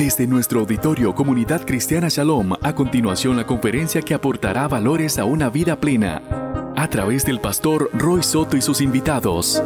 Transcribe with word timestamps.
Desde 0.00 0.26
nuestro 0.26 0.60
auditorio 0.60 1.14
Comunidad 1.14 1.66
Cristiana 1.66 2.08
Shalom, 2.08 2.54
a 2.62 2.74
continuación 2.74 3.36
la 3.36 3.46
conferencia 3.46 4.00
que 4.00 4.14
aportará 4.14 4.66
valores 4.66 5.18
a 5.18 5.26
una 5.26 5.50
vida 5.50 5.78
plena, 5.78 6.22
a 6.74 6.88
través 6.88 7.26
del 7.26 7.38
pastor 7.38 7.90
Roy 7.92 8.22
Soto 8.22 8.56
y 8.56 8.62
sus 8.62 8.80
invitados. 8.80 9.62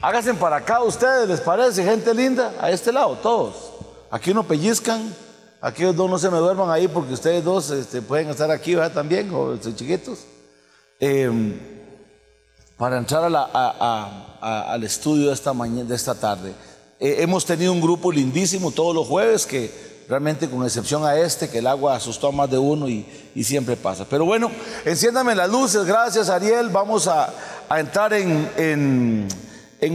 Háganse 0.00 0.34
para 0.34 0.54
acá 0.54 0.84
ustedes, 0.84 1.28
¿les 1.28 1.40
parece? 1.40 1.82
Gente 1.82 2.14
linda, 2.14 2.54
a 2.60 2.70
este 2.70 2.92
lado, 2.92 3.18
todos. 3.20 3.72
Aquí 4.08 4.32
no 4.32 4.44
pellizcan, 4.44 5.12
aquí 5.60 5.82
dos 5.82 6.08
no 6.08 6.16
se 6.16 6.30
me 6.30 6.38
duerman 6.38 6.70
ahí 6.70 6.86
porque 6.86 7.14
ustedes 7.14 7.42
dos 7.42 7.72
este, 7.72 8.02
pueden 8.02 8.28
estar 8.28 8.52
aquí 8.52 8.76
¿verdad? 8.76 8.92
también, 8.92 9.34
o 9.34 9.60
son 9.60 9.74
chiquitos. 9.74 10.20
Em, 11.00 11.58
para 12.78 12.98
entrar 12.98 13.24
al 14.40 14.84
estudio 14.84 15.26
de 15.26 15.34
esta, 15.34 15.52
mañana, 15.52 15.88
de 15.88 15.96
esta 15.96 16.14
tarde. 16.14 16.54
Eh, 17.04 17.22
hemos 17.22 17.44
tenido 17.44 17.70
un 17.70 17.82
grupo 17.82 18.10
lindísimo 18.10 18.70
todos 18.70 18.94
los 18.94 19.06
jueves 19.06 19.44
que 19.44 19.70
realmente 20.08 20.48
con 20.48 20.64
excepción 20.64 21.04
a 21.04 21.14
este, 21.18 21.50
que 21.50 21.58
el 21.58 21.66
agua 21.66 21.96
asustó 21.96 22.28
a 22.28 22.32
más 22.32 22.50
de 22.50 22.56
uno 22.56 22.88
y, 22.88 23.04
siempre 23.44 23.76
pasa. 23.76 24.06
Pero 24.08 24.24
bueno, 24.24 24.50
enciéndame 24.86 25.34
las 25.34 25.50
luces, 25.50 25.84
gracias 25.84 26.30
Ariel, 26.30 26.70
vamos 26.70 27.06
a, 27.06 27.30
entrar 27.76 28.14
en, 28.14 29.28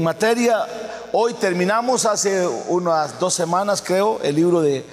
materia. 0.03 0.67
Hoy 1.11 1.33
terminamos 1.33 2.05
hace 2.05 2.47
unas 2.67 3.19
dos 3.19 3.33
semanas, 3.33 3.81
creo, 3.81 4.19
el 4.21 4.35
libro 4.35 4.61
de, 4.61 4.85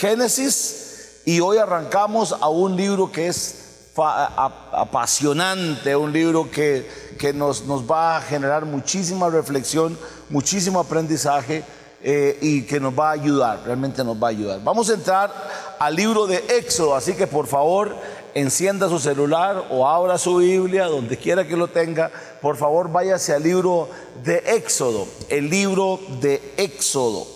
Génesis 0.00 1.20
y 1.24 1.38
hoy 1.38 1.58
arrancamos 1.58 2.32
a 2.32 2.48
un 2.48 2.74
libro 2.74 3.12
que 3.12 3.28
es 3.28 3.90
apasionante, 3.96 5.94
un 5.94 6.12
libro 6.12 6.50
que, 6.50 6.90
que 7.20 7.32
nos, 7.32 7.66
nos 7.66 7.88
va 7.88 8.16
a 8.16 8.20
generar 8.20 8.64
muchísima 8.64 9.30
reflexión, 9.30 9.96
muchísimo 10.32 10.80
aprendizaje 10.80 11.62
eh, 12.02 12.36
y 12.40 12.62
que 12.62 12.80
nos 12.80 12.98
va 12.98 13.10
a 13.10 13.12
ayudar, 13.12 13.60
realmente 13.64 14.02
nos 14.02 14.20
va 14.20 14.28
a 14.28 14.30
ayudar. 14.30 14.60
Vamos 14.64 14.90
a 14.90 14.94
entrar 14.94 15.32
al 15.78 15.94
libro 15.94 16.26
de 16.26 16.42
Éxodo, 16.58 16.96
así 16.96 17.14
que 17.14 17.28
por 17.28 17.46
favor 17.46 17.94
encienda 18.34 18.88
su 18.88 18.98
celular 18.98 19.66
o 19.70 19.86
abra 19.86 20.18
su 20.18 20.36
Biblia, 20.36 20.86
donde 20.86 21.16
quiera 21.16 21.46
que 21.46 21.56
lo 21.56 21.68
tenga, 21.68 22.10
por 22.40 22.56
favor 22.56 22.90
váyase 22.90 23.34
al 23.34 23.42
libro 23.42 23.88
de 24.24 24.38
Éxodo, 24.38 25.06
el 25.28 25.48
libro 25.48 26.00
de 26.20 26.40
Éxodo. 26.56 27.26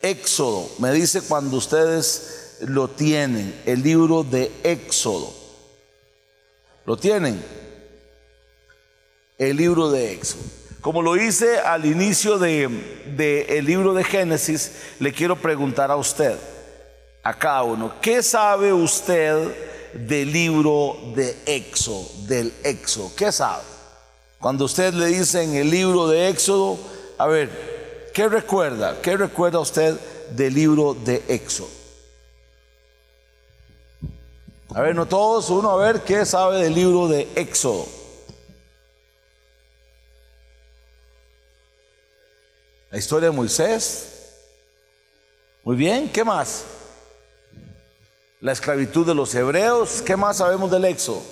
Éxodo, 0.00 0.68
me 0.78 0.92
dice 0.92 1.20
cuando 1.20 1.56
ustedes 1.56 2.58
lo 2.60 2.88
tienen, 2.88 3.60
el 3.66 3.82
libro 3.82 4.22
de 4.22 4.52
Éxodo. 4.62 5.30
¿Lo 6.86 6.96
tienen? 6.96 7.44
El 9.36 9.56
libro 9.56 9.90
de 9.90 10.12
Éxodo. 10.12 10.65
Como 10.86 11.02
lo 11.02 11.16
hice 11.16 11.58
al 11.58 11.84
inicio 11.84 12.38
del 12.38 13.16
de, 13.16 13.60
libro 13.60 13.92
de 13.92 14.04
Génesis, 14.04 14.70
le 15.00 15.12
quiero 15.12 15.34
preguntar 15.34 15.90
a 15.90 15.96
usted, 15.96 16.38
a 17.24 17.34
cada 17.36 17.64
uno, 17.64 17.94
¿qué 18.00 18.22
sabe 18.22 18.72
usted 18.72 19.52
del 19.94 20.30
libro 20.30 20.96
de 21.16 21.36
Éxodo, 21.44 22.06
del 22.28 22.54
Éxodo? 22.62 23.10
¿Qué 23.16 23.32
sabe? 23.32 23.64
Cuando 24.38 24.66
usted 24.66 24.94
le 24.94 25.06
dice 25.06 25.42
en 25.42 25.56
el 25.56 25.68
libro 25.68 26.06
de 26.06 26.28
Éxodo, 26.28 26.78
a 27.18 27.26
ver, 27.26 28.10
¿qué 28.14 28.28
recuerda? 28.28 29.00
¿Qué 29.02 29.16
recuerda 29.16 29.58
usted 29.58 29.98
del 30.36 30.54
libro 30.54 30.94
de 30.94 31.20
Éxodo? 31.26 31.68
A 34.72 34.82
ver, 34.82 34.94
no 34.94 35.06
todos, 35.06 35.50
uno, 35.50 35.68
a 35.68 35.76
ver, 35.78 36.02
¿qué 36.02 36.24
sabe 36.24 36.62
del 36.62 36.76
libro 36.76 37.08
de 37.08 37.26
Éxodo? 37.34 38.05
La 42.90 42.98
historia 42.98 43.30
de 43.30 43.36
Moisés. 43.36 44.12
Muy 45.64 45.76
bien, 45.76 46.08
¿qué 46.10 46.22
más? 46.22 46.64
La 48.40 48.52
esclavitud 48.52 49.04
de 49.06 49.14
los 49.14 49.34
hebreos. 49.34 50.02
¿Qué 50.02 50.16
más 50.16 50.36
sabemos 50.36 50.70
del 50.70 50.84
Éxodo? 50.84 51.22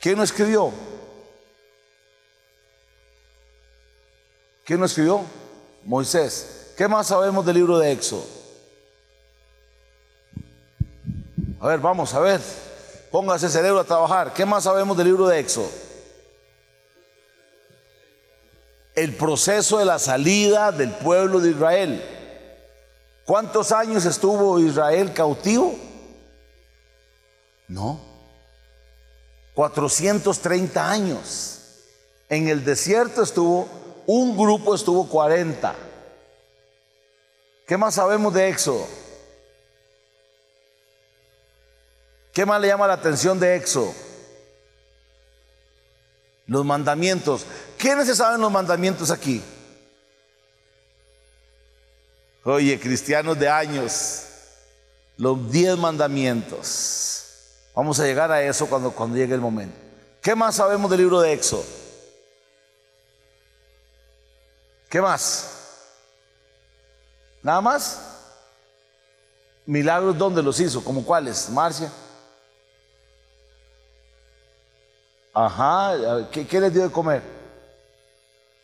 ¿Quién 0.00 0.16
lo 0.16 0.24
escribió? 0.24 0.72
¿Quién 4.64 4.80
lo 4.80 4.86
escribió? 4.86 5.22
Moisés. 5.84 6.72
¿Qué 6.76 6.88
más 6.88 7.06
sabemos 7.06 7.46
del 7.46 7.54
libro 7.54 7.78
de 7.78 7.92
Éxodo? 7.92 8.24
A 11.60 11.68
ver, 11.68 11.78
vamos 11.78 12.12
a 12.14 12.20
ver. 12.20 12.40
Póngase 13.10 13.48
cerebro 13.48 13.78
a 13.78 13.84
trabajar. 13.84 14.34
¿Qué 14.34 14.44
más 14.44 14.64
sabemos 14.64 14.96
del 14.96 15.06
libro 15.06 15.28
de 15.28 15.38
Éxodo? 15.38 15.83
El 18.94 19.14
proceso 19.14 19.78
de 19.78 19.84
la 19.84 19.98
salida 19.98 20.72
del 20.72 20.90
pueblo 20.90 21.40
de 21.40 21.50
Israel. 21.50 22.02
¿Cuántos 23.24 23.72
años 23.72 24.04
estuvo 24.04 24.60
Israel 24.60 25.12
cautivo? 25.12 25.74
No. 27.68 28.00
430 29.54 30.90
años. 30.90 31.60
En 32.28 32.48
el 32.48 32.64
desierto 32.64 33.22
estuvo, 33.22 33.68
un 34.06 34.36
grupo 34.36 34.74
estuvo 34.74 35.08
40. 35.08 35.74
¿Qué 37.66 37.76
más 37.76 37.94
sabemos 37.94 38.34
de 38.34 38.48
Éxodo? 38.48 38.86
¿Qué 42.32 42.44
más 42.44 42.60
le 42.60 42.68
llama 42.68 42.86
la 42.86 42.94
atención 42.94 43.38
de 43.40 43.56
Éxodo? 43.56 43.94
Los 46.46 46.64
mandamientos. 46.64 47.46
¿Quiénes 47.78 48.06
se 48.06 48.14
saben 48.14 48.40
los 48.40 48.52
mandamientos 48.52 49.10
aquí? 49.10 49.42
Oye, 52.44 52.78
cristianos 52.78 53.38
de 53.38 53.48
años, 53.48 54.24
los 55.16 55.50
diez 55.50 55.76
mandamientos. 55.78 57.24
Vamos 57.74 57.98
a 57.98 58.04
llegar 58.04 58.30
a 58.30 58.42
eso 58.42 58.66
cuando, 58.66 58.92
cuando 58.92 59.16
llegue 59.16 59.34
el 59.34 59.40
momento. 59.40 59.76
¿Qué 60.20 60.34
más 60.34 60.56
sabemos 60.56 60.90
del 60.90 61.00
libro 61.00 61.20
de 61.20 61.32
Éxodo? 61.32 61.64
¿Qué 64.88 65.00
más? 65.00 65.50
¿Nada 67.42 67.60
más? 67.60 68.00
¿Milagros 69.66 70.16
dónde 70.16 70.42
los 70.42 70.60
hizo? 70.60 70.84
¿Como 70.84 71.04
cuáles? 71.04 71.48
Marcia. 71.50 71.90
Ajá, 75.34 76.28
¿qué, 76.30 76.46
¿qué 76.46 76.60
les 76.60 76.72
dio 76.72 76.84
de 76.84 76.92
comer? 76.92 77.20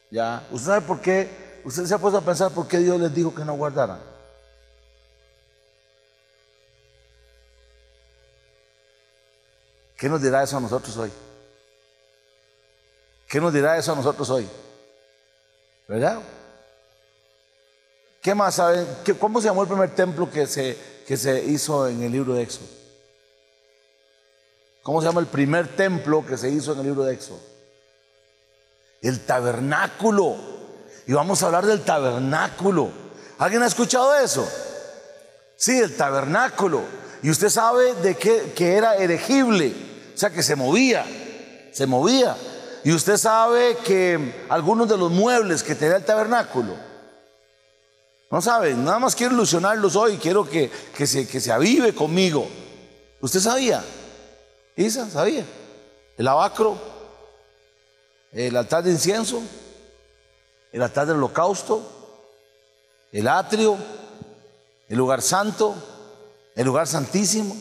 Ya, 0.08 0.46
¿usted 0.52 0.66
sabe 0.66 0.80
por 0.82 1.00
qué? 1.00 1.60
¿Usted 1.64 1.84
se 1.84 1.94
ha 1.94 1.98
puesto 1.98 2.18
a 2.18 2.22
pensar 2.22 2.52
por 2.52 2.68
qué 2.68 2.78
Dios 2.78 3.00
les 3.00 3.12
dijo 3.12 3.34
que 3.34 3.44
no 3.44 3.54
guardaran? 3.54 3.98
¿Qué 9.96 10.08
nos 10.08 10.22
dirá 10.22 10.44
eso 10.44 10.56
a 10.56 10.60
nosotros 10.60 10.96
hoy? 10.96 11.10
¿Qué 13.28 13.40
nos 13.40 13.52
dirá 13.52 13.76
eso 13.76 13.92
a 13.92 13.96
nosotros 13.96 14.30
hoy? 14.30 14.48
¿Verdad? 15.86 16.20
¿Qué 18.22 18.34
más 18.34 18.54
saben? 18.54 18.86
¿Cómo 19.18 19.40
se 19.40 19.48
llamó 19.48 19.62
el 19.62 19.68
primer 19.68 19.94
templo 19.94 20.30
que 20.30 20.46
se, 20.46 20.78
que 21.06 21.16
se 21.16 21.44
hizo 21.44 21.88
en 21.88 22.02
el 22.02 22.12
libro 22.12 22.34
de 22.34 22.42
Éxodo? 22.42 22.79
¿Cómo 24.82 25.00
se 25.00 25.08
llama 25.08 25.20
el 25.20 25.26
primer 25.26 25.68
templo 25.76 26.24
que 26.26 26.36
se 26.36 26.50
hizo 26.50 26.72
en 26.72 26.80
el 26.80 26.86
libro 26.86 27.04
de 27.04 27.14
Éxodo? 27.14 27.40
El 29.02 29.20
tabernáculo. 29.20 30.36
Y 31.06 31.12
vamos 31.12 31.42
a 31.42 31.46
hablar 31.46 31.66
del 31.66 31.82
tabernáculo. 31.82 32.90
¿Alguien 33.38 33.62
ha 33.62 33.66
escuchado 33.66 34.16
eso? 34.16 34.48
Sí, 35.56 35.78
el 35.78 35.96
tabernáculo. 35.96 36.82
Y 37.22 37.30
usted 37.30 37.50
sabe 37.50 37.94
de 37.94 38.16
qué 38.16 38.52
que 38.54 38.74
era 38.74 38.96
erigible, 38.96 39.74
o 40.14 40.18
sea 40.18 40.30
que 40.30 40.42
se 40.42 40.56
movía, 40.56 41.04
se 41.72 41.86
movía. 41.86 42.34
Y 42.82 42.92
usted 42.92 43.18
sabe 43.18 43.76
que 43.84 44.46
algunos 44.48 44.88
de 44.88 44.96
los 44.96 45.10
muebles 45.10 45.62
que 45.62 45.74
tenía 45.74 45.96
el 45.96 46.04
tabernáculo, 46.04 46.74
no 48.30 48.40
saben, 48.40 48.84
nada 48.84 48.98
más 49.00 49.14
quiero 49.14 49.34
ilusionarlos 49.34 49.96
hoy, 49.96 50.16
quiero 50.16 50.48
que, 50.48 50.70
que, 50.96 51.06
se, 51.06 51.28
que 51.28 51.40
se 51.40 51.52
avive 51.52 51.94
conmigo. 51.94 52.48
¿Usted 53.20 53.40
sabía? 53.40 53.84
¿Sabía? 54.88 55.44
El 56.16 56.28
abacro, 56.28 56.78
el 58.32 58.56
altar 58.56 58.84
de 58.84 58.92
incienso, 58.92 59.42
el 60.72 60.82
altar 60.82 61.06
del 61.06 61.16
holocausto, 61.16 61.82
el 63.12 63.28
atrio, 63.28 63.76
el 64.88 64.96
lugar 64.96 65.20
santo, 65.20 65.74
el 66.54 66.64
lugar 66.64 66.86
santísimo. 66.86 67.56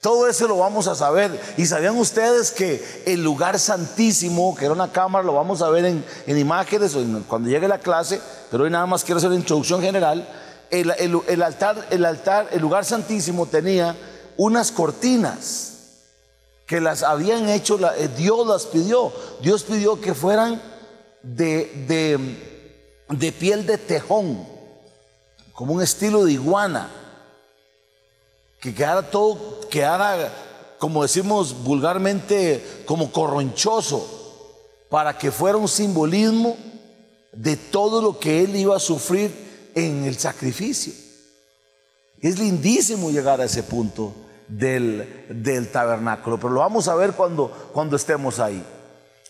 Todo 0.00 0.28
eso 0.28 0.46
lo 0.48 0.58
vamos 0.58 0.86
a 0.86 0.94
saber. 0.94 1.40
Y 1.56 1.64
sabían 1.66 1.96
ustedes 1.96 2.50
que 2.50 3.02
el 3.06 3.22
lugar 3.22 3.58
santísimo, 3.58 4.54
que 4.54 4.66
era 4.66 4.74
una 4.74 4.92
cámara, 4.92 5.24
lo 5.24 5.32
vamos 5.32 5.62
a 5.62 5.70
ver 5.70 5.84
en, 5.86 6.04
imágenes 6.26 6.96
cuando 7.26 7.48
llegue 7.48 7.68
la 7.68 7.78
clase, 7.78 8.20
pero 8.50 8.64
hoy 8.64 8.70
nada 8.70 8.86
más 8.86 9.04
quiero 9.04 9.18
hacer 9.18 9.30
una 9.30 9.38
introducción 9.38 9.80
general. 9.80 10.28
El, 10.70 10.90
altar, 11.42 11.86
el 11.90 12.04
altar, 12.04 12.48
el 12.50 12.60
lugar 12.60 12.84
santísimo 12.84 13.46
tenía 13.46 13.96
unas 14.36 14.72
cortinas 14.72 15.74
que 16.66 16.80
las 16.80 17.02
habían 17.02 17.48
hecho, 17.48 17.78
eh, 17.96 18.08
Dios 18.16 18.46
las 18.46 18.66
pidió. 18.66 19.12
Dios 19.42 19.64
pidió 19.64 20.00
que 20.00 20.14
fueran 20.14 20.60
de, 21.22 22.18
de 23.08 23.32
piel 23.32 23.66
de 23.66 23.78
tejón, 23.78 24.46
como 25.52 25.74
un 25.74 25.82
estilo 25.82 26.24
de 26.24 26.32
iguana, 26.32 26.90
que 28.60 28.74
quedara 28.74 29.10
todo, 29.10 29.60
quedara, 29.68 30.32
como 30.78 31.02
decimos 31.02 31.64
vulgarmente, 31.64 32.82
como 32.86 33.12
corronchoso, 33.12 34.22
para 34.88 35.16
que 35.18 35.30
fuera 35.30 35.58
un 35.58 35.68
simbolismo 35.68 36.56
de 37.32 37.56
todo 37.56 38.00
lo 38.00 38.18
que 38.18 38.42
él 38.42 38.56
iba 38.56 38.76
a 38.76 38.80
sufrir 38.80 39.70
en 39.74 40.04
el 40.04 40.18
sacrificio. 40.18 40.92
Es 42.20 42.38
lindísimo 42.38 43.10
llegar 43.10 43.40
a 43.40 43.44
ese 43.44 43.62
punto 43.62 44.14
del, 44.48 45.26
del 45.28 45.70
tabernáculo, 45.70 46.38
pero 46.38 46.50
lo 46.50 46.60
vamos 46.60 46.88
a 46.88 46.94
ver 46.94 47.12
cuando, 47.12 47.50
cuando 47.72 47.96
estemos 47.96 48.40
ahí. 48.40 48.62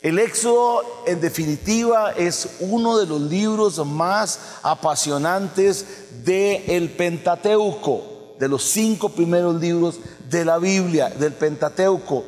El 0.05 0.19
Éxodo, 0.19 0.82
en 1.06 1.20
definitiva, 1.22 2.12
es 2.12 2.56
uno 2.61 2.99
de 2.99 3.06
los 3.06 3.22
libros 3.22 3.84
más 3.87 4.58
apasionantes 4.62 5.87
del 6.25 6.90
Pentateuco, 6.90 8.37
de 8.38 8.49
los 8.49 8.64
cinco 8.64 9.08
primeros 9.08 9.58
libros 9.58 9.99
de 10.28 10.44
la 10.44 10.58
Biblia, 10.58 11.08
del 11.08 11.32
Pentateuco. 11.32 12.22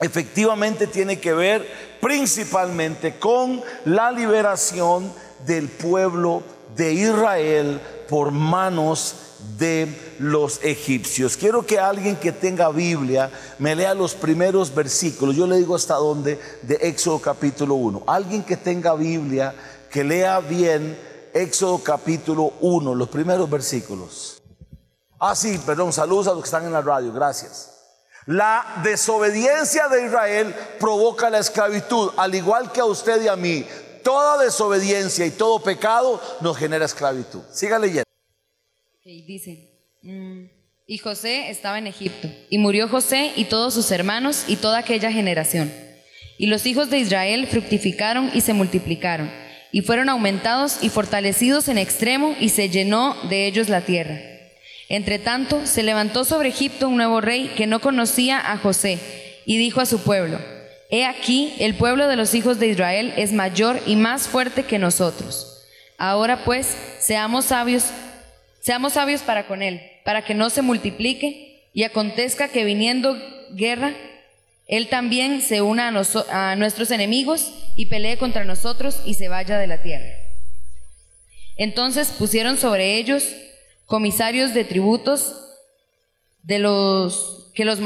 Efectivamente 0.00 0.86
tiene 0.86 1.20
que 1.20 1.34
ver 1.34 1.68
principalmente 2.00 3.18
con 3.18 3.62
la 3.84 4.10
liberación 4.10 5.12
del 5.46 5.68
pueblo 5.68 6.42
de 6.74 6.94
Israel 6.94 7.80
por 8.08 8.30
manos 8.30 9.14
de 9.58 10.16
los 10.18 10.60
egipcios. 10.62 11.36
Quiero 11.36 11.64
que 11.64 11.78
alguien 11.78 12.16
que 12.16 12.32
tenga 12.32 12.70
Biblia 12.70 13.30
me 13.58 13.74
lea 13.74 13.94
los 13.94 14.14
primeros 14.14 14.74
versículos. 14.74 15.36
Yo 15.36 15.46
le 15.46 15.56
digo 15.56 15.74
hasta 15.74 15.94
dónde 15.94 16.40
de 16.62 16.74
Éxodo 16.82 17.20
capítulo 17.20 17.74
1. 17.74 18.04
Alguien 18.06 18.42
que 18.42 18.56
tenga 18.56 18.94
Biblia, 18.94 19.54
que 19.90 20.04
lea 20.04 20.40
bien 20.40 20.98
Éxodo 21.32 21.78
capítulo 21.78 22.52
1, 22.60 22.94
los 22.94 23.08
primeros 23.08 23.48
versículos. 23.50 24.42
Ah, 25.18 25.34
sí, 25.34 25.60
perdón, 25.64 25.92
saludos 25.92 26.28
a 26.28 26.30
los 26.30 26.42
que 26.42 26.46
están 26.46 26.64
en 26.64 26.72
la 26.72 26.82
radio, 26.82 27.12
gracias. 27.12 27.70
La 28.26 28.80
desobediencia 28.82 29.88
de 29.88 30.06
Israel 30.06 30.54
provoca 30.80 31.28
la 31.28 31.38
esclavitud, 31.38 32.10
al 32.16 32.34
igual 32.34 32.72
que 32.72 32.80
a 32.80 32.86
usted 32.86 33.22
y 33.22 33.28
a 33.28 33.36
mí. 33.36 33.66
Toda 34.02 34.38
desobediencia 34.38 35.26
y 35.26 35.30
todo 35.30 35.62
pecado 35.62 36.20
nos 36.40 36.56
genera 36.56 36.84
esclavitud. 36.84 37.40
Siga 37.50 37.78
leyendo 37.78 38.03
dice, 39.04 39.68
mm, 40.02 40.44
y 40.86 40.98
José 40.98 41.50
estaba 41.50 41.78
en 41.78 41.86
Egipto, 41.86 42.28
y 42.48 42.56
murió 42.56 42.88
José 42.88 43.32
y 43.36 43.44
todos 43.44 43.74
sus 43.74 43.90
hermanos 43.90 44.44
y 44.48 44.56
toda 44.56 44.78
aquella 44.78 45.12
generación. 45.12 45.70
Y 46.38 46.46
los 46.46 46.64
hijos 46.64 46.88
de 46.88 46.98
Israel 46.98 47.46
fructificaron 47.46 48.30
y 48.32 48.40
se 48.40 48.54
multiplicaron, 48.54 49.30
y 49.72 49.82
fueron 49.82 50.08
aumentados 50.08 50.82
y 50.82 50.88
fortalecidos 50.88 51.68
en 51.68 51.76
extremo, 51.76 52.34
y 52.40 52.48
se 52.48 52.70
llenó 52.70 53.14
de 53.28 53.46
ellos 53.46 53.68
la 53.68 53.82
tierra. 53.82 54.18
Entre 54.88 55.18
tanto, 55.18 55.66
se 55.66 55.82
levantó 55.82 56.24
sobre 56.24 56.48
Egipto 56.48 56.88
un 56.88 56.96
nuevo 56.96 57.20
rey 57.20 57.52
que 57.56 57.66
no 57.66 57.80
conocía 57.80 58.52
a 58.52 58.56
José, 58.56 58.98
y 59.44 59.58
dijo 59.58 59.82
a 59.82 59.86
su 59.86 60.02
pueblo, 60.02 60.40
He 60.90 61.04
aquí, 61.04 61.52
el 61.58 61.74
pueblo 61.74 62.08
de 62.08 62.16
los 62.16 62.34
hijos 62.34 62.58
de 62.58 62.68
Israel 62.68 63.12
es 63.18 63.32
mayor 63.32 63.80
y 63.86 63.96
más 63.96 64.28
fuerte 64.28 64.62
que 64.62 64.78
nosotros. 64.78 65.66
Ahora 65.98 66.44
pues, 66.44 66.74
seamos 67.00 67.46
sabios 67.46 67.84
Seamos 68.64 68.94
sabios 68.94 69.20
para 69.20 69.46
con 69.46 69.60
él, 69.60 69.82
para 70.06 70.24
que 70.24 70.32
no 70.32 70.48
se 70.48 70.62
multiplique 70.62 71.68
y 71.74 71.82
acontezca 71.82 72.48
que 72.48 72.64
viniendo 72.64 73.14
guerra, 73.50 73.92
él 74.66 74.88
también 74.88 75.42
se 75.42 75.60
una 75.60 75.88
a, 75.88 76.50
a 76.52 76.56
nuestros 76.56 76.90
enemigos 76.90 77.52
y 77.76 77.86
pelee 77.86 78.16
contra 78.16 78.44
nosotros 78.44 79.02
y 79.04 79.14
se 79.14 79.28
vaya 79.28 79.58
de 79.58 79.66
la 79.66 79.82
tierra. 79.82 80.06
Entonces 81.56 82.08
pusieron 82.18 82.56
sobre 82.56 82.96
ellos 82.96 83.28
comisarios 83.84 84.54
de 84.54 84.64
tributos 84.64 85.58
de 86.42 86.58
los 86.58 87.52
que 87.54 87.66
los, 87.66 87.80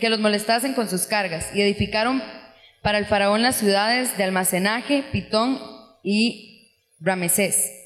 que 0.00 0.08
los 0.08 0.18
molestasen 0.18 0.74
con 0.74 0.90
sus 0.90 1.02
cargas 1.02 1.54
y 1.54 1.62
edificaron 1.62 2.20
para 2.82 2.98
el 2.98 3.06
faraón 3.06 3.42
las 3.42 3.54
ciudades 3.54 4.16
de 4.18 4.24
almacenaje, 4.24 5.04
Pitón 5.12 5.60
y 6.02 6.72
Ramesés 6.98 7.83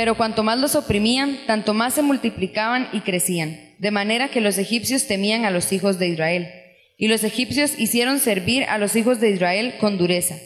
pero 0.00 0.14
cuanto 0.14 0.42
más 0.42 0.58
los 0.58 0.76
oprimían, 0.76 1.40
tanto 1.46 1.74
más 1.74 1.92
se 1.92 2.00
multiplicaban 2.00 2.88
y 2.90 3.00
crecían, 3.00 3.60
de 3.78 3.90
manera 3.90 4.30
que 4.30 4.40
los 4.40 4.56
egipcios 4.56 5.06
temían 5.06 5.44
a 5.44 5.50
los 5.50 5.74
hijos 5.74 5.98
de 5.98 6.08
Israel. 6.08 6.50
Y 6.96 7.08
los 7.08 7.22
egipcios 7.22 7.78
hicieron 7.78 8.18
servir 8.18 8.64
a 8.64 8.78
los 8.78 8.96
hijos 8.96 9.20
de 9.20 9.28
Israel 9.28 9.74
con 9.78 9.98
dureza, 9.98 10.36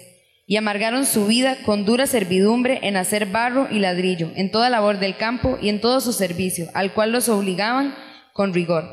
y 0.44 0.56
amargaron 0.56 1.06
su 1.06 1.28
vida 1.28 1.58
con 1.64 1.84
dura 1.84 2.08
servidumbre 2.08 2.80
en 2.82 2.96
hacer 2.96 3.26
barro 3.26 3.68
y 3.70 3.78
ladrillo, 3.78 4.32
en 4.34 4.50
toda 4.50 4.70
labor 4.70 4.98
del 4.98 5.16
campo 5.16 5.56
y 5.62 5.68
en 5.68 5.80
todo 5.80 6.00
su 6.00 6.12
servicio, 6.12 6.68
al 6.74 6.92
cual 6.92 7.12
los 7.12 7.28
obligaban 7.28 7.94
con 8.32 8.54
rigor. 8.54 8.90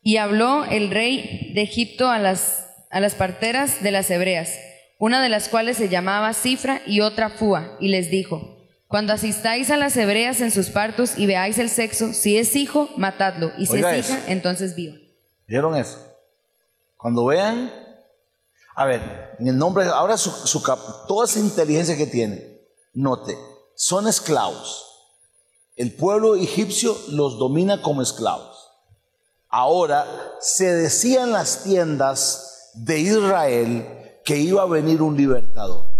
Y 0.00 0.16
habló 0.16 0.64
el 0.64 0.88
rey 0.88 1.52
de 1.54 1.60
Egipto 1.60 2.08
a 2.08 2.18
las, 2.18 2.86
a 2.90 3.00
las 3.00 3.14
parteras 3.14 3.82
de 3.82 3.90
las 3.90 4.10
hebreas, 4.10 4.58
una 4.98 5.22
de 5.22 5.28
las 5.28 5.50
cuales 5.50 5.76
se 5.76 5.90
llamaba 5.90 6.32
Cifra 6.32 6.80
y 6.86 7.00
otra 7.00 7.28
Fua, 7.28 7.76
y 7.80 7.88
les 7.88 8.10
dijo, 8.10 8.57
cuando 8.88 9.12
asistáis 9.12 9.70
a 9.70 9.76
las 9.76 9.96
hebreas 9.98 10.40
en 10.40 10.50
sus 10.50 10.70
partos 10.70 11.18
y 11.18 11.26
veáis 11.26 11.58
el 11.58 11.68
sexo, 11.68 12.14
si 12.14 12.38
es 12.38 12.56
hijo, 12.56 12.88
matadlo, 12.96 13.52
y 13.58 13.66
si 13.66 13.76
es 13.76 14.08
hija, 14.08 14.24
entonces 14.28 14.74
viva. 14.74 14.96
¿Vieron 15.46 15.76
eso? 15.76 15.98
Cuando 16.96 17.26
vean, 17.26 17.70
a 18.74 18.86
ver, 18.86 19.36
en 19.38 19.48
el 19.48 19.58
nombre, 19.58 19.84
ahora 19.84 20.16
su, 20.16 20.62
toda 21.06 21.26
esa 21.26 21.38
inteligencia 21.38 21.98
que 21.98 22.06
tiene, 22.06 22.62
note, 22.94 23.36
son 23.76 24.08
esclavos. 24.08 24.86
El 25.76 25.92
pueblo 25.92 26.34
egipcio 26.34 26.96
los 27.10 27.38
domina 27.38 27.82
como 27.82 28.00
esclavos. 28.00 28.70
Ahora 29.50 30.06
se 30.40 30.74
decía 30.74 31.24
en 31.24 31.32
las 31.32 31.62
tiendas 31.62 32.70
de 32.72 33.00
Israel 33.00 34.20
que 34.24 34.38
iba 34.38 34.62
a 34.62 34.66
venir 34.66 35.02
un 35.02 35.16
libertador. 35.16 35.97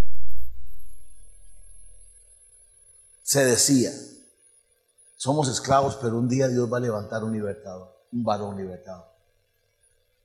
Se 3.28 3.44
decía, 3.44 3.92
somos 5.16 5.50
esclavos, 5.50 5.98
pero 6.00 6.16
un 6.16 6.30
día 6.30 6.48
Dios 6.48 6.72
va 6.72 6.78
a 6.78 6.80
levantar 6.80 7.22
un 7.24 7.34
libertador, 7.34 7.94
un 8.10 8.24
varón 8.24 8.56
libertado. 8.56 9.06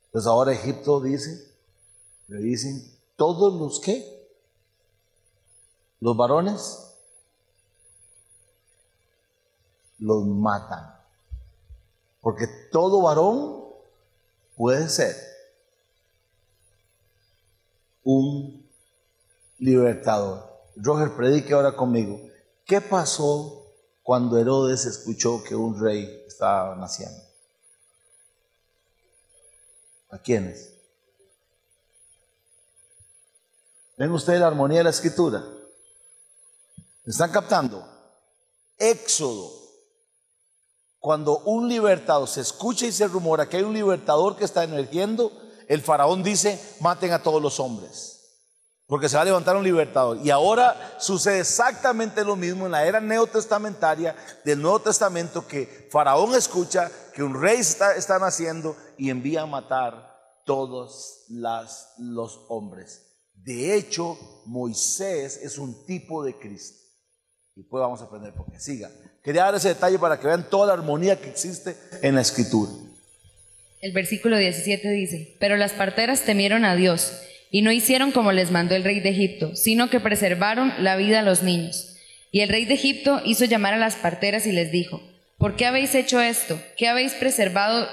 Entonces 0.06 0.26
ahora 0.26 0.54
Egipto 0.54 1.02
dice, 1.02 1.54
le 2.30 2.38
dicen, 2.38 2.82
todos 3.18 3.60
los 3.60 3.82
que, 3.82 4.26
los 6.00 6.16
varones, 6.16 6.96
los 10.00 10.26
matan. 10.26 10.96
Porque 12.22 12.48
todo 12.72 13.02
varón 13.02 13.66
puede 14.56 14.88
ser 14.88 15.14
un 18.06 18.66
libertador. 19.60 20.50
Roger, 20.78 21.18
predique 21.18 21.54
ahora 21.54 21.76
conmigo. 21.76 22.32
¿Qué 22.66 22.80
pasó 22.80 23.74
cuando 24.02 24.38
Herodes 24.38 24.86
escuchó 24.86 25.44
que 25.44 25.56
un 25.56 25.80
rey 25.80 26.24
estaba 26.28 26.76
naciendo? 26.76 27.22
¿A 30.10 30.18
quiénes? 30.18 30.72
¿Ven 33.98 34.12
ustedes 34.12 34.40
la 34.40 34.48
armonía 34.48 34.80
de 34.80 34.84
la 34.86 34.90
escritura? 34.92 35.44
¿Me 37.04 37.12
están 37.12 37.32
captando? 37.32 37.86
Éxodo. 38.78 39.52
Cuando 41.00 41.40
un 41.40 41.68
libertador 41.68 42.30
se 42.30 42.42
escucha 42.42 42.86
y 42.86 42.94
se 42.94 43.08
rumora 43.08 43.50
que 43.50 43.58
hay 43.58 43.64
un 43.64 43.74
libertador 43.74 44.38
que 44.38 44.46
está 44.46 44.64
emergiendo, 44.64 45.34
el 45.68 45.82
faraón 45.82 46.24
dice, 46.24 46.78
maten 46.80 47.12
a 47.12 47.22
todos 47.22 47.42
los 47.42 47.60
hombres 47.60 48.13
porque 48.88 49.10
se 49.10 49.16
va 49.16 49.22
a 49.22 49.26
levantar 49.26 49.56
un 49.56 49.64
libertador. 49.64 50.20
Y 50.24 50.30
ahora 50.30 50.96
sucede 51.00 51.40
exactamente 51.40 52.24
lo 52.24 52.36
mismo 52.36 52.66
en 52.66 52.74
la 52.74 52.86
era 52.86 53.00
neotestamentaria 53.00 54.16
del 54.44 54.62
Nuevo 54.62 54.80
Testamento, 54.80 55.48
que 55.48 55.88
Faraón 55.92 56.36
escucha 56.36 56.92
que 57.14 57.24
un 57.24 57.40
rey 57.40 57.60
está, 57.60 58.20
naciendo 58.20 58.76
y 58.98 59.10
envía 59.10 59.42
a 59.42 59.46
matar 59.46 60.14
todos 60.46 61.26
los 61.30 62.46
hombres. 62.50 63.02
De 63.34 63.76
hecho, 63.76 64.18
Moisés 64.46 65.40
es 65.42 65.58
un 65.58 65.86
tipo 65.86 66.24
de 66.24 66.38
Cristo. 66.38 66.80
Y 67.56 67.64
pues 67.64 67.82
vamos 67.82 68.02
a 68.02 68.06
aprender 68.06 68.34
porque 68.34 68.60
siga. 68.60 68.90
Quería 69.24 69.44
dar 69.44 69.56
ese 69.56 69.70
detalle 69.70 70.00
para 70.00 70.20
que 70.20 70.28
vean 70.28 70.50
toda 70.50 70.68
la 70.68 70.74
armonía 70.74 71.20
que 71.20 71.30
existe 71.30 71.78
en 72.02 72.16
la 72.16 72.22
escritura. 72.22 72.72
El 73.80 73.94
versículo 73.94 74.38
17 74.38 74.90
dice, 74.90 75.38
pero 75.40 75.56
las 75.56 75.74
parteras 75.74 76.22
temieron 76.22 76.66
a 76.66 76.76
Dios 76.76 77.14
y 77.54 77.62
no 77.62 77.72
hicieron 77.72 78.12
como 78.12 78.32
les 78.32 78.50
mandó 78.50 78.76
el 78.76 78.84
rey 78.84 79.00
de 79.00 79.10
Egipto, 79.10 79.56
sino 79.56 79.92
que 79.92 80.00
preservaron 80.00 80.74
la 80.80 80.96
vida 80.96 81.20
a 81.20 81.22
los 81.22 81.44
niños. 81.44 81.96
Y 82.32 82.40
el 82.40 82.50
rey 82.50 82.66
de 82.66 82.74
Egipto 82.74 83.22
hizo 83.26 83.46
llamar 83.46 83.76
a 83.76 83.78
las 83.78 83.96
parteras 83.96 84.48
y 84.48 84.52
les 84.52 84.72
dijo, 84.72 85.04
¿por 85.38 85.56
qué 85.56 85.68
habéis 85.68 85.94
hecho 85.94 86.20
esto? 86.20 86.60
¿Qué 86.78 86.88
habéis 86.88 87.14
preservado 87.14 87.88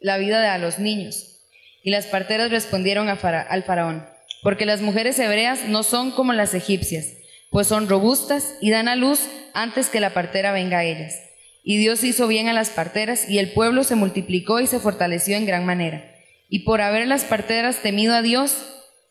la 0.00 0.18
vida 0.18 0.40
de 0.40 0.48
a 0.48 0.58
los 0.58 0.80
niños? 0.80 1.38
Y 1.84 1.92
las 1.92 2.06
parteras 2.06 2.50
respondieron 2.50 3.08
al 3.08 3.62
faraón, 3.62 4.04
porque 4.42 4.66
las 4.66 4.80
mujeres 4.80 5.16
hebreas 5.20 5.68
no 5.68 5.84
son 5.84 6.10
como 6.10 6.32
las 6.32 6.52
egipcias, 6.52 7.12
pues 7.50 7.68
son 7.68 7.88
robustas 7.88 8.56
y 8.60 8.70
dan 8.70 8.88
a 8.88 8.96
luz 8.96 9.20
antes 9.54 9.88
que 9.88 10.00
la 10.00 10.12
partera 10.12 10.50
venga 10.50 10.78
a 10.78 10.84
ellas. 10.84 11.14
Y 11.62 11.76
Dios 11.76 12.02
hizo 12.02 12.26
bien 12.26 12.48
a 12.48 12.52
las 12.52 12.70
parteras, 12.70 13.30
y 13.30 13.38
el 13.38 13.52
pueblo 13.52 13.84
se 13.84 13.94
multiplicó 13.94 14.58
y 14.58 14.66
se 14.66 14.80
fortaleció 14.80 15.36
en 15.36 15.46
gran 15.46 15.64
manera. 15.64 16.17
Y 16.48 16.60
por 16.60 16.80
haber 16.80 17.06
las 17.06 17.24
parteras 17.24 17.82
temido 17.82 18.14
a 18.14 18.22
Dios, 18.22 18.56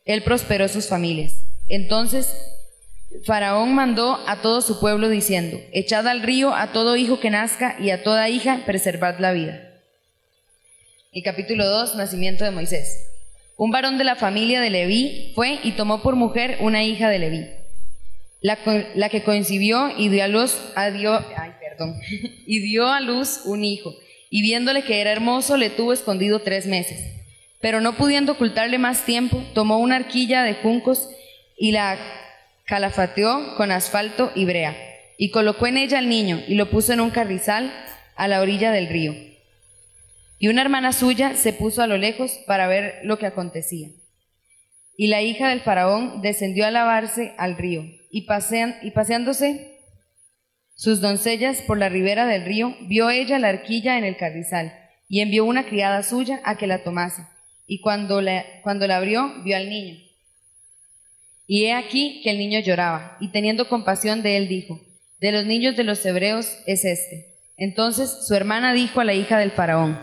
Él 0.06 0.24
prosperó 0.24 0.68
sus 0.68 0.88
familias. 0.88 1.34
Entonces 1.68 2.34
Faraón 3.26 3.74
mandó 3.74 4.20
a 4.28 4.42
todo 4.42 4.62
su 4.62 4.80
pueblo 4.80 5.10
diciendo, 5.10 5.60
Echad 5.72 6.08
al 6.08 6.22
río 6.22 6.54
a 6.54 6.72
todo 6.72 6.98
hijo 6.98 7.20
que 7.20 7.30
nazca 7.30 7.78
y 7.80 7.92
a 7.92 8.04
toda 8.04 8.30
hija 8.30 8.64
preservad 8.66 9.20
la 9.20 9.32
vida. 9.32 9.62
Y 11.12 11.24
capítulo 11.24 11.66
2, 11.66 11.96
nacimiento 11.96 12.44
de 12.44 12.52
Moisés. 12.52 13.08
Un 13.56 13.72
varón 13.72 13.98
de 13.98 14.04
la 14.04 14.16
familia 14.16 14.62
de 14.62 14.70
Leví 14.70 15.32
fue 15.34 15.60
y 15.64 15.72
tomó 15.72 16.02
por 16.04 16.16
mujer 16.16 16.58
una 16.60 16.84
hija 16.84 17.10
de 17.10 17.20
Leví, 17.20 17.48
la, 18.42 19.10
que 19.10 19.24
coincidió 19.24 19.90
y 19.98 20.10
dio 20.10 20.24
a 20.24 20.28
luz, 20.28 20.56
a 20.76 20.90
y 22.46 22.60
dio 22.60 22.88
a 22.88 23.02
luz 23.02 23.42
un 23.46 23.64
hijo, 23.64 23.96
y 24.30 24.44
viéndole 24.44 24.84
que 24.84 25.02
era 25.02 25.12
hermoso, 25.12 25.58
le 25.58 25.72
tuvo 25.72 25.92
escondido 25.92 26.40
tres 26.40 26.68
meses. 26.68 27.17
Pero 27.60 27.82
no 27.82 27.98
pudiendo 27.98 28.34
ocultarle 28.34 28.78
más 28.78 29.04
tiempo, 29.06 29.44
tomó 29.54 29.80
una 29.80 29.96
arquilla 29.96 30.44
de 30.44 30.56
juncos 30.56 31.10
y 31.58 31.72
la 31.72 31.98
calafateó 32.66 33.56
con 33.56 33.72
asfalto 33.72 34.32
y 34.36 34.46
brea, 34.46 34.76
y 35.18 35.32
colocó 35.32 35.68
en 35.68 35.78
ella 35.78 35.98
al 35.98 36.10
niño 36.10 36.44
y 36.48 36.56
lo 36.56 36.70
puso 36.70 36.94
en 36.94 37.02
un 37.02 37.10
carrizal 37.10 37.74
a 38.16 38.28
la 38.28 38.42
orilla 38.42 38.72
del 38.72 38.90
río. 38.90 39.16
Y 40.40 40.50
una 40.50 40.62
hermana 40.62 40.94
suya 40.94 41.36
se 41.36 41.54
puso 41.54 41.82
a 41.82 41.88
lo 41.88 41.98
lejos 41.98 42.32
para 42.46 42.68
ver 42.68 43.00
lo 43.04 43.18
que 43.18 43.26
acontecía. 43.26 43.90
Y 44.96 45.08
la 45.08 45.22
hija 45.22 45.50
del 45.50 45.62
faraón 45.62 46.22
descendió 46.22 46.68
a 46.68 46.72
lavarse 46.72 47.34
al 47.38 47.58
río, 47.58 47.84
y, 48.12 48.28
y 48.82 48.92
paseándose 48.92 49.78
sus 50.76 51.02
doncellas 51.02 51.62
por 51.62 51.80
la 51.80 51.90
ribera 51.90 52.28
del 52.28 52.46
río, 52.46 52.76
vio 52.82 53.10
ella 53.10 53.40
la 53.40 53.50
arquilla 53.50 53.98
en 53.98 54.04
el 54.04 54.18
carrizal, 54.18 54.78
y 55.08 55.22
envió 55.22 55.46
una 55.46 55.66
criada 55.66 56.04
suya 56.04 56.42
a 56.44 56.58
que 56.58 56.68
la 56.68 56.84
tomase. 56.84 57.24
Y 57.68 57.82
cuando 57.82 58.22
la, 58.22 58.44
cuando 58.64 58.88
la 58.88 58.98
abrió, 58.98 59.44
vio 59.44 59.56
al 59.56 59.70
niño 59.70 60.08
y 61.48 61.64
he 61.64 61.74
aquí 61.74 62.20
que 62.22 62.32
el 62.32 62.38
niño 62.38 62.60
lloraba, 62.60 63.18
y 63.22 63.30
teniendo 63.30 63.70
compasión 63.70 64.22
de 64.22 64.36
él 64.36 64.50
dijo, 64.50 64.82
de 65.20 65.32
los 65.32 65.46
niños 65.46 65.78
de 65.78 65.86
los 65.86 66.06
hebreos 66.06 66.60
es 66.68 66.84
este. 66.84 67.38
Entonces 67.56 68.28
su 68.28 68.36
hermana 68.36 68.74
dijo 68.74 69.00
a 69.00 69.06
la 69.06 69.14
hija 69.14 69.40
del 69.40 69.52
faraón, 69.52 69.98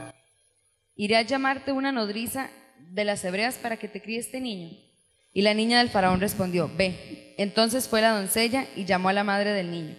iré 0.96 1.16
a 1.16 1.22
llamarte 1.22 1.70
una 1.70 1.92
nodriza 1.92 2.50
de 2.78 3.04
las 3.04 3.22
hebreas 3.24 3.56
para 3.56 3.76
que 3.76 3.88
te 3.88 4.00
críe 4.00 4.18
este 4.18 4.40
niño. 4.40 4.70
Y 5.34 5.42
la 5.42 5.52
niña 5.52 5.78
del 5.78 5.90
faraón 5.90 6.20
respondió, 6.20 6.70
ve. 6.76 7.34
Entonces 7.36 7.88
fue 7.88 8.00
la 8.00 8.18
doncella 8.18 8.66
y 8.74 8.84
llamó 8.84 9.10
a 9.10 9.12
la 9.12 9.24
madre 9.24 9.52
del 9.52 9.70
niño, 9.70 9.96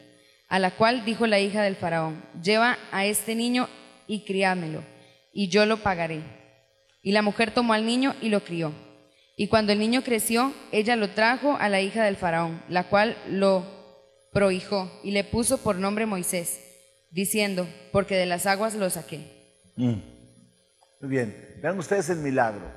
a 0.48 0.60
la 0.60 0.72
cual 0.72 1.06
dijo 1.06 1.28
la 1.28 1.40
hija 1.40 1.62
del 1.62 1.76
faraón, 1.76 2.26
lleva 2.42 2.80
a 2.92 3.06
este 3.06 3.36
niño 3.36 3.70
y 4.08 4.22
criámelo, 4.22 4.84
y 5.32 5.50
yo 5.50 5.66
lo 5.66 5.78
pagaré. 5.78 6.22
Y 7.06 7.12
la 7.12 7.22
mujer 7.22 7.54
tomó 7.54 7.74
al 7.74 7.86
niño 7.86 8.16
y 8.20 8.30
lo 8.30 8.44
crió. 8.44 8.74
Y 9.38 9.48
cuando 9.48 9.72
el 9.72 9.78
niño 9.78 10.04
creció, 10.04 10.52
ella 10.72 10.96
lo 10.96 11.12
trajo 11.12 11.56
a 11.56 11.70
la 11.70 11.80
hija 11.80 12.04
del 12.04 12.16
faraón, 12.16 12.64
la 12.68 12.90
cual 12.90 13.16
lo 13.30 13.64
prohijó 14.34 14.92
y 15.04 15.12
le 15.12 15.24
puso 15.24 15.60
por 15.60 15.76
nombre 15.76 16.08
Moisés, 16.08 16.62
diciendo, 17.12 17.68
porque 17.92 18.16
de 18.16 18.26
las 18.26 18.48
aguas 18.48 18.74
lo 18.74 18.90
saqué. 18.90 19.20
Mm. 19.76 19.94
Muy 21.02 21.10
bien, 21.12 21.60
vean 21.62 21.78
ustedes 21.78 22.10
el 22.10 22.18
milagro, 22.18 22.74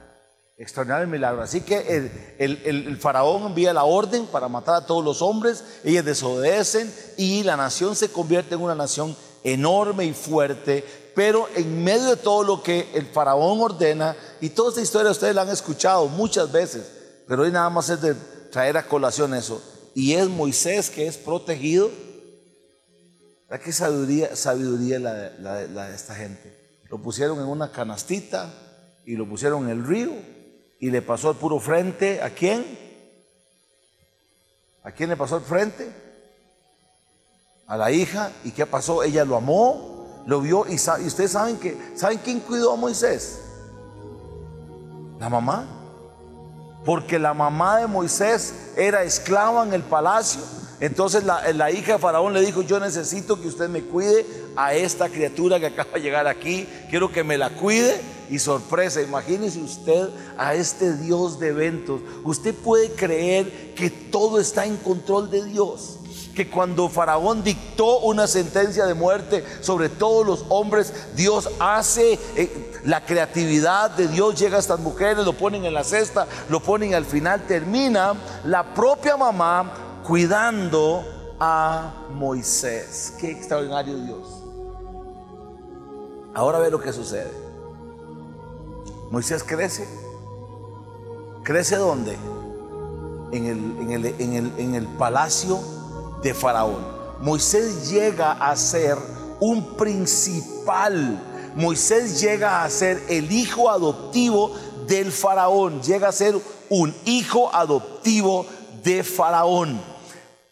extraordinario 0.59 1.09
milagro. 1.09 1.41
Así 1.41 1.63
que 1.63 1.79
el, 2.37 2.61
el, 2.67 2.97
faraón 2.99 3.47
envía 3.47 3.73
la 3.73 3.85
orden 3.85 4.27
para 4.27 4.47
matar 4.47 4.75
a 4.75 4.85
todos 4.87 5.03
los 5.03 5.23
hombres, 5.23 5.81
ellos 5.85 6.05
desobedecen 6.05 6.93
y 7.17 7.45
la 7.45 7.57
nación 7.57 7.97
se 7.97 8.13
convierte 8.13 8.57
en 8.57 8.61
una 8.61 8.75
nación 8.75 9.17
enorme 9.43 10.05
y 10.05 10.13
fuerte, 10.13 10.85
pero 11.19 11.49
en 11.57 11.83
medio 11.83 12.11
de 12.11 12.17
todo 12.17 12.45
lo 12.45 12.63
que 12.63 12.91
el 12.95 13.05
faraón 13.05 13.61
ordena, 13.61 14.15
y 14.41 14.51
toda 14.51 14.69
esta 14.69 14.83
historia 14.83 15.11
ustedes 15.11 15.35
la 15.35 15.43
han 15.43 15.49
escuchado 15.49 16.07
muchas 16.07 16.53
veces, 16.53 16.93
pero 17.27 17.43
hoy 17.43 17.51
nada 17.51 17.69
más 17.71 17.91
es 17.91 18.01
de 18.01 18.15
traer 18.53 18.77
a 18.77 18.87
colación 18.87 19.35
eso. 19.35 19.61
Y 19.97 20.15
es 20.15 20.29
Moisés 20.29 20.91
que 20.91 21.09
es 21.09 21.17
protegido. 21.17 21.91
¿Verdad 23.51 23.65
qué 23.65 23.73
sabiduría, 23.73 25.01
la, 25.01 25.33
la 25.41 25.89
de 25.89 25.97
esta 25.97 26.15
gente? 26.15 26.57
Lo 26.89 27.03
pusieron 27.03 27.41
en 27.41 27.47
una 27.47 27.73
canastita 27.73 28.55
y 29.05 29.17
lo 29.17 29.29
pusieron 29.29 29.65
en 29.65 29.71
el 29.71 29.85
río 29.85 30.13
y 30.79 30.93
le 30.93 31.03
pasó 31.03 31.31
al 31.31 31.37
puro 31.37 31.59
frente. 31.59 32.23
¿A 32.23 32.31
quién? 32.31 32.65
¿A 34.85 34.93
quién 34.93 35.11
le 35.11 35.17
pasó 35.17 35.35
al 35.35 35.43
frente? 35.43 35.91
A 37.67 37.77
la 37.77 37.91
hija. 37.91 38.31
¿Y 38.45 38.53
qué 38.53 38.67
pasó? 38.67 39.03
Ella 39.03 39.25
lo 39.25 39.35
amó 39.35 39.98
lo 40.29 40.43
vio 40.43 40.67
y, 40.69 40.75
ustedes 40.75 41.33
saben 41.33 41.57
que, 41.57 41.75
¿saben 41.95 42.19
quién 42.23 42.41
cuidó 42.41 42.75
a 42.75 42.77
Moisés? 42.77 43.39
La 45.19 45.31
mamá. 45.31 45.67
Porque 46.85 47.19
la 47.19 47.33
mamá 47.33 47.79
de 47.79 47.87
Moisés 47.87 48.53
era 48.77 49.05
esclava 49.05 49.65
en 49.65 49.73
el 49.73 49.83
palacio. 49.83 50.43
Entonces 50.81 51.25
la, 51.25 51.51
la, 51.55 51.71
hija 51.71 51.95
de 51.95 51.99
Faraón 51.99 52.35
le 52.35 52.43
dijo, 52.43 52.61
yo 52.61 52.79
necesito 52.79 53.41
que 53.41 53.49
usted 53.49 53.71
me 53.71 53.83
cuide 53.83 54.27
a 54.55 54.75
esta 54.75 55.09
criatura 55.09 55.59
que 55.59 55.67
acaba 55.67 55.93
de 55.95 56.03
llegar 56.03 56.27
aquí. 56.27 56.69
Quiero 56.91 57.11
que 57.11 57.25
me 57.25 57.39
la 57.39 57.49
cuide. 57.49 57.99
Y 58.29 58.39
sorpresa, 58.39 59.01
imagínese 59.01 59.61
usted 59.61 60.11
a 60.37 60.55
este 60.55 60.95
Dios 60.99 61.41
de 61.41 61.49
eventos. 61.49 62.03
Usted 62.23 62.55
puede 62.55 62.93
creer 62.93 63.73
que 63.75 63.89
todo 63.89 64.39
está 64.39 64.67
en 64.67 64.77
control 64.77 65.31
de 65.31 65.43
Dios 65.47 65.98
que 66.39 66.49
cuando 66.49 66.89
Faraón 66.89 67.43
dictó 67.43 67.99
una 67.99 68.29
sentencia 68.29 68.87
de 68.87 68.95
muerte 68.95 69.45
sobre 69.61 69.89
todos 69.89 70.25
los 70.25 70.45
hombres, 70.51 70.93
Dios 71.17 71.51
hace 71.59 72.13
eh, 72.37 72.81
la 72.85 73.05
creatividad 73.05 73.91
de 73.91 74.07
Dios, 74.07 74.39
llega 74.39 74.57
a 74.57 74.61
estas 74.61 74.79
mujeres, 74.79 75.25
lo 75.25 75.33
ponen 75.33 75.65
en 75.65 75.75
la 75.75 75.83
cesta, 75.83 76.29
lo 76.49 76.61
ponen 76.61 76.95
al 76.95 77.05
final, 77.05 77.45
termina 77.49 78.15
la 78.45 78.73
propia 78.73 79.17
mamá 79.17 80.01
cuidando 80.07 81.05
a 81.41 82.07
Moisés. 82.15 83.15
Qué 83.19 83.33
extraordinario 83.33 83.97
Dios. 83.97 84.29
Ahora 86.35 86.61
ve 86.61 86.71
lo 86.71 86.81
que 86.81 86.93
sucede. 86.93 87.33
Moisés 89.11 89.43
crece. 89.43 89.89
¿Crece 91.43 91.75
dónde? 91.75 92.17
En 93.33 93.45
el, 93.45 93.59
en 93.81 93.91
el, 93.91 94.07
en 94.21 94.33
el, 94.35 94.53
en 94.57 94.75
el 94.77 94.87
palacio 94.87 95.78
de 96.23 96.35
Faraón. 96.35 96.99
Moisés 97.21 97.91
llega 97.91 98.33
a 98.33 98.55
ser 98.57 98.97
un 99.41 99.77
principal. 99.77 101.23
Moisés 101.55 102.21
llega 102.21 102.63
a 102.63 102.71
ser 102.71 103.03
el 103.09 103.31
hijo 103.33 103.71
adoptivo 103.71 104.53
del 104.87 105.11
Faraón. 105.13 105.83
Llega 105.83 106.09
a 106.09 106.13
ser 106.13 106.37
un 106.69 106.95
hijo 107.05 107.55
adoptivo 107.55 108.47
de 108.83 109.03
Faraón. 109.03 109.81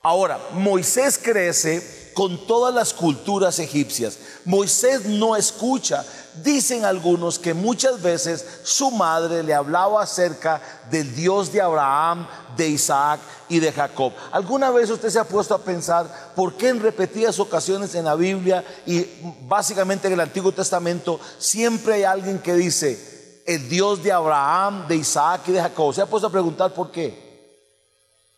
Ahora, 0.03 0.39
Moisés 0.53 1.19
crece 1.19 2.11
con 2.15 2.47
todas 2.47 2.75
las 2.75 2.95
culturas 2.95 3.59
egipcias. 3.59 4.19
Moisés 4.45 5.05
no 5.05 5.37
escucha 5.37 6.05
Dicen 6.43 6.85
algunos 6.85 7.39
que 7.39 7.55
muchas 7.55 8.01
veces 8.03 8.45
su 8.63 8.91
madre 8.91 9.43
le 9.43 9.55
hablaba 9.55 10.03
acerca 10.03 10.61
del 10.91 11.15
Dios 11.15 11.53
de 11.53 11.61
Abraham, 11.61 12.27
de 12.57 12.69
Isaac 12.69 13.21
y 13.49 13.59
de 13.59 13.73
Jacob. 13.73 14.13
¿Alguna 14.33 14.71
vez 14.71 14.91
usted 14.91 15.11
se 15.11 15.19
ha 15.19 15.25
puesto 15.25 15.55
a 15.55 15.63
pensar 15.63 16.33
por 16.35 16.55
qué 16.55 16.69
en 16.69 16.81
repetidas 16.81 17.39
ocasiones 17.39 17.95
en 17.95 18.05
la 18.05 18.15
Biblia 18.15 18.65
y 18.87 19.07
básicamente 19.43 20.07
en 20.07 20.15
el 20.15 20.21
Antiguo 20.21 20.53
Testamento 20.53 21.21
siempre 21.39 21.95
hay 21.95 22.05
alguien 22.05 22.39
que 22.39 22.55
dice 22.55 23.43
el 23.47 23.69
Dios 23.69 24.03
de 24.03 24.13
Abraham, 24.13 24.87
de 24.89 24.97
Isaac 24.97 25.43
y 25.47 25.53
de 25.53 25.63
Jacob? 25.63 25.95
¿Se 25.95 26.03
ha 26.03 26.07
puesto 26.07 26.27
a 26.27 26.33
preguntar 26.33 26.75
por 26.75 26.91
qué? 26.91 27.27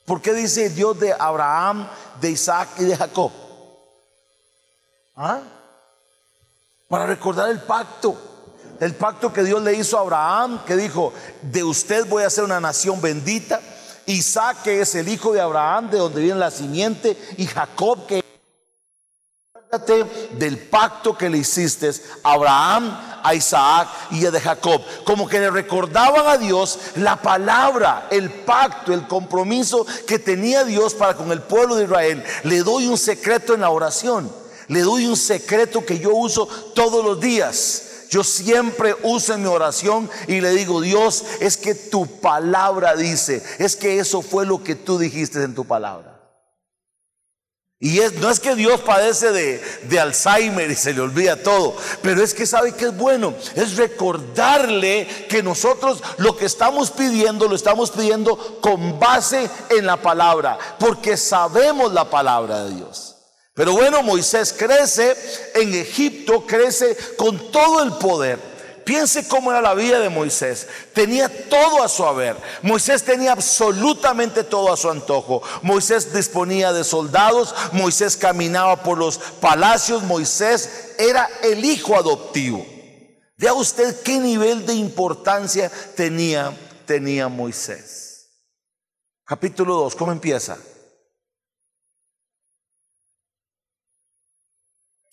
¿Por 0.05 0.23
qué 0.23 0.33
dice 0.33 0.71
Dios 0.71 0.99
de 0.99 1.13
Abraham, 1.13 1.89
de 2.21 2.31
Isaac 2.31 2.69
y 2.79 2.85
de 2.85 2.97
Jacob? 2.97 3.33
¿Ah? 5.17 5.41
Para 6.89 7.07
recordar 7.07 7.51
el 7.51 7.61
pacto. 7.61 8.17
El 8.81 8.95
pacto 8.95 9.33
que 9.33 9.43
Dios 9.43 9.63
le 9.63 9.75
hizo 9.75 9.99
a 9.99 10.03
Abraham, 10.03 10.65
que 10.65 10.77
dijo, 10.77 11.13
de 11.43 11.65
usted 11.65 12.07
voy 12.07 12.23
a 12.23 12.31
ser 12.31 12.45
una 12.45 12.61
nación 12.61 13.01
bendita. 13.01 13.61
Isaac, 14.07 14.63
que 14.63 14.81
es 14.81 14.95
el 14.95 15.09
hijo 15.09 15.33
de 15.33 15.41
Abraham, 15.41 15.91
de 15.91 15.99
donde 15.99 16.23
viene 16.23 16.39
la 16.39 16.51
simiente, 16.51 17.17
y 17.37 17.47
Jacob, 17.47 18.07
que 18.07 18.25
del 20.39 20.59
pacto 20.59 21.17
que 21.17 21.29
le 21.29 21.39
hiciste 21.39 21.91
a 22.25 22.33
Abraham, 22.33 22.99
a 23.23 23.35
Isaac 23.35 23.89
y 24.13 24.25
a 24.25 24.31
de 24.31 24.41
Jacob. 24.41 24.81
Como 25.05 25.29
que 25.29 25.41
le 25.41 25.51
recordaban 25.51 26.27
a 26.27 26.39
Dios 26.39 26.79
la 26.97 27.17
palabra, 27.21 28.07
el 28.11 28.31
pacto, 28.31 28.95
el 28.95 29.07
compromiso 29.07 29.85
que 30.07 30.19
tenía 30.19 30.65
Dios 30.65 30.95
para 30.95 31.15
con 31.15 31.31
el 31.33 31.43
pueblo 31.43 31.75
de 31.75 31.85
Israel. 31.85 32.25
Le 32.45 32.63
doy 32.63 32.87
un 32.87 32.97
secreto 32.97 33.53
en 33.53 33.61
la 33.61 33.69
oración. 33.69 34.33
Le 34.69 34.83
doy 34.83 35.07
un 35.07 35.17
secreto 35.17 35.85
que 35.85 35.99
yo 35.99 36.15
uso 36.15 36.47
todos 36.75 37.05
los 37.05 37.21
días. 37.21 37.85
Yo 38.11 38.25
siempre 38.25 38.97
uso 39.03 39.35
en 39.35 39.43
mi 39.43 39.49
oración 39.49 40.09
y 40.27 40.41
le 40.41 40.51
digo, 40.53 40.81
Dios, 40.81 41.25
es 41.41 41.57
que 41.57 41.75
tu 41.75 42.07
palabra 42.21 42.97
dice, 42.97 43.43
es 43.59 43.77
que 43.77 43.99
eso 43.99 44.23
fue 44.23 44.47
lo 44.47 44.63
que 44.63 44.75
tú 44.75 44.99
dijiste 44.99 45.43
en 45.43 45.55
tu 45.55 45.67
palabra. 45.67 46.19
Y 47.81 48.01
es, 48.01 48.15
no 48.15 48.29
es 48.29 48.41
que 48.41 48.57
Dios 48.57 48.81
padece 48.81 49.31
de, 49.31 49.63
de, 49.85 50.01
Alzheimer 50.01 50.69
y 50.69 50.75
se 50.75 50.93
le 50.93 51.01
olvida 51.01 51.41
todo, 51.41 51.77
pero 52.03 52.25
es 52.25 52.35
que 52.35 52.45
sabe 52.45 52.75
que 52.75 52.87
es 52.87 52.97
bueno, 52.97 53.35
es 53.55 53.77
recordarle 53.77 55.07
que 55.29 55.45
nosotros 55.45 56.03
lo 56.17 56.37
que 56.37 56.47
estamos 56.47 56.91
pidiendo 56.91 57.47
lo 57.47 57.55
estamos 57.55 57.93
pidiendo 57.93 58.59
con 58.61 58.99
base 58.99 59.49
en 59.71 59.87
la 59.87 59.97
palabra, 60.03 60.59
porque 60.81 61.17
sabemos 61.17 61.93
la 61.93 62.11
palabra 62.11 62.65
de 62.65 62.75
Dios. 62.75 63.18
Pero 63.59 63.73
bueno, 63.73 64.05
Moisés 64.05 64.55
crece 64.57 65.17
en 65.53 65.75
Egipto, 65.75 66.47
crece 66.47 66.97
con 67.17 67.51
todo 67.51 67.83
el 67.83 67.95
poder. 67.95 68.39
Piense 68.85 69.27
cómo 69.27 69.51
era 69.51 69.61
la 69.61 69.75
vida 69.75 69.99
de 69.99 70.09
Moisés. 70.09 70.69
Tenía 70.95 71.29
todo 71.49 71.83
a 71.83 71.89
su 71.89 72.05
haber. 72.05 72.37
Moisés 72.63 73.03
tenía 73.03 73.33
absolutamente 73.33 74.45
todo 74.45 74.73
a 74.73 74.77
su 74.77 74.89
antojo. 74.89 75.43
Moisés 75.63 76.15
disponía 76.15 76.73
de 76.73 76.85
soldados. 76.85 77.53
Moisés 77.73 78.17
caminaba 78.17 78.85
por 78.85 78.97
los 78.97 79.19
palacios. 79.19 80.05
Moisés 80.05 80.95
era 80.97 81.29
el 81.43 81.65
hijo 81.65 81.97
adoptivo. 81.97 82.65
Vea 83.37 83.55
usted 83.55 84.03
qué 84.03 84.21
nivel 84.21 84.67
de 84.67 84.75
importancia 84.75 85.69
tenía, 85.97 86.57
tenía 86.87 87.27
Moisés. 87.27 88.29
Capítulo 89.25 89.75
2, 89.75 89.97
¿cómo 89.97 90.13
empieza? 90.13 90.57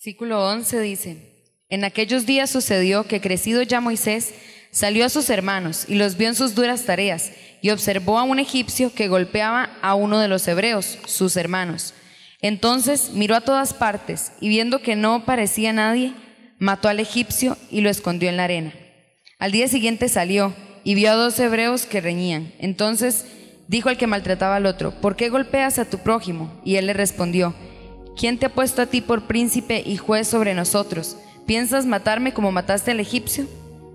Versículo 0.06 0.46
11 0.48 0.80
dice. 0.82 1.16
En 1.68 1.82
aquellos 1.82 2.26
días 2.26 2.48
sucedió 2.48 3.08
que 3.08 3.20
crecido 3.20 3.62
ya 3.62 3.80
Moisés, 3.80 4.34
salió 4.70 5.04
a 5.04 5.08
sus 5.08 5.28
hermanos 5.30 5.84
y 5.88 5.96
los 5.96 6.16
vio 6.16 6.28
en 6.28 6.36
sus 6.36 6.54
duras 6.54 6.84
tareas 6.84 7.32
y 7.60 7.70
observó 7.70 8.16
a 8.16 8.22
un 8.22 8.38
egipcio 8.38 8.94
que 8.94 9.08
golpeaba 9.08 9.68
a 9.82 9.96
uno 9.96 10.20
de 10.20 10.28
los 10.28 10.46
hebreos, 10.46 10.96
sus 11.06 11.36
hermanos. 11.36 11.92
Entonces 12.40 13.10
miró 13.14 13.34
a 13.34 13.40
todas 13.40 13.74
partes 13.74 14.30
y 14.40 14.48
viendo 14.48 14.80
que 14.80 14.94
no 14.94 15.24
parecía 15.24 15.72
nadie, 15.72 16.12
mató 16.60 16.88
al 16.88 17.00
egipcio 17.00 17.58
y 17.68 17.80
lo 17.80 17.90
escondió 17.90 18.28
en 18.28 18.36
la 18.36 18.44
arena. 18.44 18.74
Al 19.40 19.50
día 19.50 19.66
siguiente 19.66 20.08
salió 20.08 20.54
y 20.84 20.94
vio 20.94 21.10
a 21.10 21.16
dos 21.16 21.36
hebreos 21.40 21.84
que 21.84 22.00
reñían. 22.00 22.52
Entonces 22.60 23.26
dijo 23.66 23.88
al 23.88 23.98
que 23.98 24.06
maltrataba 24.06 24.54
al 24.54 24.66
otro, 24.66 24.92
¿por 25.00 25.16
qué 25.16 25.30
golpeas 25.30 25.80
a 25.80 25.90
tu 25.90 25.98
prójimo? 25.98 26.60
Y 26.64 26.76
él 26.76 26.86
le 26.86 26.92
respondió, 26.92 27.56
¿quién 28.16 28.38
te 28.38 28.46
ha 28.46 28.54
puesto 28.54 28.82
a 28.82 28.86
ti 28.86 29.00
por 29.00 29.26
príncipe 29.26 29.82
y 29.84 29.96
juez 29.96 30.26
sobre 30.26 30.54
nosotros? 30.54 31.16
¿piensas 31.46 31.86
matarme 31.86 32.34
como 32.34 32.52
mataste 32.52 32.90
al 32.90 33.00
egipcio? 33.00 33.46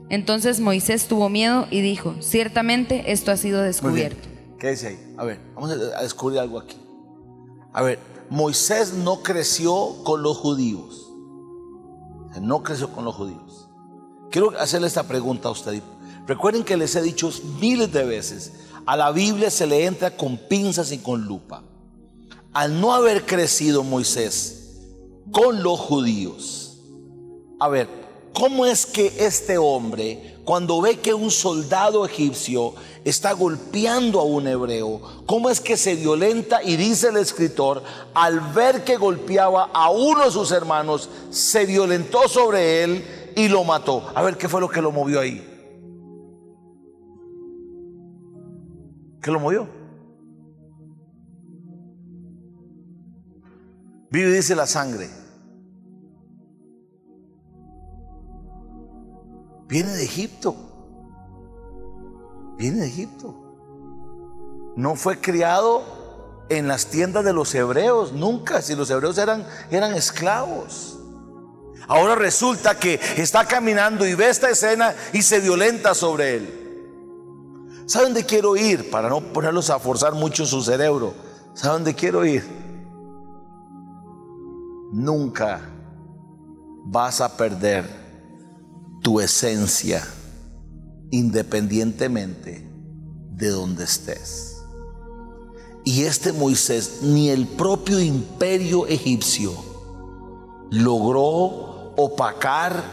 Entonces 0.09 0.59
Moisés 0.59 1.07
tuvo 1.07 1.29
miedo 1.29 1.67
y 1.69 1.81
dijo, 1.81 2.15
ciertamente 2.19 3.11
esto 3.11 3.31
ha 3.31 3.37
sido 3.37 3.61
descubierto. 3.61 4.27
¿Qué 4.59 4.71
dice 4.71 4.87
ahí? 4.87 5.13
A 5.17 5.25
ver, 5.25 5.39
vamos 5.55 5.71
a 5.71 6.01
descubrir 6.01 6.39
algo 6.39 6.59
aquí. 6.59 6.77
A 7.73 7.81
ver, 7.81 7.99
Moisés 8.29 8.93
no 8.93 9.21
creció 9.23 10.03
con 10.03 10.21
los 10.21 10.37
judíos. 10.37 11.09
No 12.41 12.63
creció 12.63 12.91
con 12.91 13.05
los 13.05 13.15
judíos. 13.15 13.69
Quiero 14.31 14.57
hacerle 14.59 14.87
esta 14.87 15.03
pregunta 15.03 15.49
a 15.49 15.51
usted. 15.51 15.81
Recuerden 16.27 16.63
que 16.63 16.77
les 16.77 16.95
he 16.95 17.01
dicho 17.01 17.29
miles 17.59 17.91
de 17.91 18.03
veces, 18.03 18.53
a 18.85 18.97
la 18.97 19.11
Biblia 19.11 19.49
se 19.49 19.67
le 19.67 19.85
entra 19.85 20.15
con 20.15 20.37
pinzas 20.37 20.91
y 20.91 20.97
con 20.97 21.25
lupa. 21.25 21.63
Al 22.53 22.81
no 22.81 22.93
haber 22.93 23.25
crecido 23.25 23.81
Moisés 23.81 24.81
con 25.31 25.63
los 25.63 25.79
judíos, 25.79 26.81
a 27.59 27.69
ver, 27.69 27.87
¿cómo 28.33 28.65
es 28.65 28.85
que 28.85 29.13
este 29.19 29.57
hombre, 29.57 30.35
cuando 30.43 30.81
ve 30.81 30.99
que 30.99 31.13
un 31.13 31.31
soldado 31.31 32.05
egipcio 32.05 32.73
está 33.05 33.31
golpeando 33.31 34.19
a 34.19 34.23
un 34.23 34.47
hebreo, 34.47 35.01
cómo 35.25 35.49
es 35.49 35.61
que 35.61 35.77
se 35.77 35.95
violenta? 35.95 36.61
Y 36.61 36.75
dice 36.75 37.07
el 37.07 37.17
escritor, 37.17 37.83
al 38.13 38.41
ver 38.53 38.83
que 38.83 38.97
golpeaba 38.97 39.69
a 39.73 39.89
uno 39.89 40.25
de 40.25 40.31
sus 40.31 40.51
hermanos, 40.51 41.09
se 41.29 41.65
violentó 41.65 42.27
sobre 42.27 42.83
él 42.83 43.31
y 43.37 43.47
lo 43.47 43.63
mató. 43.63 44.11
A 44.13 44.21
ver, 44.23 44.37
¿qué 44.37 44.49
fue 44.49 44.59
lo 44.59 44.69
que 44.69 44.81
lo 44.81 44.91
movió 44.91 45.21
ahí? 45.21 45.47
¿Qué 49.21 49.31
lo 49.31 49.39
movió? 49.39 49.80
Vive 54.11 54.31
dice 54.33 54.55
la 54.55 54.67
sangre. 54.67 55.09
Viene 59.67 59.93
de 59.93 60.03
Egipto. 60.03 60.53
Viene 62.57 62.81
de 62.81 62.87
Egipto. 62.87 63.33
No 64.75 64.95
fue 64.95 65.21
criado 65.21 66.45
en 66.49 66.67
las 66.67 66.87
tiendas 66.87 67.23
de 67.23 67.31
los 67.31 67.55
hebreos, 67.55 68.11
nunca, 68.11 68.61
si 68.61 68.75
los 68.75 68.89
hebreos 68.89 69.17
eran, 69.17 69.47
eran 69.69 69.93
esclavos. 69.93 70.99
Ahora 71.87 72.15
resulta 72.15 72.77
que 72.77 72.99
está 73.15 73.45
caminando 73.45 74.05
y 74.05 74.13
ve 74.13 74.29
esta 74.29 74.49
escena 74.49 74.93
y 75.13 75.21
se 75.21 75.39
violenta 75.39 75.95
sobre 75.95 76.35
él. 76.35 77.83
¿Saben 77.85 78.09
dónde 78.09 78.25
quiero 78.25 78.57
ir? 78.57 78.91
Para 78.91 79.07
no 79.07 79.21
ponerlos 79.21 79.69
a 79.69 79.79
forzar 79.79 80.13
mucho 80.13 80.45
su 80.45 80.61
cerebro. 80.61 81.13
¿Saben 81.53 81.83
dónde 81.83 81.95
quiero 81.95 82.25
ir? 82.25 82.60
Nunca 84.91 85.61
vas 86.85 87.21
a 87.21 87.37
perder 87.37 87.85
tu 89.01 89.19
esencia 89.19 90.05
independientemente 91.11 92.67
de 93.31 93.49
donde 93.49 93.83
estés. 93.83 94.57
Y 95.83 96.03
este 96.03 96.31
Moisés, 96.31 96.99
ni 97.01 97.29
el 97.29 97.47
propio 97.47 97.99
imperio 97.99 98.85
egipcio 98.87 99.51
logró 100.69 101.93
opacar, 101.97 102.83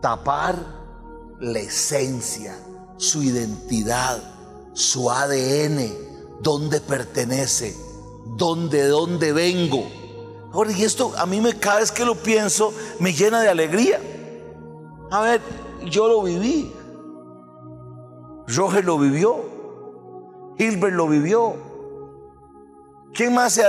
tapar 0.00 0.56
la 1.40 1.60
esencia, 1.60 2.56
su 2.96 3.22
identidad, 3.22 4.20
su 4.74 5.10
ADN, 5.10 5.92
dónde 6.42 6.80
pertenece, 6.80 7.76
dónde, 8.36 8.88
dónde 8.88 9.32
vengo. 9.32 9.84
Ahora, 10.52 10.72
y 10.72 10.82
esto 10.84 11.12
a 11.16 11.24
mí 11.24 11.40
me 11.40 11.58
cada 11.58 11.80
vez 11.80 11.90
que 11.90 12.04
lo 12.04 12.14
pienso 12.14 12.74
me 12.98 13.12
llena 13.12 13.40
de 13.40 13.48
alegría. 13.48 14.00
A 15.10 15.20
ver, 15.22 15.40
yo 15.84 16.08
lo 16.08 16.22
viví. 16.22 16.72
Roger 18.48 18.84
lo 18.84 18.98
vivió. 18.98 19.36
Hilbert 20.58 20.94
lo 20.94 21.08
vivió. 21.08 21.54
¿Quién 23.14 23.34
más 23.34 23.54
se 23.54 23.62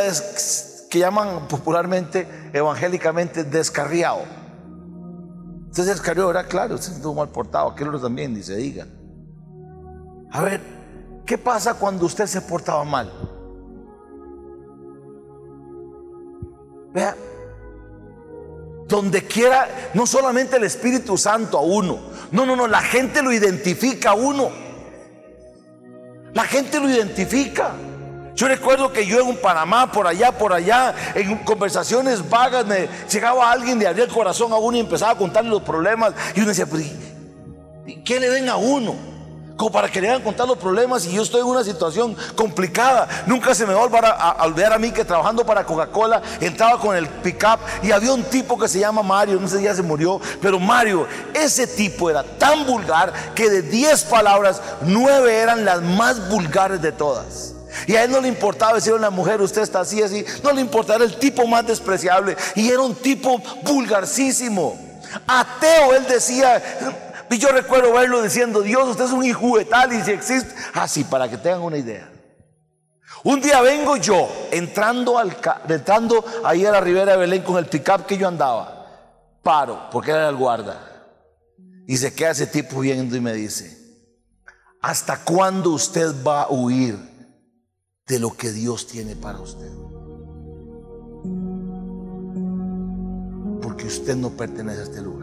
que 0.90 1.00
llaman 1.00 1.48
popularmente, 1.48 2.28
evangélicamente, 2.54 3.44
descarriado? 3.44 4.20
Usted 5.70 5.84
se 5.84 5.90
descarrió, 5.90 6.30
era 6.30 6.46
claro, 6.46 6.76
usted 6.76 6.94
estuvo 6.94 7.16
mal 7.16 7.30
portado, 7.30 7.70
aquel 7.70 8.00
también, 8.00 8.34
ni 8.34 8.44
se 8.44 8.56
diga. 8.56 8.86
A 10.32 10.42
ver, 10.42 10.62
¿qué 11.26 11.38
pasa 11.38 11.74
cuando 11.74 12.06
usted 12.06 12.28
se 12.28 12.42
portaba 12.42 12.84
mal? 12.84 13.12
Vea, 16.94 17.16
donde 18.88 19.26
quiera, 19.26 19.68
no 19.94 20.06
solamente 20.06 20.58
el 20.58 20.64
Espíritu 20.64 21.18
Santo 21.18 21.58
a 21.58 21.62
uno, 21.62 22.00
no, 22.32 22.46
no, 22.46 22.56
no, 22.56 22.68
la 22.68 22.82
gente 22.82 23.22
lo 23.22 23.32
identifica 23.32 24.12
a 24.12 24.14
uno. 24.14 24.50
La 26.34 26.44
gente 26.46 26.80
lo 26.80 26.90
identifica. 26.90 27.74
Yo 28.36 28.48
recuerdo 28.48 28.92
que 28.92 29.06
yo 29.06 29.20
en 29.20 29.28
un 29.28 29.38
Panamá, 29.38 29.92
por 29.92 30.08
allá, 30.08 30.32
por 30.32 30.52
allá, 30.52 30.96
en 31.14 31.38
conversaciones 31.40 32.28
vagas, 32.28 32.66
me 32.66 32.90
llegaba 33.08 33.52
alguien, 33.52 33.78
le 33.78 33.86
abría 33.86 34.06
el 34.06 34.12
corazón 34.12 34.52
a 34.52 34.58
uno 34.58 34.78
y 34.78 34.80
empezaba 34.80 35.12
a 35.12 35.18
contarle 35.18 35.52
los 35.52 35.62
problemas. 35.62 36.14
Y 36.36 36.40
uno 36.40 36.50
decía, 36.50 36.66
pues, 36.66 36.92
¿qué 38.04 38.20
le 38.20 38.30
den 38.30 38.50
a 38.50 38.58
uno? 38.58 39.13
Como 39.58 39.72
para 39.72 39.90
que 39.90 40.02
le 40.02 40.10
hagan 40.10 40.22
contar 40.22 40.48
los 40.48 40.58
problemas 40.58 41.06
y 41.06 41.14
yo 41.14 41.22
estoy 41.22 41.42
en 41.42 41.48
una 41.48 41.64
situación 41.64 42.16
complicada. 42.36 43.08
Nunca 43.26 43.54
se 43.54 43.66
me 43.66 43.74
va 43.74 43.82
a, 43.82 44.46
olvidar 44.46 44.74
a, 44.74 44.80
mí 44.80 44.92
que 44.92 45.06
trabajando 45.06 45.46
para 45.46 45.66
Coca-Cola 45.66 46.22
entraba 46.40 46.80
con 46.80 46.96
el 46.96 47.08
pick-up 47.08 47.60
y 47.82 47.92
había 47.92 48.14
un 48.14 48.24
tipo 48.24 48.58
que 48.58 48.68
se 48.68 48.80
llama 48.80 49.04
Mario, 49.04 49.40
no 49.40 49.48
sé 49.48 49.58
si 49.58 49.64
ya 49.64 49.76
se 49.76 49.82
murió, 49.82 50.20
pero 50.42 50.60
Mario, 50.60 51.08
ese 51.34 51.68
tipo 51.68 52.10
era 52.10 52.24
tan 52.24 52.66
vulgar 52.66 53.14
que 53.36 53.50
de 53.50 53.62
10 53.62 54.04
palabras, 54.06 54.62
9 54.82 55.36
eran 55.36 55.66
las 55.66 55.82
más 55.82 56.30
vulgares 56.30 56.82
de 56.82 56.92
todas. 56.92 57.54
Y 57.88 57.96
a 57.96 58.04
él 58.04 58.12
no 58.12 58.22
le 58.22 58.28
importaba 58.28 58.76
decirle 58.76 58.98
a 58.98 59.00
una 59.00 59.10
mujer, 59.10 59.42
usted 59.42 59.62
está 59.62 59.82
así, 59.82 60.02
así. 60.02 60.24
No 60.44 60.52
le 60.52 60.62
importaba, 60.62 60.98
era 60.98 61.06
el 61.06 61.18
tipo 61.18 61.46
más 61.48 61.66
despreciable. 61.66 62.38
Y 62.56 62.70
era 62.70 62.82
un 62.82 62.96
tipo 62.96 63.42
vulgarcísimo. 63.64 64.78
Ateo, 65.28 65.94
él 65.96 66.06
decía, 66.08 66.62
y 67.30 67.38
yo 67.38 67.50
recuerdo 67.50 67.94
verlo 67.94 68.22
diciendo, 68.22 68.62
Dios, 68.62 68.88
usted 68.90 69.06
es 69.06 69.12
un 69.12 69.24
hijo 69.24 69.58
de 69.58 69.66
tal 69.66 69.94
y 69.94 70.02
si 70.02 70.12
existe. 70.12 70.54
Así, 70.74 71.04
ah, 71.06 71.10
para 71.10 71.30
que 71.30 71.38
tengan 71.38 71.62
una 71.62 71.78
idea. 71.78 72.10
Un 73.24 73.42
día 73.42 73.62
vengo 73.62 73.98
yo 73.98 74.30
entrando, 74.52 75.18
al, 75.18 75.36
entrando 75.70 76.24
ahí 76.44 76.66
a 76.66 76.72
la 76.72 76.82
ribera 76.82 77.14
de 77.14 77.18
Belén 77.20 77.44
con 77.44 77.58
el 77.58 77.66
pickup 77.66 78.06
que 78.06 78.18
yo 78.18 78.28
andaba. 78.28 78.86
Paro, 79.42 79.90
porque 79.92 80.12
era 80.12 80.30
el 80.30 80.36
guarda. 80.36 80.90
Y 81.88 81.98
se 81.98 82.14
queda 82.14 82.32
ese 82.32 82.48
tipo 82.48 82.80
viendo 82.80 83.16
y 83.16 83.22
me 83.22 83.34
dice, 83.34 83.78
¿hasta 84.82 85.18
cuándo 85.24 85.72
usted 85.72 86.14
va 86.26 86.44
a 86.44 86.50
huir 86.50 86.98
de 88.08 88.20
lo 88.20 88.36
que 88.36 88.52
Dios 88.52 88.88
tiene 88.88 89.16
para 89.16 89.40
usted? 89.40 89.72
porque 93.64 93.88
usted 93.88 94.16
no 94.16 94.30
pertenece 94.30 94.82
a 94.82 94.84
este 94.84 95.02
lugar. 95.02 95.23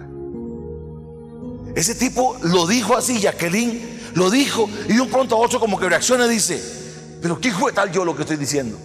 Ese 1.75 1.95
tipo 1.95 2.37
lo 2.43 2.67
dijo 2.67 2.97
así, 2.97 3.21
Jacqueline 3.21 4.01
lo 4.15 4.31
dijo 4.31 4.69
y 4.89 4.95
de 4.95 5.01
un 5.01 5.09
pronto 5.09 5.37
a 5.37 5.39
otro 5.39 5.61
como 5.61 5.79
que 5.79 5.89
reacciona 5.89 6.27
y 6.27 6.31
dice, 6.31 6.63
pero 7.23 7.41
¿qué 7.41 7.53
fue 7.53 7.73
tal 7.73 7.93
yo 7.93 8.05
lo 8.05 8.15
que 8.17 8.23
estoy 8.23 8.37
diciendo? 8.37 8.79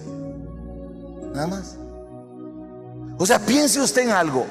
Nada 1.33 1.47
más. 1.47 1.75
O 3.17 3.25
sea, 3.25 3.39
piense 3.39 3.79
usted 3.79 4.03
en 4.03 4.11
algo. 4.11 4.45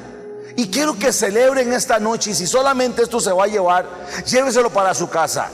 Y 0.57 0.69
quiero 0.69 0.97
que 0.99 1.13
celebren 1.13 1.73
esta 1.73 1.99
noche. 1.99 2.31
Y 2.31 2.35
si 2.35 2.47
solamente 2.47 3.03
esto 3.03 3.21
se 3.21 3.33
va 3.33 3.45
a 3.45 3.49
llevar, 3.49 3.87
lléveselo 4.27 4.71
para 4.71 4.95
su 4.95 5.09
casa. 5.09 5.51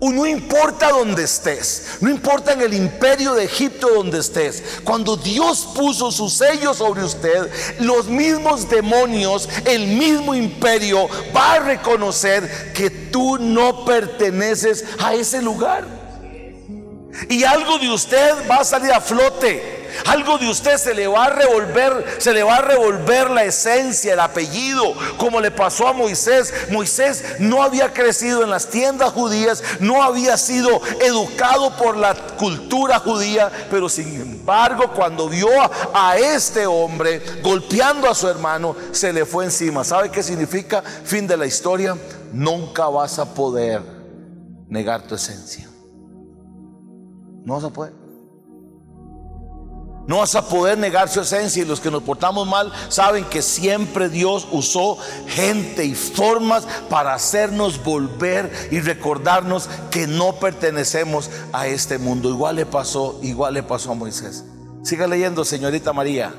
No 0.00 0.26
importa 0.26 0.90
donde 0.90 1.24
estés, 1.24 1.98
no 2.00 2.10
importa 2.10 2.52
en 2.52 2.60
el 2.60 2.74
imperio 2.74 3.34
de 3.34 3.44
Egipto 3.44 3.88
donde 3.88 4.18
estés, 4.18 4.62
cuando 4.84 5.16
Dios 5.16 5.68
puso 5.74 6.12
su 6.12 6.28
sello 6.28 6.74
sobre 6.74 7.02
usted, 7.02 7.50
los 7.80 8.06
mismos 8.06 8.68
demonios, 8.68 9.48
el 9.64 9.86
mismo 9.86 10.34
imperio 10.34 11.08
va 11.34 11.54
a 11.54 11.58
reconocer 11.60 12.72
que 12.74 12.90
tú 12.90 13.38
no 13.38 13.84
perteneces 13.84 14.84
a 14.98 15.14
ese 15.14 15.40
lugar. 15.40 15.84
Y 17.30 17.44
algo 17.44 17.78
de 17.78 17.90
usted 17.90 18.48
va 18.50 18.56
a 18.56 18.64
salir 18.64 18.92
a 18.92 19.00
flote. 19.00 19.75
Algo 20.06 20.38
de 20.38 20.48
usted 20.48 20.76
se 20.76 20.94
le 20.94 21.06
va 21.06 21.24
a 21.24 21.30
revolver, 21.30 22.16
se 22.18 22.32
le 22.32 22.42
va 22.42 22.56
a 22.56 22.62
revolver 22.62 23.30
la 23.30 23.44
esencia, 23.44 24.12
el 24.12 24.20
apellido, 24.20 24.94
como 25.16 25.40
le 25.40 25.50
pasó 25.50 25.88
a 25.88 25.92
Moisés. 25.92 26.52
Moisés 26.70 27.24
no 27.38 27.62
había 27.62 27.92
crecido 27.92 28.42
en 28.42 28.50
las 28.50 28.68
tiendas 28.68 29.12
judías, 29.12 29.62
no 29.80 30.02
había 30.02 30.36
sido 30.36 30.80
educado 31.00 31.76
por 31.76 31.96
la 31.96 32.14
cultura 32.14 32.98
judía, 32.98 33.50
pero 33.70 33.88
sin 33.88 34.20
embargo, 34.20 34.92
cuando 34.94 35.28
vio 35.28 35.48
a, 35.94 36.16
este 36.16 36.66
hombre 36.66 37.22
golpeando 37.42 38.08
a 38.08 38.14
su 38.14 38.28
hermano, 38.28 38.76
se 38.92 39.12
le 39.12 39.24
fue 39.24 39.44
encima. 39.44 39.84
¿Sabe 39.84 40.10
qué 40.10 40.22
significa? 40.22 40.82
Fin 40.82 41.26
de 41.26 41.36
la 41.36 41.46
historia. 41.46 41.96
Nunca 42.32 42.86
vas 42.86 43.18
a 43.18 43.34
poder 43.34 43.82
negar 44.68 45.06
tu 45.06 45.14
esencia. 45.14 45.68
No 47.44 47.56
a 47.56 47.70
poder. 47.70 48.05
No 50.06 50.18
vas 50.18 50.36
a 50.36 50.48
poder 50.48 50.78
negar 50.78 51.08
su 51.08 51.20
esencia 51.20 51.62
y 51.62 51.66
los 51.66 51.80
que 51.80 51.90
nos 51.90 52.02
portamos 52.02 52.46
mal 52.46 52.72
saben 52.88 53.24
que 53.24 53.42
siempre 53.42 54.08
Dios 54.08 54.46
usó 54.52 54.98
gente 55.26 55.84
y 55.84 55.94
formas 55.94 56.66
para 56.88 57.12
hacernos 57.12 57.82
volver 57.82 58.68
y 58.70 58.78
recordarnos 58.78 59.68
que 59.90 60.06
no 60.06 60.34
pertenecemos 60.34 61.30
a 61.52 61.66
este 61.66 61.98
mundo. 61.98 62.28
Igual 62.28 62.56
le 62.56 62.66
pasó, 62.66 63.18
igual 63.22 63.54
le 63.54 63.64
pasó 63.64 63.92
a 63.92 63.94
Moisés. 63.94 64.44
Siga 64.84 65.08
leyendo, 65.08 65.44
señorita 65.44 65.92
María. 65.92 66.32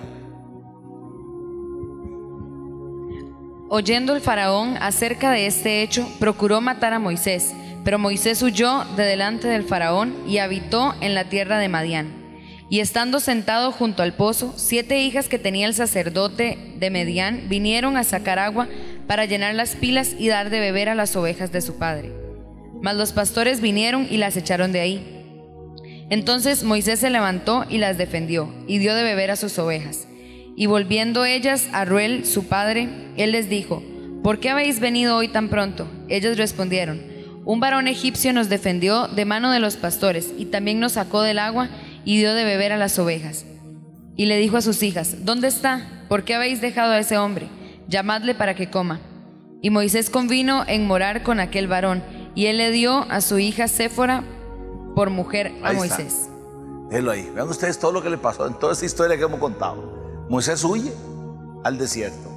Oyendo 3.70 4.16
el 4.16 4.22
faraón 4.22 4.78
acerca 4.78 5.32
de 5.32 5.46
este 5.46 5.84
hecho, 5.84 6.08
procuró 6.20 6.62
matar 6.62 6.94
a 6.94 7.00
Moisés, 7.00 7.54
pero 7.84 8.00
Moisés 8.00 8.42
huyó 8.42 8.86
de 8.96 9.04
delante 9.04 9.50
del 9.50 9.66
faraón 9.66 10.16
y 10.26 10.38
habitó 10.38 10.96
en 11.02 11.14
la 11.14 11.26
tierra 11.26 11.58
de 11.58 11.68
Madián. 11.68 12.27
Y 12.70 12.82
estando 12.82 13.20
sentado 13.20 13.72
junto 13.72 14.04
al 14.04 14.14
pozo, 14.14 14.54
siete 14.58 15.00
hijas 15.00 15.30
que 15.30 15.40
tenía 15.40 15.68
el 15.68 15.74
sacerdote 15.74 16.58
de 16.78 16.90
Medián 16.90 17.44
vinieron 17.48 17.96
a 17.96 18.04
sacar 18.04 18.40
agua 18.40 18.68
para 19.08 19.26
llenar 19.26 19.56
las 19.56 19.76
pilas 19.76 20.16
y 20.20 20.28
dar 20.28 20.50
de 20.50 20.60
beber 20.60 20.90
a 20.90 20.96
las 20.96 21.16
ovejas 21.16 21.52
de 21.54 21.62
su 21.62 21.78
padre. 21.78 22.12
Mas 22.82 22.96
los 22.96 23.14
pastores 23.14 23.62
vinieron 23.62 24.06
y 24.10 24.18
las 24.18 24.36
echaron 24.36 24.74
de 24.74 24.82
ahí. 24.82 25.14
Entonces 26.10 26.64
Moisés 26.64 27.00
se 27.00 27.10
levantó 27.10 27.66
y 27.70 27.78
las 27.78 27.98
defendió, 27.98 28.54
y 28.68 28.78
dio 28.80 28.96
de 28.96 29.04
beber 29.04 29.32
a 29.32 29.36
sus 29.36 29.58
ovejas. 29.60 30.08
Y 30.56 30.66
volviendo 30.66 31.26
ellas 31.26 31.70
a 31.72 31.86
Ruel, 31.86 32.26
su 32.26 32.48
padre, 32.48 32.90
él 33.16 33.32
les 33.32 33.50
dijo, 33.50 33.84
¿por 34.24 34.40
qué 34.40 34.50
habéis 34.50 34.80
venido 34.80 35.16
hoy 35.16 35.28
tan 35.28 35.50
pronto? 35.50 35.88
Ellos 36.10 36.38
respondieron, 36.38 37.02
un 37.46 37.60
varón 37.60 37.88
egipcio 37.88 38.34
nos 38.34 38.50
defendió 38.50 39.08
de 39.08 39.26
mano 39.26 39.52
de 39.52 39.60
los 39.60 39.78
pastores, 39.78 40.34
y 40.38 40.46
también 40.46 40.80
nos 40.80 40.94
sacó 40.94 41.22
del 41.22 41.40
agua, 41.40 41.70
y 42.06 42.18
dio 42.18 42.34
de 42.34 42.44
beber 42.44 42.72
a 42.72 42.78
las 42.78 42.98
ovejas. 43.00 43.46
Y 44.16 44.26
le 44.26 44.38
dijo 44.38 44.58
a 44.58 44.62
sus 44.62 44.82
hijas, 44.84 45.26
¿dónde 45.26 45.48
está? 45.48 46.06
¿Por 46.10 46.24
qué 46.24 46.36
habéis 46.36 46.62
dejado 46.62 46.94
a 46.94 47.00
ese 47.00 47.18
hombre? 47.18 47.50
Llamadle 47.88 48.34
para 48.36 48.56
que 48.56 48.70
coma. 48.70 49.00
Y 49.62 49.70
Moisés 49.70 50.10
convino 50.10 50.64
en 50.68 50.88
morar 50.88 51.24
con 51.24 51.40
aquel 51.40 51.68
varón, 51.68 52.04
y 52.36 52.46
él 52.48 52.58
le 52.58 52.72
dio 52.72 53.06
a 53.10 53.22
su 53.22 53.40
hija 53.40 53.68
Séfora 53.68 54.24
por 54.96 55.10
mujer 55.10 55.54
a 55.64 55.74
Moisés. 55.74 56.30
Véanlo 56.90 57.12
ahí. 57.12 57.30
Vean 57.34 57.50
ustedes 57.50 57.78
todo 57.78 57.92
lo 57.92 58.02
que 58.02 58.10
le 58.10 58.18
pasó 58.18 58.48
en 58.48 58.54
toda 58.54 58.74
esta 58.74 58.86
historia 58.86 59.18
que 59.18 59.24
hemos 59.24 59.40
contado. 59.40 60.26
Moisés 60.30 60.64
huye 60.64 60.92
al 61.64 61.78
desierto. 61.78 62.30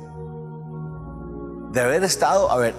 De 1.72 1.80
haber 1.80 2.02
estado, 2.04 2.50
a 2.50 2.56
ver, 2.56 2.74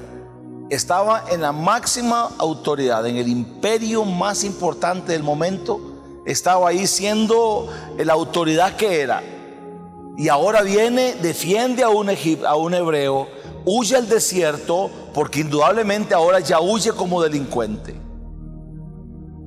estaba 0.69 1.25
en 1.31 1.41
la 1.41 1.51
máxima 1.51 2.29
autoridad, 2.37 3.05
en 3.07 3.17
el 3.17 3.27
imperio 3.27 4.05
más 4.05 4.43
importante 4.43 5.13
del 5.13 5.23
momento 5.23 5.90
estaba 6.25 6.69
ahí 6.69 6.87
siendo 6.87 7.67
la 7.97 8.13
autoridad 8.13 8.75
que 8.75 9.01
era. 9.01 9.23
Y 10.17 10.27
ahora 10.27 10.61
viene, 10.61 11.15
defiende 11.15 11.83
a 11.83 11.89
un, 11.89 12.09
a 12.09 12.55
un 12.55 12.73
hebreo, 12.73 13.27
huye 13.65 13.95
al 13.95 14.07
desierto, 14.07 14.89
porque 15.13 15.39
indudablemente 15.39 16.13
ahora 16.13 16.39
ya 16.39 16.59
huye 16.59 16.91
como 16.91 17.21
delincuente, 17.21 17.95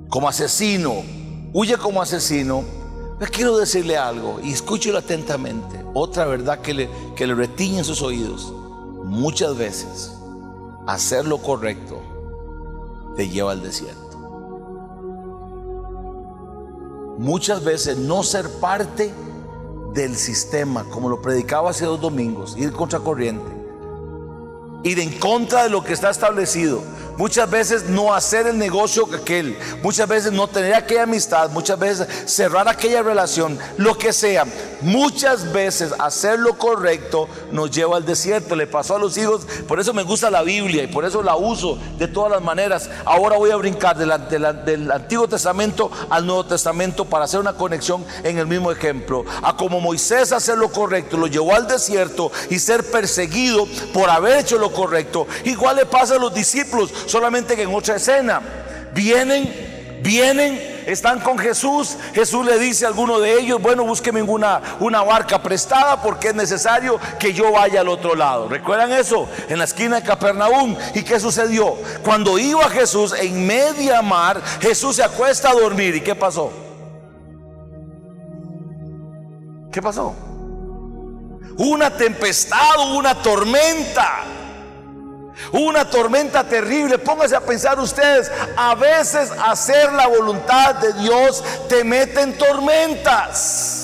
como 0.09 0.29
asesino, 0.29 1.03
huye 1.53 1.77
como 1.77 2.03
asesino. 2.03 2.65
Pero 3.19 3.31
quiero 3.31 3.57
decirle 3.57 3.97
algo 3.97 4.41
y 4.43 4.53
escúchelo 4.53 4.99
atentamente. 4.99 5.85
Otra 5.95 6.25
verdad 6.27 6.61
que 6.61 6.75
le, 6.75 6.89
que 7.15 7.27
le 7.27 7.35
retiñe 7.35 7.79
en 7.79 7.85
sus 7.85 8.03
oídos. 8.03 8.53
Muchas 9.05 9.57
veces 9.57 10.13
hacer 10.87 11.25
lo 11.27 11.39
correcto 11.39 12.03
te 13.17 13.29
lleva 13.29 13.53
al 13.53 13.63
desierto. 13.63 14.04
Muchas 17.19 17.65
veces 17.65 17.99
no 17.99 18.23
ser 18.23 18.49
parte 18.61 19.13
del 19.93 20.17
sistema, 20.17 20.85
como 20.91 21.09
lo 21.09 21.23
predicaba 21.23 21.71
hace 21.71 21.85
dos 21.85 22.01
domingos, 22.01 22.57
ir 22.57 22.73
contra 22.73 22.99
corriente, 23.01 23.51
ir 24.83 24.99
en 24.99 25.19
contra 25.19 25.65
de 25.65 25.71
lo 25.71 25.85
que 25.85 25.93
está 25.93 26.11
establecido, 26.11 26.83
Muchas 27.17 27.49
veces 27.49 27.85
no 27.85 28.13
hacer 28.13 28.47
el 28.47 28.59
negocio 28.59 29.07
que 29.09 29.17
aquel, 29.17 29.57
muchas 29.83 30.09
veces 30.09 30.33
no 30.33 30.49
tener 30.49 30.75
aquella 30.75 31.05
amistad, 31.05 31.51
muchas 31.51 31.79
veces 31.79 32.09
cerrar 32.27 32.69
aquella 32.69 33.03
relación, 33.03 33.59
lo 33.77 33.97
que 33.97 34.13
sea. 34.13 34.45
Muchas 34.81 35.51
veces 35.51 35.95
hacer 35.99 36.39
lo 36.39 36.59
correcto 36.59 37.27
nos 37.51 37.71
lleva 37.71 37.97
al 37.97 38.05
desierto. 38.05 38.55
Le 38.55 38.67
pasó 38.67 38.97
a 38.97 38.99
los 38.99 39.17
hijos, 39.17 39.47
por 39.67 39.81
eso 39.81 39.95
me 39.95 40.03
gusta 40.03 40.31
la 40.31 40.43
Biblia 40.43 40.83
y 40.83 40.89
por 40.89 41.07
eso 41.07 41.23
la 41.23 41.37
uso 41.37 41.79
de 41.99 42.07
todas 42.07 42.31
las 42.31 42.43
maneras. 42.43 42.91
Ahora 43.07 43.39
voy 43.39 43.51
a 43.51 43.57
brincar 43.57 43.97
del 43.97 44.91
Antiguo 44.91 45.27
Testamento 45.27 45.91
al 46.11 46.27
Nuevo 46.27 46.45
Testamento 46.45 47.07
para 47.07 47.25
hacer 47.25 47.41
una 47.41 47.55
conexión 47.55 48.05
en 48.25 48.39
el 48.39 48.47
mismo 48.47 48.71
ejemplo. 48.71 49.25
A 49.43 49.57
como 49.57 49.81
Moisés 49.81 50.33
hacer 50.33 50.59
lo 50.59 50.71
correcto 50.71 51.17
lo 51.17 51.29
llevó 51.29 51.55
al 51.55 51.67
desierto 51.67 52.31
y 52.51 52.59
ser 52.59 52.85
perseguido 52.91 53.67
por 53.95 54.11
haber 54.11 54.41
hecho 54.41 54.59
lo 54.59 54.73
correcto. 54.73 55.27
Igual 55.45 55.77
le 55.77 55.87
pasa 55.87 56.17
a 56.17 56.19
los 56.19 56.35
discípulos 56.35 56.93
solamente 57.07 57.57
que 57.57 57.63
en 57.63 57.75
otra 57.75 57.97
escena. 57.97 58.41
Vienen, 58.93 60.01
vienen, 60.03 60.85
están 60.87 61.21
con 61.21 61.39
Jesús. 61.39 61.97
Jesús 62.15 62.45
le 62.45 62.59
dice 62.59 62.85
a 62.85 62.89
alguno 62.89 63.19
de 63.19 63.39
ellos, 63.39 63.61
bueno, 63.61 63.85
búsqueme 63.85 64.23
una, 64.23 64.61
una 64.81 65.03
barca 65.03 65.43
prestada 65.43 66.01
porque 66.01 66.29
es 66.29 66.35
necesario 66.35 67.01
que 67.19 67.33
yo 67.33 67.53
vaya 67.53 67.81
al 67.81 67.89
otro 67.89 68.15
lado. 68.15 68.49
¿Recuerdan 68.49 68.93
eso? 68.93 69.29
En 69.49 69.59
la 69.59 69.65
esquina 69.65 69.97
de 69.97 70.03
Capernaum. 70.03 70.77
¿Y 70.95 71.03
qué 71.03 71.19
sucedió? 71.19 71.77
Cuando 72.05 72.39
iba 72.39 72.69
Jesús 72.71 73.15
en 73.19 73.47
media 73.47 74.03
mar, 74.03 74.41
Jesús 74.61 74.97
se 74.97 75.03
acuesta 75.03 75.51
a 75.51 75.55
dormir. 75.55 75.97
¿Y 75.97 76.01
qué 76.01 76.15
pasó? 76.15 76.53
¿Qué 79.73 79.83
pasó? 79.83 80.15
Una 81.57 81.91
tempestad, 81.91 82.95
una 82.95 83.15
tormenta 83.15 84.34
una 85.53 85.89
tormenta 85.89 86.45
terrible. 86.45 86.99
Póngase 86.99 87.37
a 87.37 87.41
pensar 87.41 87.79
ustedes, 87.79 88.31
a 88.57 88.75
veces 88.75 89.31
hacer 89.31 89.93
la 89.93 90.07
voluntad 90.07 90.77
de 90.77 90.93
Dios 90.95 91.43
te 91.69 91.85
mete 91.85 92.21
en 92.21 92.37
tormentas. 92.37 93.84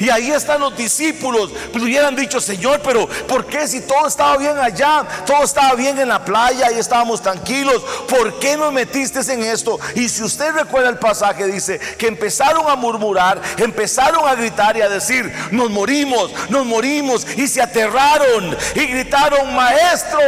Y 0.00 0.08
ahí 0.08 0.30
están 0.30 0.60
los 0.60 0.74
discípulos. 0.74 1.52
Pues 1.70 1.84
hubieran 1.84 2.16
dicho, 2.16 2.40
Señor, 2.40 2.80
pero 2.82 3.06
¿por 3.28 3.44
qué 3.44 3.68
si 3.68 3.82
todo 3.82 4.06
estaba 4.06 4.38
bien 4.38 4.58
allá? 4.58 5.04
Todo 5.26 5.44
estaba 5.44 5.74
bien 5.74 5.98
en 5.98 6.08
la 6.08 6.24
playa 6.24 6.72
y 6.72 6.78
estábamos 6.78 7.20
tranquilos. 7.20 7.82
¿Por 8.08 8.38
qué 8.38 8.56
nos 8.56 8.72
metiste 8.72 9.20
en 9.30 9.44
esto? 9.44 9.78
Y 9.94 10.08
si 10.08 10.22
usted 10.22 10.52
recuerda 10.52 10.88
el 10.88 10.98
pasaje, 10.98 11.46
dice 11.46 11.78
que 11.98 12.06
empezaron 12.06 12.68
a 12.70 12.76
murmurar, 12.76 13.42
empezaron 13.58 14.26
a 14.26 14.34
gritar 14.34 14.74
y 14.78 14.80
a 14.80 14.88
decir, 14.88 15.30
nos 15.50 15.70
morimos, 15.70 16.32
nos 16.48 16.64
morimos. 16.64 17.26
Y 17.36 17.46
se 17.46 17.60
aterraron 17.60 18.56
y 18.74 18.86
gritaron, 18.86 19.54
Maestro. 19.54 20.20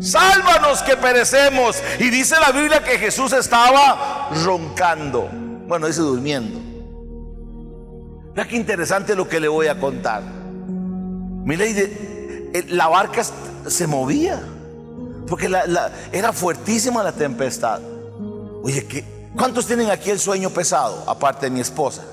Sálvanos 0.00 0.82
que 0.82 0.96
perecemos. 0.96 1.82
Y 1.98 2.10
dice 2.10 2.36
la 2.38 2.52
Biblia 2.52 2.84
que 2.84 2.96
Jesús 2.96 3.32
estaba 3.32 4.28
roncando. 4.44 5.28
Bueno, 5.66 5.88
dice 5.88 6.00
durmiendo. 6.00 6.65
Vea 8.36 8.46
qué 8.46 8.56
interesante 8.56 9.16
lo 9.16 9.26
que 9.28 9.40
le 9.40 9.48
voy 9.48 9.66
a 9.66 9.80
contar. 9.80 10.22
Mira, 10.22 11.66
y 11.66 11.74
eh, 11.78 12.66
la 12.68 12.86
barca 12.88 13.22
se 13.66 13.86
movía. 13.86 14.40
Porque 15.26 15.50
era 16.12 16.32
fuertísima 16.32 17.02
la 17.02 17.12
tempestad. 17.12 17.80
Oye, 18.62 18.84
¿qué- 18.86 19.04
¿cuántos 19.36 19.66
tienen 19.66 19.90
aquí 19.90 20.10
el 20.10 20.20
sueño 20.20 20.50
pesado? 20.50 21.02
Aparte 21.08 21.46
de 21.46 21.50
mi 21.50 21.60
esposa. 21.60 22.04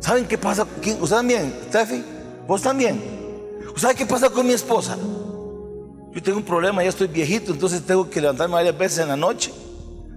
¿Saben 0.00 0.26
qué 0.26 0.38
pasa? 0.38 0.66
¿Quién? 0.80 1.02
¿Usted 1.02 1.16
también? 1.16 1.54
Steffi? 1.68 2.02
¿Vos 2.46 2.62
también? 2.62 3.02
¿Sabe 3.76 3.94
qué 3.94 4.06
pasa 4.06 4.30
con 4.30 4.46
mi 4.46 4.52
esposa? 4.54 4.96
Yo 6.12 6.22
tengo 6.22 6.38
un 6.38 6.44
problema, 6.44 6.82
ya 6.82 6.88
estoy 6.88 7.06
viejito, 7.08 7.52
entonces 7.52 7.82
tengo 7.82 8.08
que 8.08 8.20
levantarme 8.20 8.54
varias 8.54 8.76
veces 8.76 8.98
en 9.00 9.08
la 9.08 9.16
noche. 9.16 9.52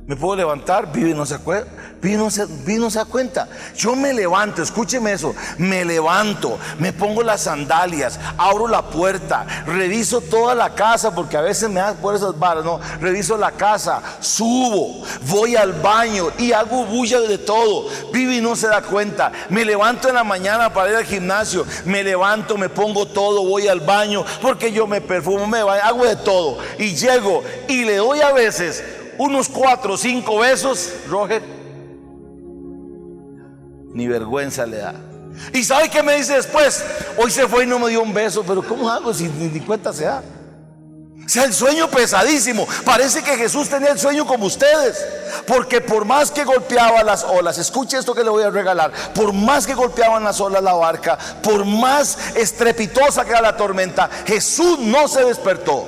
Me 0.07 0.15
puedo 0.15 0.35
levantar, 0.35 0.91
Vivi 0.91 1.13
no 1.13 1.25
se 1.25 1.35
acuerda, 1.35 1.67
Vivi 2.03 2.17
no 2.17 2.29
se, 2.29 2.99
da 2.99 3.05
cuenta. 3.05 3.47
Yo 3.77 3.95
me 3.95 4.13
levanto, 4.13 4.61
escúcheme 4.61 5.13
eso, 5.13 5.33
me 5.57 5.85
levanto, 5.85 6.59
me 6.77 6.91
pongo 6.91 7.23
las 7.23 7.43
sandalias, 7.43 8.19
abro 8.37 8.67
la 8.67 8.81
puerta, 8.81 9.45
reviso 9.65 10.19
toda 10.19 10.53
la 10.53 10.75
casa, 10.75 11.15
porque 11.15 11.37
a 11.37 11.41
veces 11.41 11.69
me 11.69 11.79
da 11.79 11.93
por 11.93 12.13
esas 12.13 12.37
varas, 12.37 12.65
no, 12.65 12.81
reviso 12.99 13.37
la 13.37 13.51
casa, 13.51 14.01
subo, 14.19 15.05
voy 15.27 15.55
al 15.55 15.71
baño 15.71 16.27
y 16.37 16.51
hago 16.51 16.85
bulla 16.85 17.21
de 17.21 17.37
todo. 17.37 17.87
Vivi 18.11 18.41
no 18.41 18.57
se 18.57 18.67
da 18.67 18.81
cuenta. 18.81 19.31
Me 19.47 19.63
levanto 19.63 20.09
en 20.09 20.15
la 20.15 20.25
mañana 20.25 20.73
para 20.73 20.89
ir 20.89 20.95
al 20.97 21.05
gimnasio, 21.05 21.65
me 21.85 22.03
levanto, 22.03 22.57
me 22.57 22.67
pongo 22.67 23.07
todo, 23.07 23.45
voy 23.45 23.69
al 23.69 23.79
baño, 23.79 24.25
porque 24.41 24.73
yo 24.73 24.87
me 24.87 24.99
perfumo, 24.99 25.47
me 25.47 25.63
baño, 25.63 25.81
hago 25.81 26.05
de 26.05 26.17
todo. 26.17 26.57
Y 26.77 26.95
llego 26.95 27.43
y 27.69 27.85
le 27.85 27.95
doy 27.95 28.19
a 28.19 28.33
veces 28.33 28.83
unos 29.17 29.47
cuatro 29.47 29.93
o 29.93 29.97
cinco 29.97 30.39
besos, 30.39 30.91
Roger, 31.07 31.62
ni 33.93 34.07
vergüenza 34.07 34.65
le 34.65 34.77
da. 34.77 34.93
¿Y 35.53 35.63
sabe 35.63 35.89
qué 35.89 36.03
me 36.03 36.15
dice 36.15 36.33
después? 36.33 36.83
Hoy 37.17 37.31
se 37.31 37.47
fue 37.47 37.63
y 37.63 37.67
no 37.67 37.79
me 37.79 37.89
dio 37.89 38.01
un 38.01 38.13
beso, 38.13 38.43
pero 38.45 38.65
¿cómo 38.65 38.89
hago 38.89 39.13
si 39.13 39.27
ni, 39.27 39.59
cuenta 39.61 39.93
se 39.93 40.05
da? 40.05 40.23
O 41.25 41.29
sea, 41.29 41.45
el 41.45 41.53
sueño 41.53 41.89
pesadísimo. 41.89 42.67
Parece 42.83 43.23
que 43.23 43.37
Jesús 43.37 43.69
tenía 43.69 43.91
el 43.91 43.99
sueño 43.99 44.25
como 44.25 44.45
ustedes. 44.45 45.03
Porque 45.47 45.79
por 45.81 46.05
más 46.05 46.31
que 46.31 46.43
golpeaba 46.43 47.01
las 47.03 47.23
olas, 47.23 47.57
escuche 47.57 47.97
esto 47.97 48.13
que 48.13 48.23
le 48.23 48.29
voy 48.29 48.43
a 48.43 48.49
regalar, 48.49 48.91
por 49.15 49.33
más 49.33 49.65
que 49.65 49.73
golpeaban 49.73 50.23
las 50.23 50.39
olas 50.39 50.61
la 50.61 50.73
barca, 50.73 51.17
por 51.41 51.65
más 51.65 52.35
estrepitosa 52.35 53.25
que 53.25 53.31
era 53.31 53.41
la 53.41 53.57
tormenta, 53.57 54.09
Jesús 54.25 54.79
no 54.79 55.07
se 55.07 55.23
despertó. 55.25 55.85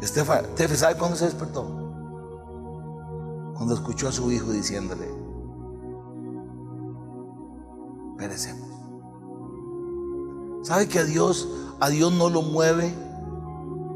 Estefa, 0.00 0.42
¿sabe 0.76 0.94
cuándo 0.96 1.16
se 1.16 1.26
despertó? 1.26 1.64
Cuando 3.54 3.74
escuchó 3.74 4.08
a 4.08 4.12
su 4.12 4.30
hijo 4.30 4.50
diciéndole, 4.50 5.25
perecemos. 8.18 8.68
¿Sabe 10.62 10.88
que 10.88 10.98
a 10.98 11.04
Dios, 11.04 11.48
a 11.80 11.88
Dios 11.90 12.12
no 12.12 12.28
lo 12.28 12.42
mueve 12.42 12.92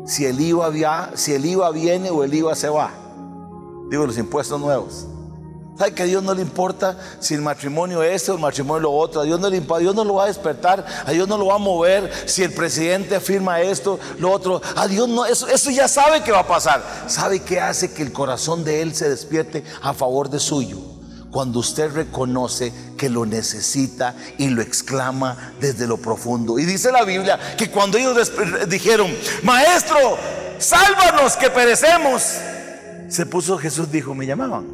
si 0.07 0.25
el 0.25 0.41
IVA, 0.41 0.69
via- 0.71 1.11
si 1.15 1.33
el 1.35 1.45
IVA 1.45 1.71
viene 1.71 2.11
o 2.11 2.23
el 2.25 2.33
IVA 2.33 2.55
se 2.55 2.69
va? 2.69 2.93
Digo, 3.91 4.07
los 4.07 4.19
impuestos 4.19 4.61
nuevos. 4.61 5.07
¿Sabe 5.77 5.95
que 5.95 6.03
a 6.03 6.07
Dios 6.07 6.23
no 6.23 6.35
le 6.35 6.43
importa 6.43 6.99
si 7.21 7.33
el 7.35 7.41
matrimonio 7.41 8.03
es 8.03 8.17
este 8.17 8.31
o 8.31 8.35
el 8.35 8.41
matrimonio 8.41 8.83
lo 8.83 8.93
otro? 8.93 9.23
A 9.23 9.25
Dios 9.25 9.41
no 9.41 9.49
le 9.49 9.57
importa, 9.57 9.81
Dios 9.81 9.95
no 9.95 10.05
lo 10.05 10.15
va 10.15 10.25
a 10.25 10.27
despertar, 10.27 10.85
a 11.07 11.11
Dios 11.11 11.27
no 11.27 11.39
lo 11.39 11.47
va 11.47 11.55
a 11.55 11.59
mover 11.59 12.13
si 12.27 12.43
el 12.43 12.53
presidente 12.53 13.17
afirma 13.17 13.63
esto, 13.63 13.99
lo 14.19 14.31
otro. 14.31 14.61
A 14.77 14.87
Dios 14.87 15.09
no, 15.09 15.25
eso, 15.25 15.49
eso 15.49 15.71
ya 15.71 15.89
sabe 15.89 16.23
que 16.23 16.33
va 16.33 16.41
a 16.41 16.47
pasar. 16.47 16.85
¿Sabe 17.09 17.41
qué 17.41 17.61
hace 17.61 17.93
que 17.95 18.03
el 18.03 18.13
corazón 18.13 18.63
de 18.63 18.83
Él 18.83 18.95
se 18.95 19.09
despierte 19.09 19.65
a 19.81 19.95
favor 19.95 20.29
de 20.29 20.39
suyo? 20.39 20.77
Cuando 21.31 21.61
usted 21.61 21.93
reconoce 21.93 22.73
que 22.97 23.09
lo 23.09 23.25
necesita 23.25 24.15
y 24.39 24.49
lo 24.49 24.63
exclama 24.63 25.55
desde 25.61 25.87
lo 25.87 25.97
profundo. 25.97 26.59
Y 26.59 26.65
dice 26.65 26.91
la 26.91 27.05
Biblia 27.05 27.39
que 27.57 27.71
cuando 27.71 27.99
ellos 27.99 28.33
dijeron, 28.69 29.11
Maestro, 29.43 29.97
sálvanos 30.59 31.37
que 31.37 31.51
perecemos, 31.51 32.23
se 33.09 33.27
puso 33.27 33.59
Jesús, 33.59 33.91
dijo, 33.91 34.15
me 34.15 34.27
llamaban. 34.27 34.67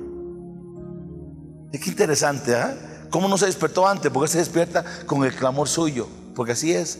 Y 1.72 1.78
qué 1.78 1.90
interesante, 1.90 2.54
¿ah? 2.54 2.74
¿Cómo 3.10 3.28
no 3.28 3.38
se 3.38 3.46
despertó 3.46 3.86
antes? 3.86 4.10
Porque 4.10 4.28
se 4.28 4.38
despierta 4.38 4.84
con 5.06 5.24
el 5.24 5.34
clamor 5.34 5.68
suyo, 5.68 6.08
porque 6.34 6.52
así 6.52 6.72
es. 6.72 6.98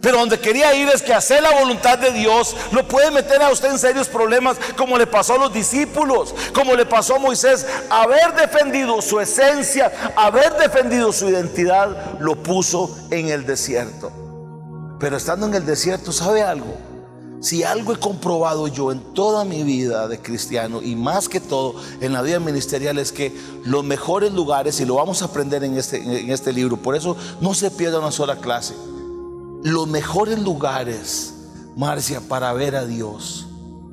Pero 0.00 0.18
donde 0.18 0.40
quería 0.40 0.74
ir 0.74 0.88
es 0.88 1.02
que 1.02 1.14
hacer 1.14 1.42
la 1.42 1.60
voluntad 1.60 1.98
de 1.98 2.12
Dios 2.12 2.56
lo 2.72 2.86
puede 2.88 3.10
meter 3.10 3.40
a 3.42 3.50
usted 3.50 3.70
en 3.70 3.78
serios 3.78 4.08
problemas, 4.08 4.56
como 4.76 4.98
le 4.98 5.06
pasó 5.06 5.34
a 5.34 5.38
los 5.38 5.52
discípulos, 5.52 6.34
como 6.52 6.74
le 6.74 6.86
pasó 6.86 7.16
a 7.16 7.18
Moisés. 7.18 7.66
Haber 7.88 8.34
defendido 8.34 9.00
su 9.00 9.20
esencia, 9.20 9.92
haber 10.16 10.56
defendido 10.56 11.12
su 11.12 11.28
identidad, 11.28 12.18
lo 12.18 12.34
puso 12.42 12.96
en 13.10 13.28
el 13.28 13.46
desierto. 13.46 14.10
Pero 14.98 15.16
estando 15.16 15.46
en 15.46 15.54
el 15.54 15.66
desierto, 15.66 16.12
¿sabe 16.12 16.42
algo? 16.42 16.76
Si 17.42 17.64
algo 17.64 17.92
he 17.92 17.98
comprobado 17.98 18.68
yo 18.68 18.92
en 18.92 19.00
toda 19.14 19.44
mi 19.44 19.64
vida 19.64 20.06
de 20.06 20.20
cristiano 20.20 20.80
y 20.80 20.94
más 20.94 21.28
que 21.28 21.40
todo 21.40 21.74
en 22.00 22.12
la 22.12 22.22
vida 22.22 22.38
ministerial 22.38 22.98
es 22.98 23.10
que 23.10 23.36
los 23.64 23.82
mejores 23.82 24.32
lugares, 24.32 24.78
y 24.78 24.84
lo 24.84 24.94
vamos 24.94 25.22
a 25.22 25.24
aprender 25.24 25.64
en 25.64 25.76
este, 25.76 25.96
en 25.96 26.30
este 26.30 26.52
libro, 26.52 26.76
por 26.76 26.94
eso 26.94 27.16
no 27.40 27.52
se 27.52 27.72
pierda 27.72 27.98
una 27.98 28.12
sola 28.12 28.36
clase, 28.36 28.74
los 29.62 29.86
mejores 29.86 30.42
lugares, 30.42 31.34
Marcia, 31.76 32.20
para 32.20 32.52
ver 32.52 32.76
a 32.76 32.84
Dios 32.84 33.46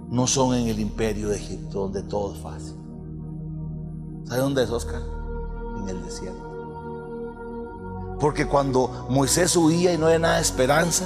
no 0.09 0.25
son 0.25 0.55
en 0.55 0.67
el 0.67 0.79
imperio 0.79 1.29
de 1.29 1.37
Egipto, 1.37 1.81
donde 1.81 2.01
todo 2.03 2.33
es 2.33 2.39
fácil. 2.41 2.75
¿Sabe 4.25 4.41
dónde 4.41 4.63
es, 4.63 4.69
Oscar? 4.69 5.01
En 5.79 5.89
el 5.89 6.03
desierto. 6.03 6.49
Porque 8.19 8.47
cuando 8.47 9.07
Moisés 9.09 9.55
huía 9.55 9.93
y 9.93 9.97
no 9.97 10.07
había 10.07 10.19
nada 10.19 10.35
de 10.37 10.41
esperanza, 10.41 11.05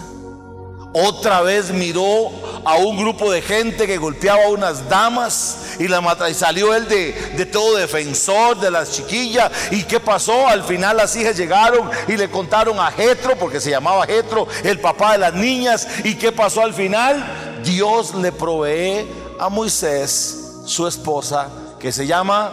otra 0.94 1.42
vez 1.42 1.72
miró 1.72 2.32
a 2.66 2.76
un 2.78 2.98
grupo 2.98 3.32
de 3.32 3.42
gente 3.42 3.88
que 3.88 3.98
golpeaba 3.98 4.46
a 4.46 4.50
unas 4.50 4.88
damas 4.88 5.76
y 5.80 5.88
la 5.88 6.02
mata 6.02 6.30
y 6.30 6.36
salió 6.36 6.74
él 6.76 6.88
de, 6.88 7.46
todo 7.52 7.78
defensor 7.78 8.60
de 8.60 8.70
las 8.70 8.92
chiquillas. 8.92 9.52
¿Y 9.72 9.84
qué 9.84 10.00
pasó? 10.00 10.48
Al 10.48 10.64
final 10.64 10.98
las 10.98 11.16
hijas 11.16 11.36
llegaron 11.36 11.90
y 12.08 12.16
le 12.16 12.30
contaron 12.30 12.80
a 12.80 12.92
Jetro, 12.92 13.36
porque 13.38 13.60
se 13.60 13.72
llamaba 13.72 14.06
Jetro, 14.06 14.48
el 14.64 14.80
papá 14.80 15.14
de 15.14 15.18
las 15.18 15.34
niñas. 15.34 15.88
¿Y 16.04 16.16
qué 16.16 16.32
pasó 16.32 16.62
al 16.62 16.74
final? 16.74 17.62
Dios 17.64 18.14
le 18.14 18.32
provee 18.32 19.08
a 19.40 19.50
Moisés, 19.50 20.62
su 20.66 20.88
esposa, 20.88 21.50
que 21.80 21.92
se 21.92 22.06
llama 22.06 22.52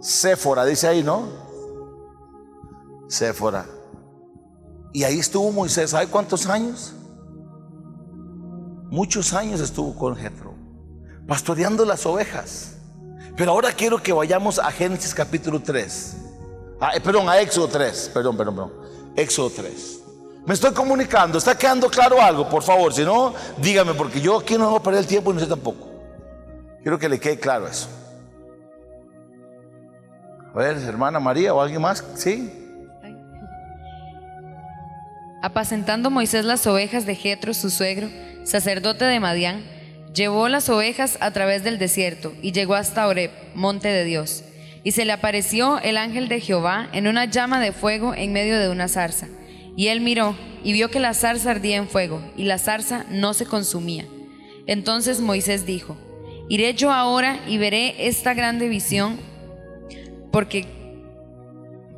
Séfora, 0.00 0.64
dice 0.64 0.88
ahí, 0.88 1.02
¿no? 1.02 1.28
Séfora. 3.08 3.66
Y 4.92 5.04
ahí 5.04 5.18
estuvo 5.18 5.52
Moisés, 5.52 5.90
¿sabe 5.90 6.06
cuántos 6.06 6.46
años? 6.46 6.94
Muchos 8.90 9.32
años 9.32 9.60
estuvo 9.60 9.94
con 9.94 10.16
Jetro, 10.16 10.54
pastoreando 11.26 11.84
las 11.84 12.04
ovejas. 12.06 12.76
Pero 13.36 13.50
ahora 13.50 13.72
quiero 13.72 14.02
que 14.02 14.12
vayamos 14.12 14.58
a 14.58 14.70
Génesis 14.70 15.14
capítulo 15.14 15.60
3. 15.60 16.16
Ah, 16.80 16.92
eh, 16.94 17.00
perdón, 17.00 17.28
a 17.28 17.40
Éxodo 17.40 17.68
3. 17.68 18.10
Perdón, 18.14 18.36
perdón, 18.36 18.54
perdón. 18.54 18.72
Éxodo 19.16 19.50
3. 19.50 20.00
Me 20.46 20.54
estoy 20.54 20.72
comunicando. 20.72 21.38
¿Está 21.38 21.56
quedando 21.56 21.88
claro 21.88 22.20
algo? 22.20 22.48
Por 22.48 22.62
favor, 22.62 22.92
si 22.92 23.02
no, 23.02 23.34
dígame, 23.56 23.94
porque 23.94 24.20
yo 24.20 24.38
aquí 24.38 24.56
no 24.56 24.70
voy 24.70 24.78
a 24.78 24.82
perder 24.82 25.00
el 25.00 25.06
tiempo 25.06 25.30
y 25.30 25.34
no 25.34 25.40
sé 25.40 25.46
tampoco. 25.46 25.88
Quiero 26.82 26.98
que 26.98 27.08
le 27.08 27.18
quede 27.18 27.38
claro 27.38 27.66
eso. 27.66 27.88
A 30.54 30.58
ver, 30.58 30.76
hermana 30.76 31.18
María 31.18 31.52
o 31.54 31.60
alguien 31.60 31.80
más, 31.80 32.04
¿sí? 32.14 32.52
Apacentando 35.42 36.10
Moisés 36.10 36.44
las 36.44 36.66
ovejas 36.66 37.06
de 37.06 37.16
Jetro, 37.16 37.52
su 37.54 37.70
suegro, 37.70 38.08
sacerdote 38.44 39.04
de 39.04 39.20
Madián, 39.20 39.64
llevó 40.14 40.48
las 40.48 40.68
ovejas 40.68 41.18
a 41.20 41.32
través 41.32 41.64
del 41.64 41.78
desierto 41.78 42.32
y 42.40 42.52
llegó 42.52 42.74
hasta 42.74 43.06
Oreb, 43.08 43.30
monte 43.54 43.88
de 43.88 44.04
Dios. 44.04 44.44
Y 44.84 44.92
se 44.92 45.04
le 45.04 45.12
apareció 45.12 45.80
el 45.80 45.96
ángel 45.96 46.28
de 46.28 46.40
Jehová 46.40 46.88
en 46.92 47.08
una 47.08 47.24
llama 47.24 47.60
de 47.60 47.72
fuego 47.72 48.14
en 48.14 48.32
medio 48.32 48.58
de 48.58 48.68
una 48.68 48.88
zarza. 48.88 49.28
Y 49.76 49.88
él 49.88 50.00
miró 50.00 50.36
y 50.62 50.72
vio 50.72 50.90
que 50.90 51.00
la 51.00 51.14
zarza 51.14 51.50
ardía 51.50 51.76
en 51.76 51.88
fuego 51.88 52.22
y 52.36 52.44
la 52.44 52.58
zarza 52.58 53.06
no 53.10 53.34
se 53.34 53.46
consumía. 53.46 54.04
Entonces 54.66 55.20
Moisés 55.20 55.66
dijo, 55.66 55.96
Iré 56.48 56.74
yo 56.74 56.92
ahora 56.92 57.40
y 57.48 57.56
veré 57.56 58.06
esta 58.06 58.34
grande 58.34 58.68
visión, 58.68 59.18
porque, 60.30 60.66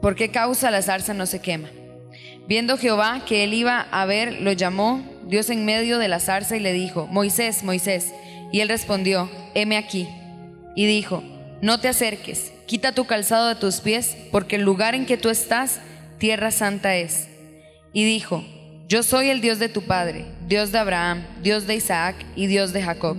¿por 0.00 0.14
qué 0.14 0.30
causa 0.30 0.70
la 0.70 0.82
zarza 0.82 1.14
no 1.14 1.26
se 1.26 1.40
quema? 1.40 1.68
Viendo 2.46 2.78
Jehová 2.78 3.22
que 3.26 3.42
él 3.42 3.54
iba 3.54 3.80
a 3.80 4.06
ver, 4.06 4.40
lo 4.40 4.52
llamó 4.52 5.02
Dios 5.26 5.50
en 5.50 5.64
medio 5.64 5.98
de 5.98 6.08
la 6.08 6.20
zarza 6.20 6.56
y 6.56 6.60
le 6.60 6.72
dijo, 6.72 7.06
Moisés, 7.06 7.64
Moisés. 7.64 8.12
Y 8.52 8.60
él 8.60 8.68
respondió, 8.68 9.28
heme 9.54 9.76
aquí. 9.76 10.08
Y 10.74 10.86
dijo, 10.86 11.22
no 11.62 11.80
te 11.80 11.88
acerques, 11.88 12.52
quita 12.66 12.92
tu 12.92 13.06
calzado 13.06 13.48
de 13.48 13.54
tus 13.54 13.80
pies, 13.80 14.16
porque 14.30 14.56
el 14.56 14.62
lugar 14.62 14.94
en 14.94 15.06
que 15.06 15.16
tú 15.16 15.30
estás, 15.30 15.80
tierra 16.18 16.50
santa 16.50 16.96
es. 16.96 17.28
Y 17.92 18.04
dijo, 18.04 18.44
yo 18.88 19.02
soy 19.02 19.30
el 19.30 19.40
Dios 19.40 19.58
de 19.58 19.68
tu 19.68 19.82
padre, 19.82 20.26
Dios 20.46 20.70
de 20.70 20.78
Abraham, 20.78 21.24
Dios 21.42 21.66
de 21.66 21.74
Isaac 21.74 22.14
y 22.36 22.46
Dios 22.46 22.72
de 22.72 22.82
Jacob. 22.82 23.16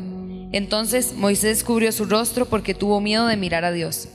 Entonces 0.54 1.14
Moisés 1.14 1.64
cubrió 1.64 1.92
su 1.92 2.06
rostro 2.06 2.46
porque 2.46 2.74
tuvo 2.74 3.02
miedo 3.02 3.28
de 3.28 3.36
mirar 3.36 3.66
a 3.66 3.72
Dios. 3.72 4.08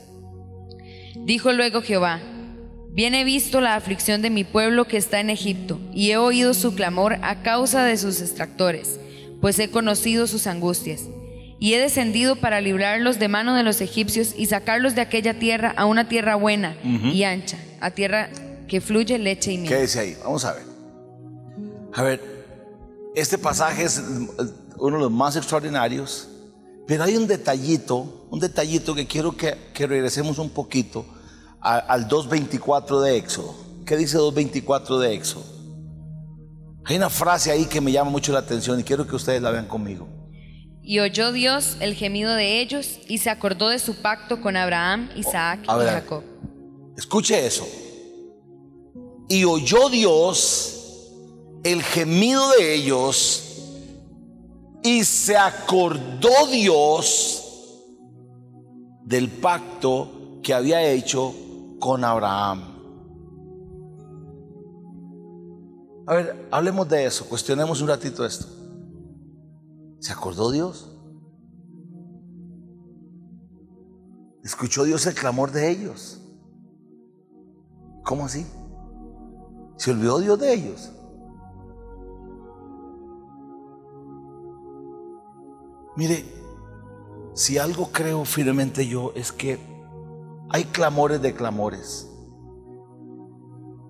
Dijo 1.15 1.53
luego 1.53 1.83
Jehová, 1.83 2.21
Bien 2.93 3.15
he 3.15 3.25
visto 3.25 3.63
la 3.63 3.75
aflicción 3.75 4.21
de 4.21 4.29
mi 4.29 4.45
pueblo 4.45 4.87
que 4.87 4.99
está 4.99 5.19
en 5.21 5.31
Egipto, 5.31 5.81
y 5.95 6.11
he 6.11 6.19
oído 6.19 6.53
su 6.53 6.75
clamor 6.75 7.15
a 7.23 7.43
causa 7.43 7.85
de 7.85 7.97
sus 7.97 8.21
extractores, 8.21 9.01
pues 9.41 9.59
he 9.59 9.71
conocido 9.71 10.27
sus 10.27 10.47
angustias. 10.47 11.05
Y 11.59 11.73
he 11.73 11.81
descendido 11.81 12.37
para 12.37 12.61
librarlos 12.61 13.19
de 13.19 13.29
mano 13.29 13.55
de 13.55 13.63
los 13.63 13.81
egipcios 13.81 14.35
y 14.37 14.47
sacarlos 14.47 14.95
de 14.95 15.01
aquella 15.01 15.39
tierra 15.39 15.73
a 15.75 15.87
una 15.87 16.09
tierra 16.09 16.35
buena 16.35 16.77
y 16.83 17.23
ancha, 17.23 17.57
a 17.81 17.93
tierra 17.93 18.29
que 18.69 18.83
fluye 18.83 19.19
leche 19.19 19.53
y 19.53 19.59
miel. 19.59 19.73
Quédese 19.73 20.01
ahí, 20.01 20.17
vamos 20.23 20.45
a 20.45 20.53
ver. 20.53 20.65
A 21.95 22.03
ver, 22.03 22.21
este 23.15 23.39
pasaje 23.39 23.85
es 23.85 24.03
uno 24.77 24.97
de 24.97 25.03
los 25.05 25.11
más 25.11 25.37
extraordinarios, 25.37 26.29
pero 26.87 27.05
hay 27.05 27.17
un 27.17 27.27
detallito, 27.27 28.27
un 28.31 28.41
detallito 28.41 28.95
que 28.95 29.07
quiero 29.07 29.35
que, 29.35 29.57
que 29.73 29.87
regresemos 29.87 30.39
un 30.39 30.51
poquito 30.51 31.07
a- 31.63 31.79
al 31.79 32.09
2.24 32.09 33.01
de 33.01 33.17
Éxodo. 33.17 33.55
¿Qué 33.87 33.97
dice 33.97 34.19
2.24 34.19 34.99
de 34.99 35.15
Éxodo? 35.15 35.45
Hay 36.85 36.97
una 36.97 37.11
frase 37.11 37.51
ahí 37.51 37.67
que 37.67 37.81
me 37.81 37.93
llama 37.93 38.11
mucho 38.11 38.33
la 38.33 38.41
atención 38.41 38.79
y 38.81 38.83
quiero 38.83 39.07
que 39.07 39.15
ustedes 39.17 39.41
la 39.41 39.51
vean 39.51 39.67
conmigo. 39.69 40.09
Y 40.83 40.99
oyó 40.99 41.31
Dios 41.31 41.77
el 41.79 41.95
gemido 41.95 42.35
de 42.35 42.61
ellos 42.61 42.99
y 43.09 43.19
se 43.19 43.31
acordó 43.31 43.69
de 43.69 43.79
su 43.79 43.95
pacto 44.03 44.41
con 44.41 44.57
Abraham, 44.57 45.11
Isaac 45.17 45.61
A 45.69 45.77
y 45.81 45.87
Jacob. 45.87 46.25
Escuche 46.97 47.47
eso. 47.47 47.65
Y 49.29 49.45
oyó 49.45 49.89
Dios 49.89 51.09
el 51.63 51.83
gemido 51.85 52.51
de 52.59 52.75
ellos 52.75 53.45
y 54.83 55.05
se 55.05 55.37
acordó 55.37 56.49
Dios 56.51 57.45
del 59.05 59.29
pacto 59.29 60.41
que 60.43 60.53
había 60.53 60.83
hecho 60.83 61.33
con 61.83 62.05
Abraham. 62.05 62.63
A 66.07 66.15
ver, 66.15 66.49
hablemos 66.53 66.89
de 66.89 67.07
eso, 67.07 67.29
cuestionemos 67.29 67.81
un 67.83 67.89
ratito 67.89 68.25
esto. 68.25 68.47
¿Se 69.99 70.13
acordó 70.13 70.53
Dios? 70.53 70.97
¿Escuchó 74.45 74.85
Dios 74.85 75.05
el 75.07 75.15
clamor 75.15 75.51
de 75.51 75.71
ellos? 75.71 76.21
¿Cómo 78.05 78.27
así? 78.27 78.47
¿Se 79.77 79.91
olvidó 79.91 80.21
Dios 80.21 80.39
de 80.39 80.55
ellos? 80.55 80.93
Mire, 85.97 86.25
si 87.35 87.59
algo 87.59 87.89
creo 87.91 88.25
firmemente 88.25 88.87
yo 88.87 89.13
es 89.17 89.33
que 89.33 89.72
hay 90.53 90.65
clamores 90.65 91.23
de 91.23 91.35
clamores, 91.35 92.07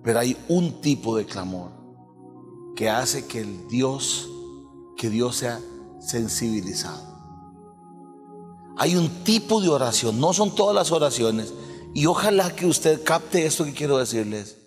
pero 0.01 0.19
hay 0.19 0.37
un 0.47 0.79
tipo 0.79 1.17
de 1.17 1.25
clamor 1.25 1.71
que 2.73 2.89
hace 2.89 3.27
que 3.27 3.41
el 3.41 3.67
Dios, 3.67 4.29
que 4.95 5.09
Dios 5.09 5.35
sea 5.35 5.59
sensibilizado. 5.99 7.13
Hay 8.77 8.95
un 8.95 9.09
tipo 9.25 9.61
de 9.61 9.67
oración, 9.67 10.21
no 10.21 10.31
son 10.31 10.55
todas 10.55 10.73
las 10.73 10.91
oraciones, 10.93 11.53
y 11.93 12.05
ojalá 12.05 12.55
que 12.55 12.65
usted 12.65 13.03
capte 13.03 13.45
esto 13.45 13.65
que 13.65 13.73
quiero 13.73 13.97
decirles. 13.97 14.57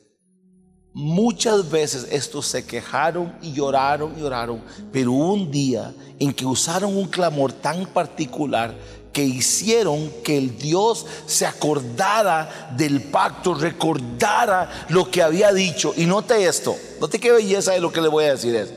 Muchas 0.92 1.70
veces 1.70 2.08
estos 2.10 2.46
se 2.46 2.64
quejaron 2.66 3.36
y 3.42 3.52
lloraron 3.52 4.14
y 4.16 4.20
lloraron, 4.20 4.62
pero 4.92 5.12
un 5.12 5.50
día 5.50 5.94
en 6.18 6.32
que 6.32 6.46
usaron 6.46 6.96
un 6.96 7.08
clamor 7.08 7.52
tan 7.52 7.86
particular 7.86 8.74
que 9.16 9.24
hicieron 9.24 10.12
que 10.22 10.36
el 10.36 10.58
Dios 10.58 11.06
se 11.24 11.46
acordara 11.46 12.74
del 12.76 13.00
pacto, 13.04 13.54
recordara 13.54 14.84
lo 14.90 15.10
que 15.10 15.22
había 15.22 15.54
dicho. 15.54 15.94
Y 15.96 16.04
note 16.04 16.44
esto, 16.44 16.76
note 17.00 17.18
qué 17.18 17.32
belleza 17.32 17.72
de 17.72 17.80
lo 17.80 17.90
que 17.90 18.02
le 18.02 18.08
voy 18.08 18.26
a 18.26 18.32
decir 18.32 18.54
es. 18.54 18.74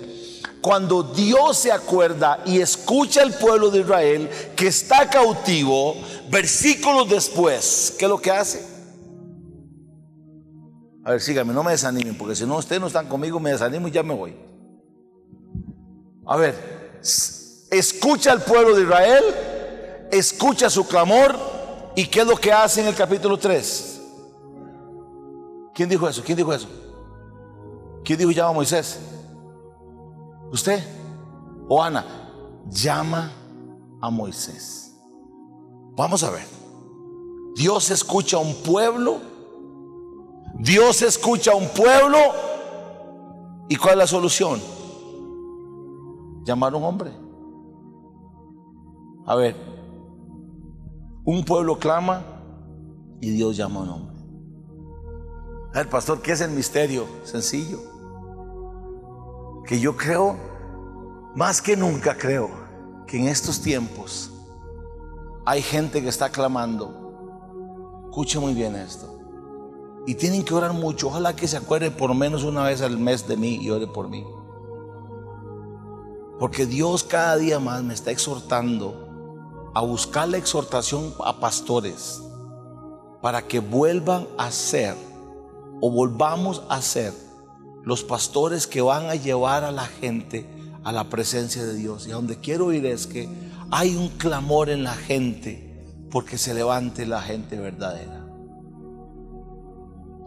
Cuando 0.62 1.04
Dios 1.04 1.58
se 1.58 1.74
acuerda 1.74 2.42
y 2.46 2.62
escucha 2.62 3.22
al 3.22 3.34
pueblo 3.34 3.70
de 3.70 3.82
Israel 3.82 4.30
que 4.56 4.68
está 4.68 5.10
cautivo, 5.10 5.98
versículos 6.30 7.10
después, 7.10 7.96
¿qué 8.00 8.06
es 8.06 8.10
lo 8.10 8.22
que 8.22 8.32
hace? 8.32 8.66
A 11.04 11.12
ver, 11.12 11.20
síganme, 11.20 11.54
no 11.54 11.66
me 11.66 11.72
desanimen, 11.72 12.18
porque 12.18 12.38
si 12.38 12.46
no 12.46 12.56
ustedes 12.56 12.80
no 12.80 12.88
están 12.88 13.10
conmigo, 13.10 13.42
me 13.42 13.52
desanimo 13.52 13.90
y 13.90 13.92
ya 13.92 14.04
me 14.04 14.14
voy. 14.14 14.38
A 16.26 16.38
ver, 16.38 17.02
escucha 17.72 18.32
al 18.32 18.42
pueblo 18.42 18.74
de 18.78 18.84
Israel, 18.84 19.24
escucha 20.12 20.70
su 20.70 20.88
clamor, 20.88 21.36
¿y 21.96 22.06
qué 22.06 22.22
es 22.22 22.28
lo 22.28 22.36
que 22.36 22.52
hace 22.52 22.82
en 22.82 22.88
el 22.88 22.96
capítulo 22.96 23.38
3? 23.38 24.02
¿Quién 25.74 25.90
dijo 25.90 26.08
eso? 26.08 26.24
¿Quién 26.24 26.38
dijo 26.38 26.54
eso? 26.54 26.68
¿Quién 28.04 28.20
dijo 28.20 28.32
llama 28.32 28.50
a 28.50 28.54
Moisés? 28.54 29.00
¿Usted? 30.52 30.84
¿O 31.68 31.82
Ana? 31.82 32.06
Llama 32.70 33.32
a 34.02 34.10
Moisés. 34.10 34.96
Vamos 35.96 36.24
a 36.24 36.32
ver. 36.32 36.46
Dios 37.56 37.92
escucha 37.92 38.38
a 38.38 38.40
un 38.40 38.56
pueblo. 38.56 39.20
Dios 40.56 41.02
escucha 41.02 41.52
a 41.52 41.56
un 41.56 41.68
pueblo. 41.70 42.18
¿Y 43.68 43.76
cuál 43.76 43.94
es 43.94 43.98
la 43.98 44.08
solución? 44.08 44.60
Llamar 46.44 46.74
a 46.74 46.78
un 46.78 46.84
hombre. 46.84 47.12
A 49.26 49.36
ver. 49.36 49.69
Un 51.24 51.44
pueblo 51.46 51.78
clama 51.78 52.24
y 53.22 53.30
Dios 53.32 53.58
llama 53.58 53.82
a 53.82 53.84
un 53.84 53.90
hombre. 53.90 54.16
A 55.74 55.80
ver, 55.80 55.90
pastor, 55.90 56.22
¿qué 56.22 56.32
es 56.32 56.42
el 56.42 56.52
misterio? 56.52 57.06
Sencillo 57.24 58.00
que 59.70 59.80
yo 59.80 59.96
creo, 59.96 60.36
más 61.36 61.62
que 61.62 61.78
nunca 61.78 62.18
creo, 62.18 62.50
que 63.06 63.20
en 63.20 63.28
estos 63.28 63.62
tiempos 63.62 64.32
hay 65.46 65.62
gente 65.62 66.02
que 66.02 66.10
está 66.10 66.32
clamando. 66.32 68.02
Escuche 68.06 68.40
muy 68.40 68.56
bien 68.56 68.76
esto. 68.76 69.20
Y 70.08 70.16
tienen 70.16 70.44
que 70.44 70.56
orar 70.56 70.74
mucho. 70.74 71.10
Ojalá 71.10 71.36
que 71.36 71.48
se 71.48 71.56
acuerde 71.56 71.92
por 71.92 72.16
menos 72.16 72.44
una 72.44 72.64
vez 72.64 72.82
al 72.82 72.98
mes 72.98 73.28
de 73.28 73.38
mí 73.38 73.60
y 73.62 73.70
ore 73.70 73.86
por 73.86 74.10
mí. 74.10 74.26
Porque 76.40 76.66
Dios 76.66 77.04
cada 77.04 77.36
día 77.36 77.60
más 77.60 77.84
me 77.84 77.94
está 77.94 78.10
exhortando 78.10 79.09
a 79.74 79.82
buscar 79.82 80.28
la 80.28 80.38
exhortación 80.38 81.14
a 81.24 81.40
pastores 81.40 82.22
para 83.22 83.42
que 83.42 83.60
vuelvan 83.60 84.28
a 84.38 84.52
ser 84.52 84.96
o 85.82 85.90
volvamos 85.92 86.64
a 86.70 86.82
ser 86.82 87.14
los 87.84 88.04
pastores 88.04 88.68
que 88.68 88.82
van 88.82 89.10
a 89.10 89.16
llevar 89.16 89.64
a 89.64 89.72
la 89.72 89.86
gente 89.86 90.46
a 90.84 90.92
la 90.92 91.06
presencia 91.06 91.66
de 91.66 91.76
Dios. 91.76 92.08
Y 92.08 92.12
a 92.12 92.16
donde 92.16 92.38
quiero 92.38 92.72
ir 92.72 92.86
es 92.86 93.08
que 93.08 93.30
hay 93.72 93.96
un 93.96 94.10
clamor 94.10 94.70
en 94.70 94.84
la 94.84 94.96
gente 94.96 95.86
porque 96.12 96.38
se 96.38 96.54
levante 96.54 97.06
la 97.06 97.22
gente 97.22 97.58
verdadera. 97.58 98.26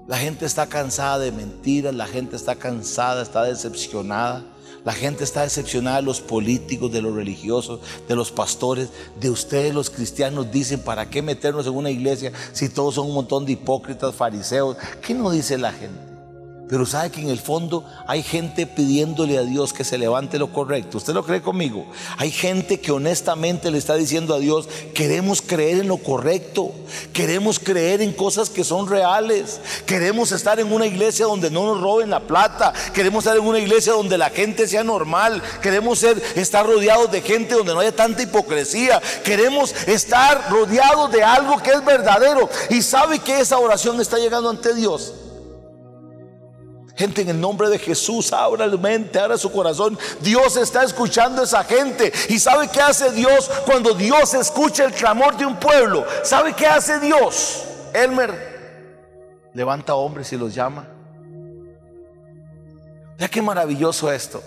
La 0.09 0.19
gente 0.19 0.47
está 0.47 0.67
cansada 0.67 1.19
de 1.19 1.33
mentiras, 1.33 1.95
la 1.95 2.07
gente 2.07 2.37
está 2.37 2.57
cansada, 2.57 3.23
está 3.23 3.45
decepcionada. 3.45 4.45
La 4.85 4.93
gente 4.93 5.25
está 5.25 5.43
decepcionada 5.43 5.97
de 5.97 6.03
los 6.03 6.21
políticos, 6.21 6.91
de 6.91 7.03
los 7.03 7.15
religiosos, 7.15 7.81
de 8.09 8.17
los 8.17 8.33
pastores, 8.33 8.89
de 9.21 9.31
ustedes 9.31 9.75
los 9.75 9.91
cristianos. 9.91 10.51
Dicen, 10.51 10.81
¿para 10.81 11.09
qué 11.09 11.23
meternos 11.23 11.67
en 11.67 11.75
una 11.75 11.91
iglesia 11.91 12.33
si 12.53 12.69
todos 12.69 12.97
son 12.97 13.07
un 13.07 13.15
montón 13.15 13.47
de 13.47 13.53
hipócritas, 13.53 14.15
fariseos? 14.15 14.77
¿Qué 15.01 15.15
no 15.15 15.31
dice 15.31 15.57
la 15.57 15.73
gente? 15.73 16.12
Pero 16.69 16.87
sabe 16.87 17.11
que 17.11 17.21
en 17.21 17.29
el 17.29 17.39
fondo 17.39 17.85
hay 18.07 18.23
gente 18.23 18.67
pidiéndole 18.67 19.37
a 19.37 19.43
Dios 19.43 19.75
que 19.75 19.85
se 19.85 19.99
levante 19.99 20.39
lo 20.39 20.53
correcto. 20.53 20.97
¿Usted 20.97 21.13
lo 21.13 21.25
cree 21.25 21.43
conmigo? 21.43 21.87
Hay 22.17 22.31
gente 22.31 22.81
que 22.81 22.93
honestamente 22.93 23.71
le 23.71 23.77
está 23.77 23.95
diciendo 23.95 24.35
a 24.35 24.39
Dios, 24.39 24.69
queremos 24.95 25.43
creer 25.43 25.81
en 25.81 25.89
lo 25.89 25.99
correcto, 25.99 26.73
queremos 27.13 27.59
creer 27.59 28.01
en 28.01 28.13
cosas 28.13 28.49
que 28.49 28.65
son 28.65 28.89
reales, 28.89 29.61
queremos 29.85 30.33
estar 30.33 30.61
en 30.61 30.73
una 30.73 30.87
iglesia 30.87 31.27
donde 31.27 31.51
no 31.51 31.67
nos 31.67 31.81
roben 31.81 32.09
la 32.09 32.21
plata, 32.21 32.73
queremos 32.95 33.25
estar 33.25 33.37
en 33.37 33.47
una 33.47 33.59
iglesia 33.59 33.93
donde 33.93 34.17
la 34.17 34.31
gente 34.31 34.67
sea 34.67 34.83
normal, 34.83 35.43
queremos 35.61 36.03
estar 36.03 36.67
rodeados 36.67 37.13
de 37.13 37.21
gente 37.21 37.55
donde 37.55 37.75
no 37.75 37.81
haya 37.81 37.95
tanta 37.95 38.23
hipocresía, 38.23 39.03
queremos 39.25 39.75
estar 39.87 40.51
rodeados 40.51 41.13
de 41.13 41.23
algo 41.23 41.63
que 41.63 41.73
es 41.73 41.85
verdadero. 41.85 42.49
Y 42.71 42.83
sabe 42.83 43.19
que 43.19 43.41
esa 43.41 43.59
oración 43.59 44.01
está 44.01 44.19
llegando 44.19 44.49
ante 44.49 44.75
Dios. 44.75 45.13
Gente, 46.95 47.23
en 47.23 47.31
el 47.31 47.41
nombre 47.41 47.71
de 47.71 47.79
Jesús, 47.79 48.33
abra 48.33 48.67
la 48.67 48.77
mente, 48.77 49.19
abra 49.19 49.39
su 49.39 49.51
corazón. 49.51 49.99
Dios 50.21 50.57
está 50.57 50.85
escuchando 50.85 51.41
a 51.41 51.45
esa 51.45 51.65
gente. 51.65 52.13
¿Y 52.29 52.39
sabe 52.39 52.69
qué 52.69 52.81
hace 52.81 53.11
Dios 53.13 53.51
cuando 53.65 53.95
Dios 53.95 54.35
escucha 54.35 54.85
el 54.85 54.93
clamor 54.93 55.37
de 55.37 55.47
un 55.47 55.59
pueblo? 55.59 56.05
¿Sabe 56.23 56.53
qué 56.55 56.67
hace 56.67 57.01
Dios? 57.01 57.65
Elmer 57.95 58.53
levanta 59.55 59.95
hombres 59.95 60.33
y 60.33 60.37
los 60.37 60.55
llama. 60.55 60.87
Vea 63.19 63.29
qué 63.29 63.41
maravilloso 63.41 64.13
esto. 64.13 64.43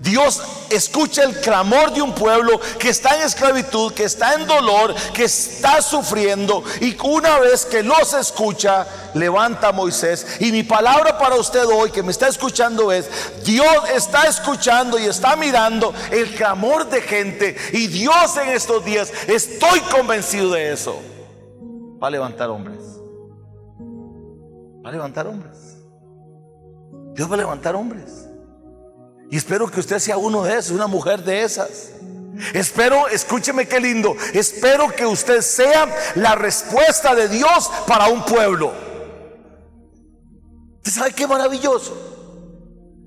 Dios 0.00 0.42
escucha 0.70 1.22
el 1.22 1.40
clamor 1.40 1.92
de 1.92 2.02
un 2.02 2.14
pueblo 2.14 2.60
que 2.78 2.90
está 2.90 3.16
en 3.16 3.22
esclavitud, 3.22 3.92
que 3.92 4.04
está 4.04 4.34
en 4.34 4.46
dolor, 4.46 4.94
que 5.12 5.24
está 5.24 5.80
sufriendo. 5.80 6.62
Y 6.80 6.96
una 7.04 7.38
vez 7.38 7.64
que 7.64 7.82
los 7.82 8.12
escucha, 8.12 8.86
levanta 9.14 9.68
a 9.68 9.72
Moisés. 9.72 10.26
Y 10.40 10.52
mi 10.52 10.62
palabra 10.62 11.18
para 11.18 11.36
usted 11.36 11.64
hoy 11.66 11.90
que 11.90 12.02
me 12.02 12.10
está 12.10 12.28
escuchando 12.28 12.92
es, 12.92 13.08
Dios 13.44 13.66
está 13.94 14.24
escuchando 14.24 14.98
y 14.98 15.04
está 15.04 15.36
mirando 15.36 15.94
el 16.10 16.34
clamor 16.34 16.88
de 16.88 17.00
gente. 17.00 17.56
Y 17.72 17.86
Dios 17.86 18.36
en 18.36 18.50
estos 18.50 18.84
días, 18.84 19.12
estoy 19.26 19.80
convencido 19.80 20.52
de 20.52 20.72
eso, 20.72 21.00
va 22.02 22.08
a 22.08 22.10
levantar 22.10 22.50
hombres. 22.50 22.80
Va 24.84 24.90
a 24.90 24.92
levantar 24.92 25.26
hombres. 25.26 25.78
Dios 27.14 27.30
va 27.30 27.34
a 27.34 27.38
levantar 27.38 27.74
hombres. 27.74 28.23
Y 29.30 29.36
espero 29.36 29.70
que 29.70 29.80
usted 29.80 29.98
sea 29.98 30.16
uno 30.16 30.42
de 30.44 30.58
esos, 30.58 30.72
una 30.72 30.86
mujer 30.86 31.22
de 31.22 31.42
esas. 31.42 31.90
Espero, 32.52 33.08
escúcheme 33.08 33.68
qué 33.68 33.78
lindo, 33.78 34.16
espero 34.32 34.88
que 34.88 35.06
usted 35.06 35.40
sea 35.40 35.88
la 36.16 36.34
respuesta 36.34 37.14
de 37.14 37.28
Dios 37.28 37.70
para 37.86 38.08
un 38.08 38.24
pueblo. 38.24 38.72
¿Usted 40.78 40.92
sabe 40.92 41.12
qué 41.12 41.26
maravilloso? 41.26 41.96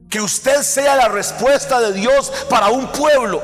Que 0.09 0.21
usted 0.21 0.61
sea 0.63 0.95
la 0.95 1.09
respuesta 1.09 1.81
de 1.81 1.91
Dios 1.91 2.31
para 2.49 2.69
un 2.69 2.89
pueblo 2.91 3.41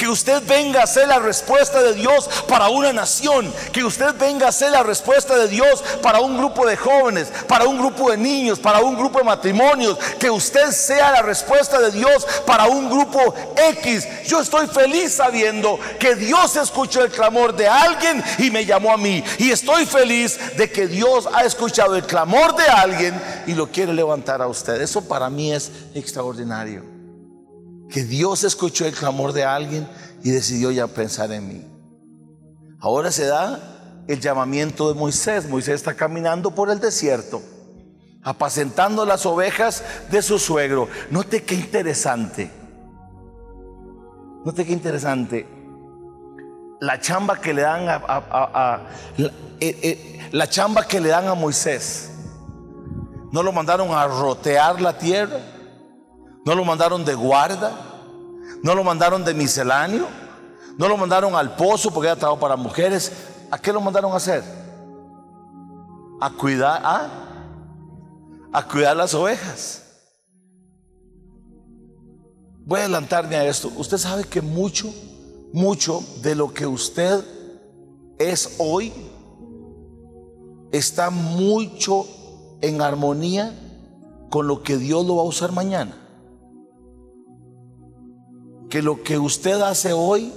que 0.00 0.08
usted 0.08 0.42
venga 0.46 0.82
a 0.82 0.86
ser 0.86 1.08
la 1.08 1.18
respuesta 1.18 1.82
de 1.82 1.92
Dios 1.92 2.26
para 2.48 2.70
una 2.70 2.90
nación, 2.90 3.52
que 3.70 3.84
usted 3.84 4.14
venga 4.18 4.48
a 4.48 4.52
ser 4.52 4.70
la 4.70 4.82
respuesta 4.82 5.36
de 5.36 5.46
Dios 5.46 5.84
para 6.00 6.20
un 6.20 6.38
grupo 6.38 6.66
de 6.66 6.74
jóvenes, 6.74 7.30
para 7.46 7.66
un 7.66 7.76
grupo 7.76 8.10
de 8.10 8.16
niños, 8.16 8.58
para 8.58 8.80
un 8.80 8.96
grupo 8.96 9.18
de 9.18 9.26
matrimonios, 9.26 9.98
que 10.18 10.30
usted 10.30 10.70
sea 10.70 11.12
la 11.12 11.20
respuesta 11.20 11.78
de 11.78 11.90
Dios 11.90 12.26
para 12.46 12.64
un 12.64 12.88
grupo 12.88 13.34
X. 13.72 14.08
Yo 14.26 14.40
estoy 14.40 14.68
feliz 14.68 15.12
sabiendo 15.12 15.78
que 15.98 16.14
Dios 16.14 16.56
escuchó 16.56 17.04
el 17.04 17.10
clamor 17.10 17.54
de 17.54 17.68
alguien 17.68 18.24
y 18.38 18.50
me 18.50 18.64
llamó 18.64 18.94
a 18.94 18.96
mí. 18.96 19.22
Y 19.36 19.50
estoy 19.50 19.84
feliz 19.84 20.56
de 20.56 20.70
que 20.70 20.86
Dios 20.86 21.28
ha 21.30 21.44
escuchado 21.44 21.94
el 21.94 22.04
clamor 22.04 22.56
de 22.56 22.64
alguien 22.64 23.20
y 23.46 23.52
lo 23.52 23.70
quiere 23.70 23.92
levantar 23.92 24.40
a 24.40 24.46
usted. 24.46 24.80
Eso 24.80 25.06
para 25.06 25.28
mí 25.28 25.52
es 25.52 25.70
extraordinario 25.94 26.99
que 27.90 28.04
Dios 28.04 28.44
escuchó 28.44 28.86
el 28.86 28.94
clamor 28.94 29.32
de 29.32 29.44
alguien 29.44 29.88
y 30.22 30.30
decidió 30.30 30.70
ya 30.70 30.86
pensar 30.86 31.32
en 31.32 31.48
mí. 31.48 31.66
Ahora 32.80 33.10
se 33.10 33.26
da 33.26 34.04
el 34.06 34.20
llamamiento 34.20 34.92
de 34.92 34.98
Moisés. 34.98 35.48
Moisés 35.48 35.74
está 35.74 35.94
caminando 35.94 36.52
por 36.52 36.70
el 36.70 36.80
desierto, 36.80 37.42
apacentando 38.22 39.04
las 39.04 39.26
ovejas 39.26 39.82
de 40.10 40.22
su 40.22 40.38
suegro. 40.38 40.88
Note 41.10 41.42
qué 41.42 41.56
interesante. 41.56 42.50
Note 44.44 44.64
qué 44.64 44.72
interesante. 44.72 45.46
La 46.80 46.98
chamba 46.98 47.40
que 47.40 47.52
le 47.52 47.62
dan 47.62 47.86
a, 47.88 48.88
eh, 49.18 49.30
eh, 49.60 50.28
la 50.32 50.48
chamba 50.48 50.86
que 50.86 51.00
le 51.00 51.10
dan 51.10 51.28
a 51.28 51.34
Moisés. 51.34 52.10
No 53.32 53.42
lo 53.42 53.52
mandaron 53.52 53.90
a 53.92 54.06
rotear 54.06 54.80
la 54.80 54.96
tierra 54.96 55.59
no 56.44 56.54
lo 56.54 56.64
mandaron 56.64 57.04
de 57.04 57.14
guarda, 57.14 57.72
no 58.62 58.74
lo 58.74 58.82
mandaron 58.82 59.24
de 59.24 59.34
misceláneo, 59.34 60.06
no 60.76 60.88
lo 60.88 60.96
mandaron 60.96 61.34
al 61.34 61.54
pozo 61.56 61.90
porque 61.90 62.08
era 62.08 62.16
trabajo 62.16 62.40
para 62.40 62.56
mujeres. 62.56 63.12
¿A 63.50 63.58
qué 63.58 63.72
lo 63.72 63.80
mandaron 63.80 64.12
a 64.12 64.16
hacer? 64.16 64.42
A 66.20 66.30
cuidar, 66.30 66.80
¿ah? 66.84 67.08
a 68.52 68.66
cuidar 68.66 68.96
las 68.96 69.14
ovejas. 69.14 69.82
Voy 72.64 72.78
a 72.78 72.82
adelantarme 72.84 73.36
a 73.36 73.44
esto. 73.44 73.70
Usted 73.76 73.98
sabe 73.98 74.24
que 74.24 74.40
mucho, 74.40 74.92
mucho 75.52 76.02
de 76.22 76.34
lo 76.34 76.54
que 76.54 76.66
usted 76.66 77.24
es 78.18 78.56
hoy 78.58 78.92
está 80.72 81.10
mucho 81.10 82.06
en 82.60 82.80
armonía 82.80 83.58
con 84.30 84.46
lo 84.46 84.62
que 84.62 84.76
Dios 84.76 85.04
lo 85.04 85.16
va 85.16 85.22
a 85.22 85.26
usar 85.26 85.52
mañana 85.52 85.99
que 88.70 88.80
lo 88.80 89.02
que 89.02 89.18
usted 89.18 89.60
hace 89.60 89.92
hoy 89.92 90.32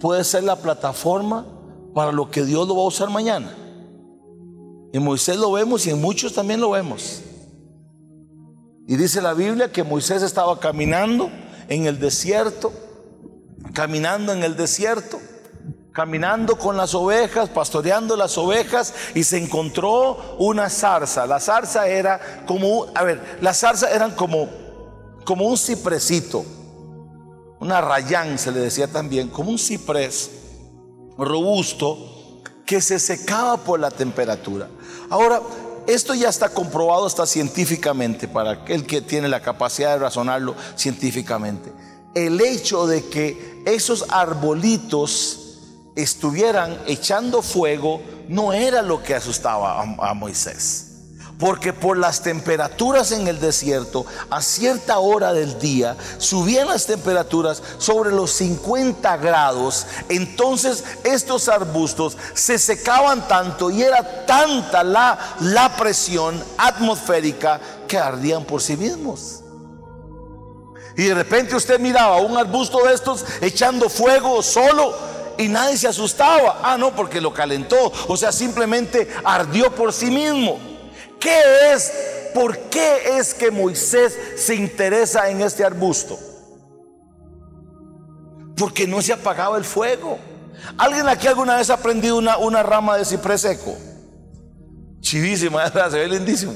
puede 0.00 0.22
ser 0.24 0.44
la 0.44 0.56
plataforma 0.56 1.44
para 1.92 2.12
lo 2.12 2.30
que 2.30 2.44
Dios 2.44 2.66
lo 2.68 2.76
va 2.76 2.82
a 2.82 2.86
usar 2.86 3.10
mañana. 3.10 3.52
En 4.92 5.02
Moisés 5.02 5.36
lo 5.36 5.50
vemos 5.52 5.84
y 5.86 5.90
en 5.90 6.00
muchos 6.00 6.32
también 6.32 6.60
lo 6.60 6.70
vemos. 6.70 7.20
Y 8.86 8.96
dice 8.96 9.20
la 9.20 9.34
Biblia 9.34 9.72
que 9.72 9.82
Moisés 9.82 10.22
estaba 10.22 10.60
caminando 10.60 11.30
en 11.68 11.86
el 11.86 11.98
desierto, 11.98 12.72
caminando 13.72 14.32
en 14.32 14.44
el 14.44 14.56
desierto, 14.56 15.18
caminando 15.90 16.56
con 16.56 16.76
las 16.76 16.94
ovejas, 16.94 17.48
pastoreando 17.48 18.16
las 18.16 18.38
ovejas 18.38 18.94
y 19.16 19.24
se 19.24 19.42
encontró 19.42 20.36
una 20.38 20.70
zarza. 20.70 21.26
La 21.26 21.40
zarza 21.40 21.88
era 21.88 22.44
como, 22.46 22.86
a 22.94 23.02
ver, 23.02 23.38
las 23.40 23.58
zarzas 23.58 23.92
eran 23.92 24.12
como, 24.12 24.48
como 25.24 25.46
un 25.46 25.56
cipresito 25.56 26.44
una 27.64 27.80
rayán 27.80 28.38
se 28.38 28.52
le 28.52 28.60
decía 28.60 28.88
también, 28.88 29.28
como 29.28 29.50
un 29.50 29.58
ciprés 29.58 30.30
robusto 31.16 32.42
que 32.66 32.82
se 32.82 32.98
secaba 32.98 33.56
por 33.56 33.80
la 33.80 33.90
temperatura. 33.90 34.68
Ahora, 35.08 35.40
esto 35.86 36.12
ya 36.12 36.28
está 36.28 36.50
comprobado 36.50 37.06
hasta 37.06 37.24
científicamente, 37.24 38.28
para 38.28 38.50
aquel 38.50 38.84
que 38.84 39.00
tiene 39.00 39.28
la 39.28 39.40
capacidad 39.40 39.94
de 39.94 40.00
razonarlo 40.00 40.54
científicamente. 40.76 41.72
El 42.14 42.38
hecho 42.42 42.86
de 42.86 43.06
que 43.08 43.62
esos 43.64 44.04
arbolitos 44.10 45.60
estuvieran 45.96 46.78
echando 46.86 47.40
fuego 47.40 48.02
no 48.28 48.52
era 48.52 48.82
lo 48.82 49.02
que 49.02 49.14
asustaba 49.14 49.80
a, 49.80 50.10
a 50.10 50.12
Moisés. 50.12 50.83
Porque 51.38 51.72
por 51.72 51.98
las 51.98 52.22
temperaturas 52.22 53.10
en 53.10 53.26
el 53.26 53.40
desierto, 53.40 54.06
a 54.30 54.40
cierta 54.40 54.98
hora 54.98 55.32
del 55.32 55.58
día, 55.58 55.96
subían 56.18 56.68
las 56.68 56.86
temperaturas 56.86 57.62
sobre 57.78 58.12
los 58.12 58.30
50 58.32 59.16
grados. 59.16 59.86
Entonces 60.08 60.84
estos 61.02 61.48
arbustos 61.48 62.16
se 62.34 62.58
secaban 62.58 63.26
tanto 63.26 63.70
y 63.70 63.82
era 63.82 64.26
tanta 64.26 64.84
la, 64.84 65.36
la 65.40 65.76
presión 65.76 66.42
atmosférica 66.56 67.60
que 67.88 67.98
ardían 67.98 68.44
por 68.44 68.62
sí 68.62 68.76
mismos. 68.76 69.40
Y 70.96 71.04
de 71.04 71.14
repente 71.14 71.56
usted 71.56 71.80
miraba 71.80 72.18
un 72.18 72.36
arbusto 72.36 72.78
de 72.86 72.94
estos 72.94 73.24
echando 73.40 73.88
fuego 73.88 74.42
solo 74.42 74.94
y 75.36 75.48
nadie 75.48 75.76
se 75.76 75.88
asustaba. 75.88 76.60
Ah, 76.62 76.76
no, 76.78 76.94
porque 76.94 77.20
lo 77.20 77.32
calentó. 77.34 77.92
O 78.06 78.16
sea, 78.16 78.30
simplemente 78.30 79.08
ardió 79.24 79.74
por 79.74 79.92
sí 79.92 80.06
mismo. 80.06 80.73
¿Qué 81.24 81.72
es? 81.72 81.90
¿Por 82.34 82.58
qué 82.68 83.18
es 83.18 83.32
que 83.32 83.50
Moisés 83.50 84.14
se 84.36 84.54
interesa 84.54 85.30
en 85.30 85.40
este 85.40 85.64
arbusto? 85.64 86.18
Porque 88.54 88.86
no 88.86 89.00
se 89.00 89.14
apagaba 89.14 89.56
el 89.56 89.64
fuego. 89.64 90.18
¿Alguien 90.76 91.08
aquí 91.08 91.26
alguna 91.26 91.56
vez 91.56 91.70
ha 91.70 91.78
prendido 91.78 92.18
una, 92.18 92.36
una 92.36 92.62
rama 92.62 92.98
de 92.98 93.06
ciprés 93.06 93.40
seco? 93.40 93.74
Chivísima, 95.00 95.66
se 95.90 95.98
ve 95.98 96.08
lindísimo. 96.08 96.54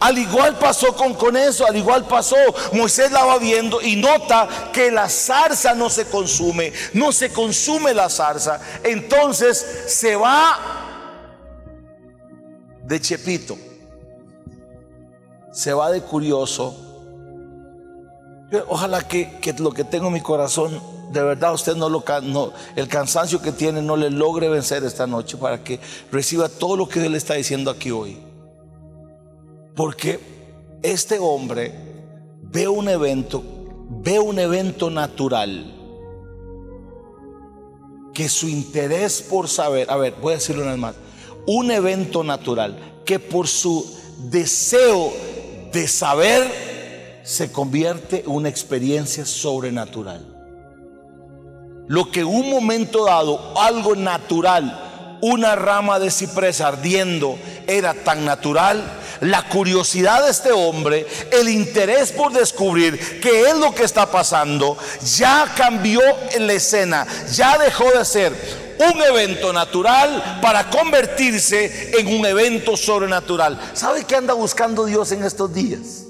Al 0.00 0.18
igual 0.18 0.58
pasó 0.58 0.94
con, 0.96 1.14
con 1.14 1.36
eso, 1.36 1.64
al 1.64 1.76
igual 1.76 2.08
pasó. 2.08 2.36
Moisés 2.72 3.12
la 3.12 3.24
va 3.24 3.38
viendo 3.38 3.80
y 3.80 3.94
nota 3.94 4.48
que 4.72 4.90
la 4.90 5.08
zarza 5.08 5.74
no 5.74 5.88
se 5.90 6.06
consume, 6.06 6.72
no 6.92 7.12
se 7.12 7.30
consume 7.30 7.94
la 7.94 8.10
zarza. 8.10 8.58
Entonces 8.82 9.64
se 9.86 10.16
va 10.16 10.58
de 12.82 13.00
Chepito 13.00 13.56
se 15.56 15.72
va 15.72 15.90
de 15.90 16.02
curioso. 16.02 16.76
Ojalá 18.68 19.08
que, 19.08 19.40
lo 19.58 19.72
que 19.72 19.84
tengo 19.84 20.08
en 20.08 20.12
mi 20.12 20.20
corazón, 20.20 20.78
de 21.10 21.22
verdad 21.22 21.54
usted 21.54 21.74
no 21.76 21.88
lo 21.88 22.04
no, 22.24 22.52
el 22.76 22.86
cansancio 22.88 23.40
que 23.40 23.52
tiene 23.52 23.80
no 23.80 23.96
le 23.96 24.10
logre 24.10 24.50
vencer 24.50 24.84
esta 24.84 25.06
noche 25.06 25.38
para 25.38 25.64
que 25.64 25.80
reciba 26.12 26.50
todo 26.50 26.76
lo 26.76 26.86
que 26.86 27.04
Él 27.04 27.14
está 27.14 27.34
diciendo 27.34 27.70
aquí 27.70 27.90
hoy. 27.90 28.18
Porque 29.74 30.20
este 30.82 31.18
hombre 31.18 31.72
ve 32.42 32.68
un 32.68 32.90
evento, 32.90 33.42
ve 33.88 34.18
un 34.18 34.38
evento 34.38 34.90
natural 34.90 35.72
que 38.12 38.28
su 38.28 38.46
interés 38.46 39.22
por 39.22 39.48
saber, 39.48 39.90
a 39.90 39.96
ver, 39.96 40.16
voy 40.20 40.34
a 40.34 40.36
decirlo 40.36 40.62
una 40.62 40.72
vez 40.72 40.80
más, 40.80 40.96
un 41.46 41.70
evento 41.70 42.22
natural 42.22 43.00
que 43.06 43.18
por 43.18 43.48
su 43.48 43.90
deseo 44.30 45.12
de 45.72 45.88
saber 45.88 47.20
se 47.22 47.50
convierte 47.50 48.20
en 48.20 48.30
una 48.30 48.48
experiencia 48.48 49.26
sobrenatural. 49.26 50.24
Lo 51.88 52.10
que 52.10 52.24
un 52.24 52.50
momento 52.50 53.04
dado, 53.04 53.58
algo 53.60 53.94
natural, 53.94 55.18
una 55.22 55.56
rama 55.56 55.98
de 55.98 56.10
ciprés 56.10 56.60
ardiendo 56.60 57.38
era 57.66 57.94
tan 57.94 58.24
natural, 58.24 58.82
la 59.20 59.48
curiosidad 59.48 60.24
de 60.24 60.30
este 60.30 60.52
hombre, 60.52 61.06
el 61.32 61.48
interés 61.48 62.12
por 62.12 62.32
descubrir 62.32 63.20
qué 63.20 63.48
es 63.48 63.56
lo 63.56 63.74
que 63.74 63.84
está 63.84 64.06
pasando, 64.10 64.76
ya 65.16 65.52
cambió 65.56 66.00
en 66.32 66.46
la 66.46 66.52
escena, 66.54 67.06
ya 67.32 67.58
dejó 67.58 67.90
de 67.90 68.04
ser 68.04 68.65
un 68.78 69.02
evento 69.02 69.52
natural 69.52 70.40
para 70.42 70.68
convertirse 70.70 71.98
en 71.98 72.08
un 72.08 72.26
evento 72.26 72.76
sobrenatural. 72.76 73.58
¿Sabe 73.74 74.04
qué 74.04 74.16
anda 74.16 74.34
buscando 74.34 74.84
Dios 74.84 75.12
en 75.12 75.24
estos 75.24 75.52
días? 75.52 76.04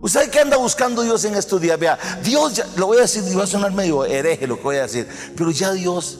¿Usted 0.00 0.30
qué 0.30 0.40
anda 0.40 0.56
buscando 0.56 1.02
Dios 1.02 1.24
en 1.24 1.34
estos 1.34 1.60
días? 1.60 1.78
Vea, 1.78 1.98
Dios, 2.22 2.54
ya, 2.54 2.66
lo 2.76 2.86
voy 2.86 2.98
a 2.98 3.02
decir, 3.02 3.22
va 3.38 3.44
a 3.44 3.46
sonar 3.48 3.72
medio 3.72 4.04
hereje 4.04 4.46
lo 4.46 4.56
que 4.56 4.62
voy 4.62 4.76
a 4.76 4.82
decir, 4.82 5.08
pero 5.36 5.50
ya 5.50 5.72
Dios 5.72 6.18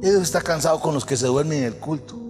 Dios 0.00 0.22
está 0.22 0.40
cansado 0.40 0.80
con 0.80 0.94
los 0.94 1.04
que 1.04 1.16
se 1.16 1.26
duermen 1.26 1.58
en 1.58 1.64
el 1.64 1.76
culto. 1.76 2.27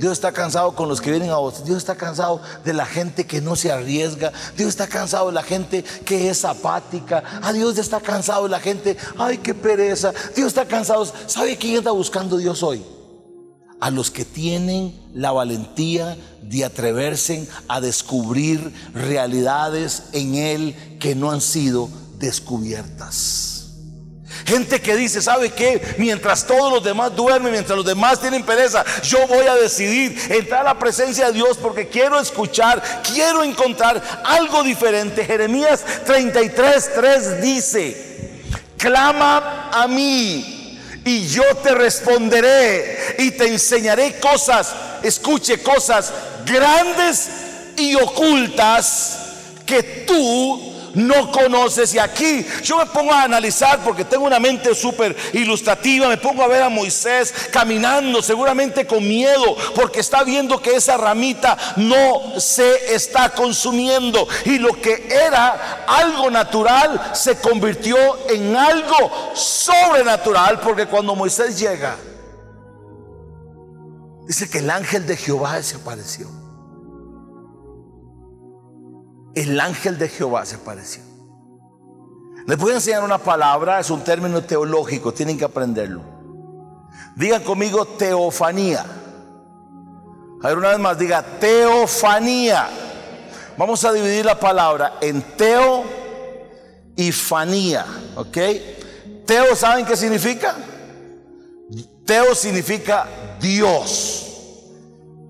Dios 0.00 0.14
está 0.14 0.32
cansado 0.32 0.74
con 0.74 0.88
los 0.88 0.98
que 0.98 1.10
vienen 1.10 1.28
a 1.28 1.36
vos. 1.36 1.62
Dios 1.62 1.76
está 1.76 1.94
cansado 1.94 2.40
de 2.64 2.72
la 2.72 2.86
gente 2.86 3.26
que 3.26 3.42
no 3.42 3.54
se 3.54 3.70
arriesga. 3.70 4.32
Dios 4.56 4.70
está 4.70 4.86
cansado 4.86 5.26
de 5.26 5.34
la 5.34 5.42
gente 5.42 5.84
que 6.06 6.30
es 6.30 6.42
apática. 6.46 7.18
A 7.18 7.48
ah, 7.48 7.52
Dios 7.52 7.76
está 7.76 8.00
cansado 8.00 8.44
de 8.44 8.48
la 8.48 8.60
gente, 8.60 8.96
ay, 9.18 9.36
qué 9.38 9.52
pereza. 9.52 10.14
Dios 10.34 10.48
está 10.48 10.64
cansado. 10.64 11.06
¿Sabe 11.26 11.58
quién 11.58 11.76
está 11.76 11.90
buscando 11.90 12.38
Dios 12.38 12.62
hoy? 12.62 12.82
A 13.78 13.90
los 13.90 14.10
que 14.10 14.24
tienen 14.24 14.98
la 15.12 15.32
valentía 15.32 16.16
de 16.40 16.64
atreverse 16.64 17.46
a 17.68 17.82
descubrir 17.82 18.72
realidades 18.94 20.04
en 20.12 20.34
Él 20.34 20.96
que 20.98 21.14
no 21.14 21.30
han 21.30 21.42
sido 21.42 21.90
descubiertas. 22.18 23.49
Gente 24.50 24.80
que 24.80 24.96
dice, 24.96 25.22
¿sabe 25.22 25.50
qué? 25.50 25.80
Mientras 25.96 26.44
todos 26.44 26.72
los 26.72 26.82
demás 26.82 27.14
duermen, 27.14 27.52
mientras 27.52 27.76
los 27.76 27.86
demás 27.86 28.20
tienen 28.20 28.42
pereza, 28.42 28.84
yo 29.04 29.24
voy 29.28 29.46
a 29.46 29.54
decidir 29.54 30.20
entrar 30.28 30.62
a 30.62 30.74
la 30.74 30.78
presencia 30.78 31.26
de 31.26 31.34
Dios 31.34 31.56
porque 31.56 31.86
quiero 31.86 32.18
escuchar, 32.18 32.82
quiero 33.14 33.44
encontrar 33.44 34.02
algo 34.24 34.64
diferente. 34.64 35.24
Jeremías 35.24 35.84
33, 36.04 36.90
3 36.96 37.40
dice, 37.40 38.40
clama 38.76 39.70
a 39.72 39.86
mí 39.86 40.80
y 41.04 41.28
yo 41.28 41.44
te 41.62 41.72
responderé 41.72 43.14
y 43.18 43.30
te 43.30 43.46
enseñaré 43.46 44.18
cosas, 44.18 44.74
escuche 45.04 45.62
cosas 45.62 46.12
grandes 46.44 47.28
y 47.76 47.94
ocultas 47.94 49.16
que 49.64 50.04
tú 50.08 50.69
no 50.94 51.30
conoces. 51.30 51.94
Y 51.94 51.98
aquí 51.98 52.46
yo 52.62 52.78
me 52.78 52.86
pongo 52.86 53.12
a 53.12 53.22
analizar 53.22 53.80
porque 53.84 54.04
tengo 54.04 54.24
una 54.24 54.40
mente 54.40 54.74
súper 54.74 55.16
ilustrativa. 55.32 56.08
Me 56.08 56.16
pongo 56.16 56.42
a 56.42 56.48
ver 56.48 56.62
a 56.62 56.68
Moisés 56.68 57.32
caminando, 57.52 58.22
seguramente 58.22 58.86
con 58.86 59.06
miedo, 59.06 59.56
porque 59.74 60.00
está 60.00 60.24
viendo 60.24 60.60
que 60.60 60.76
esa 60.76 60.96
ramita 60.96 61.56
no 61.76 62.40
se 62.40 62.94
está 62.94 63.30
consumiendo. 63.30 64.26
Y 64.44 64.58
lo 64.58 64.80
que 64.80 65.08
era 65.10 65.84
algo 65.86 66.30
natural 66.30 67.10
se 67.14 67.38
convirtió 67.38 67.96
en 68.28 68.56
algo 68.56 69.32
sobrenatural, 69.34 70.60
porque 70.60 70.86
cuando 70.86 71.14
Moisés 71.14 71.58
llega, 71.58 71.96
dice 74.26 74.48
que 74.48 74.58
el 74.58 74.70
ángel 74.70 75.06
de 75.06 75.16
Jehová 75.16 75.56
desapareció 75.56 76.39
el 79.34 79.60
ángel 79.60 79.98
de 79.98 80.08
Jehová 80.08 80.44
se 80.44 80.56
apareció. 80.56 81.02
Les 82.46 82.58
voy 82.58 82.72
a 82.72 82.76
enseñar 82.76 83.04
una 83.04 83.18
palabra, 83.18 83.78
es 83.80 83.90
un 83.90 84.02
término 84.02 84.42
teológico, 84.42 85.12
tienen 85.12 85.38
que 85.38 85.44
aprenderlo. 85.44 86.02
Digan 87.16 87.42
conmigo 87.42 87.84
teofanía. 87.84 88.84
A 90.42 90.48
ver, 90.48 90.58
una 90.58 90.70
vez 90.70 90.78
más, 90.78 90.98
diga 90.98 91.22
teofanía. 91.22 92.68
Vamos 93.56 93.84
a 93.84 93.92
dividir 93.92 94.24
la 94.24 94.40
palabra 94.40 94.94
en 95.00 95.22
teo 95.36 95.84
y 96.96 97.12
fanía, 97.12 97.84
¿ok? 98.16 98.38
Teo, 99.26 99.54
¿saben 99.54 99.84
qué 99.84 99.96
significa? 99.96 100.56
Teo 102.04 102.34
significa 102.34 103.06
Dios. 103.40 104.26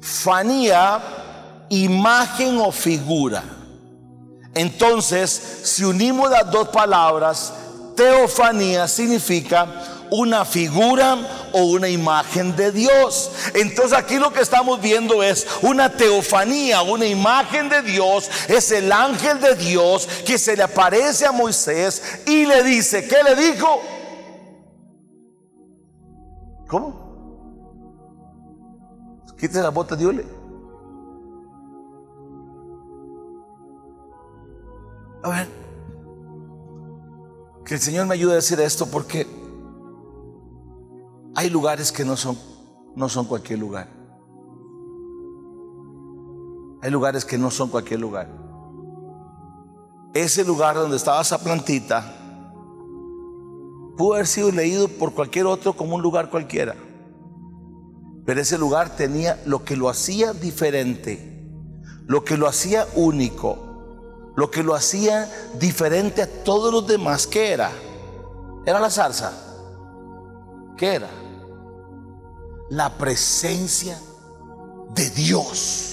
Fanía, 0.00 1.66
imagen 1.68 2.58
o 2.58 2.72
figura. 2.72 3.59
Entonces, 4.54 5.60
si 5.62 5.84
unimos 5.84 6.30
las 6.30 6.50
dos 6.50 6.68
palabras, 6.68 7.52
teofanía 7.96 8.88
significa 8.88 9.66
una 10.10 10.44
figura 10.44 11.18
o 11.52 11.64
una 11.64 11.88
imagen 11.88 12.56
de 12.56 12.72
Dios. 12.72 13.30
Entonces 13.54 13.96
aquí 13.96 14.16
lo 14.16 14.32
que 14.32 14.40
estamos 14.40 14.80
viendo 14.80 15.22
es 15.22 15.46
una 15.62 15.90
teofanía, 15.90 16.82
una 16.82 17.06
imagen 17.06 17.68
de 17.68 17.82
Dios. 17.82 18.28
Es 18.48 18.70
el 18.72 18.90
ángel 18.90 19.40
de 19.40 19.54
Dios 19.54 20.08
que 20.26 20.38
se 20.38 20.56
le 20.56 20.64
aparece 20.64 21.26
a 21.26 21.32
Moisés 21.32 22.22
y 22.26 22.46
le 22.46 22.62
dice, 22.62 23.06
¿qué 23.06 23.22
le 23.22 23.36
dijo? 23.36 23.80
¿Cómo? 26.66 27.10
Quítese 29.38 29.62
la 29.62 29.70
bota 29.70 29.96
de. 29.96 30.39
Que 37.70 37.76
el 37.76 37.80
Señor 37.80 38.04
me 38.08 38.14
ayude 38.14 38.32
a 38.32 38.34
decir 38.34 38.58
esto 38.58 38.84
porque 38.86 39.28
hay 41.36 41.48
lugares 41.48 41.92
que 41.92 42.04
no 42.04 42.16
son, 42.16 42.36
no 42.96 43.08
son 43.08 43.26
cualquier 43.26 43.60
lugar. 43.60 43.88
Hay 46.82 46.90
lugares 46.90 47.24
que 47.24 47.38
no 47.38 47.48
son 47.48 47.68
cualquier 47.68 48.00
lugar. 48.00 48.28
Ese 50.14 50.44
lugar 50.44 50.74
donde 50.74 50.96
estaba 50.96 51.20
esa 51.20 51.38
plantita 51.38 52.12
pudo 53.96 54.14
haber 54.14 54.26
sido 54.26 54.50
leído 54.50 54.88
por 54.88 55.14
cualquier 55.14 55.46
otro 55.46 55.72
como 55.72 55.94
un 55.94 56.02
lugar 56.02 56.28
cualquiera. 56.28 56.74
Pero 58.26 58.40
ese 58.40 58.58
lugar 58.58 58.96
tenía 58.96 59.40
lo 59.46 59.62
que 59.62 59.76
lo 59.76 59.88
hacía 59.88 60.32
diferente, 60.32 61.48
lo 62.08 62.24
que 62.24 62.36
lo 62.36 62.48
hacía 62.48 62.88
único, 62.96 63.69
lo 64.36 64.50
que 64.50 64.62
lo 64.62 64.74
hacía 64.74 65.30
diferente 65.54 66.22
a 66.22 66.26
todos 66.44 66.72
los 66.72 66.86
demás, 66.86 67.26
¿qué 67.26 67.52
era? 67.52 67.70
Era 68.64 68.80
la 68.80 68.90
zarza. 68.90 69.32
¿Qué 70.76 70.94
era? 70.94 71.10
La 72.70 72.96
presencia 72.96 73.98
de 74.94 75.10
Dios. 75.10 75.90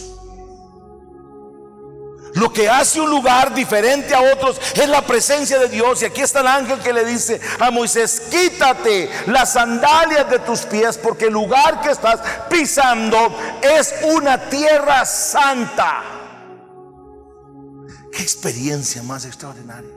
Lo 2.38 2.54
que 2.54 2.70
hace 2.70 3.02
un 3.02 3.10
lugar 3.10 3.54
diferente 3.56 4.14
a 4.14 4.22
otros 4.22 4.62
es 4.76 4.88
la 4.88 5.02
presencia 5.02 5.58
de 5.58 5.70
Dios. 5.70 6.02
Y 6.02 6.06
aquí 6.06 6.22
está 6.22 6.42
el 6.42 6.48
ángel 6.48 6.80
que 6.80 6.94
le 6.94 7.04
dice 7.04 7.42
a 7.60 7.72
Moisés, 7.72 8.22
quítate 8.30 9.10
las 9.26 9.54
sandalias 9.54 10.30
de 10.30 10.40
tus 10.40 10.62
pies 10.62 10.98
porque 11.00 11.26
el 11.26 11.34
lugar 11.34 11.82
que 11.82 11.90
estás 11.90 12.20
pisando 12.48 13.36
es 13.62 13.96
una 14.04 14.50
tierra 14.50 15.04
santa. 15.06 16.17
Qué 18.18 18.24
experiencia 18.24 19.04
más 19.04 19.26
extraordinaria. 19.26 19.92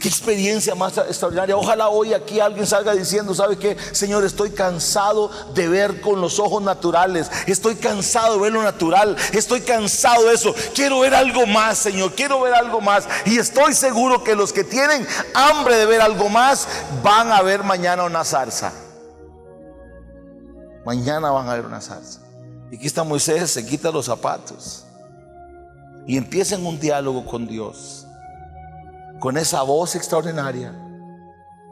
Qué 0.00 0.08
experiencia 0.08 0.74
más 0.74 0.96
extraordinaria. 0.96 1.54
Ojalá 1.54 1.90
hoy 1.90 2.14
aquí 2.14 2.40
alguien 2.40 2.66
salga 2.66 2.94
diciendo, 2.94 3.34
¿sabe 3.34 3.58
qué? 3.58 3.76
Señor, 3.92 4.24
estoy 4.24 4.48
cansado 4.52 5.30
de 5.52 5.68
ver 5.68 6.00
con 6.00 6.22
los 6.22 6.38
ojos 6.38 6.62
naturales. 6.62 7.30
Estoy 7.46 7.74
cansado 7.74 8.36
de 8.36 8.40
ver 8.40 8.52
lo 8.54 8.62
natural. 8.62 9.14
Estoy 9.34 9.60
cansado 9.60 10.24
de 10.24 10.32
eso. 10.32 10.54
Quiero 10.74 11.00
ver 11.00 11.14
algo 11.14 11.46
más, 11.46 11.76
Señor. 11.76 12.14
Quiero 12.14 12.40
ver 12.40 12.54
algo 12.54 12.80
más. 12.80 13.06
Y 13.26 13.36
estoy 13.36 13.74
seguro 13.74 14.24
que 14.24 14.34
los 14.34 14.54
que 14.54 14.64
tienen 14.64 15.06
hambre 15.34 15.76
de 15.76 15.84
ver 15.84 16.00
algo 16.00 16.30
más 16.30 16.66
van 17.02 17.30
a 17.30 17.42
ver 17.42 17.62
mañana 17.62 18.04
una 18.04 18.24
zarza. 18.24 18.72
Mañana 20.86 21.30
van 21.30 21.50
a 21.50 21.54
ver 21.56 21.66
una 21.66 21.82
zarza. 21.82 22.20
Y 22.70 22.76
aquí 22.76 22.86
está 22.86 23.04
Moisés, 23.04 23.50
se 23.50 23.66
quita 23.66 23.90
los 23.90 24.06
zapatos 24.06 24.86
y 26.06 26.16
empiecen 26.16 26.66
un 26.66 26.78
diálogo 26.80 27.24
con 27.24 27.46
Dios, 27.46 28.06
con 29.20 29.36
esa 29.36 29.62
voz 29.62 29.94
extraordinaria 29.94 30.74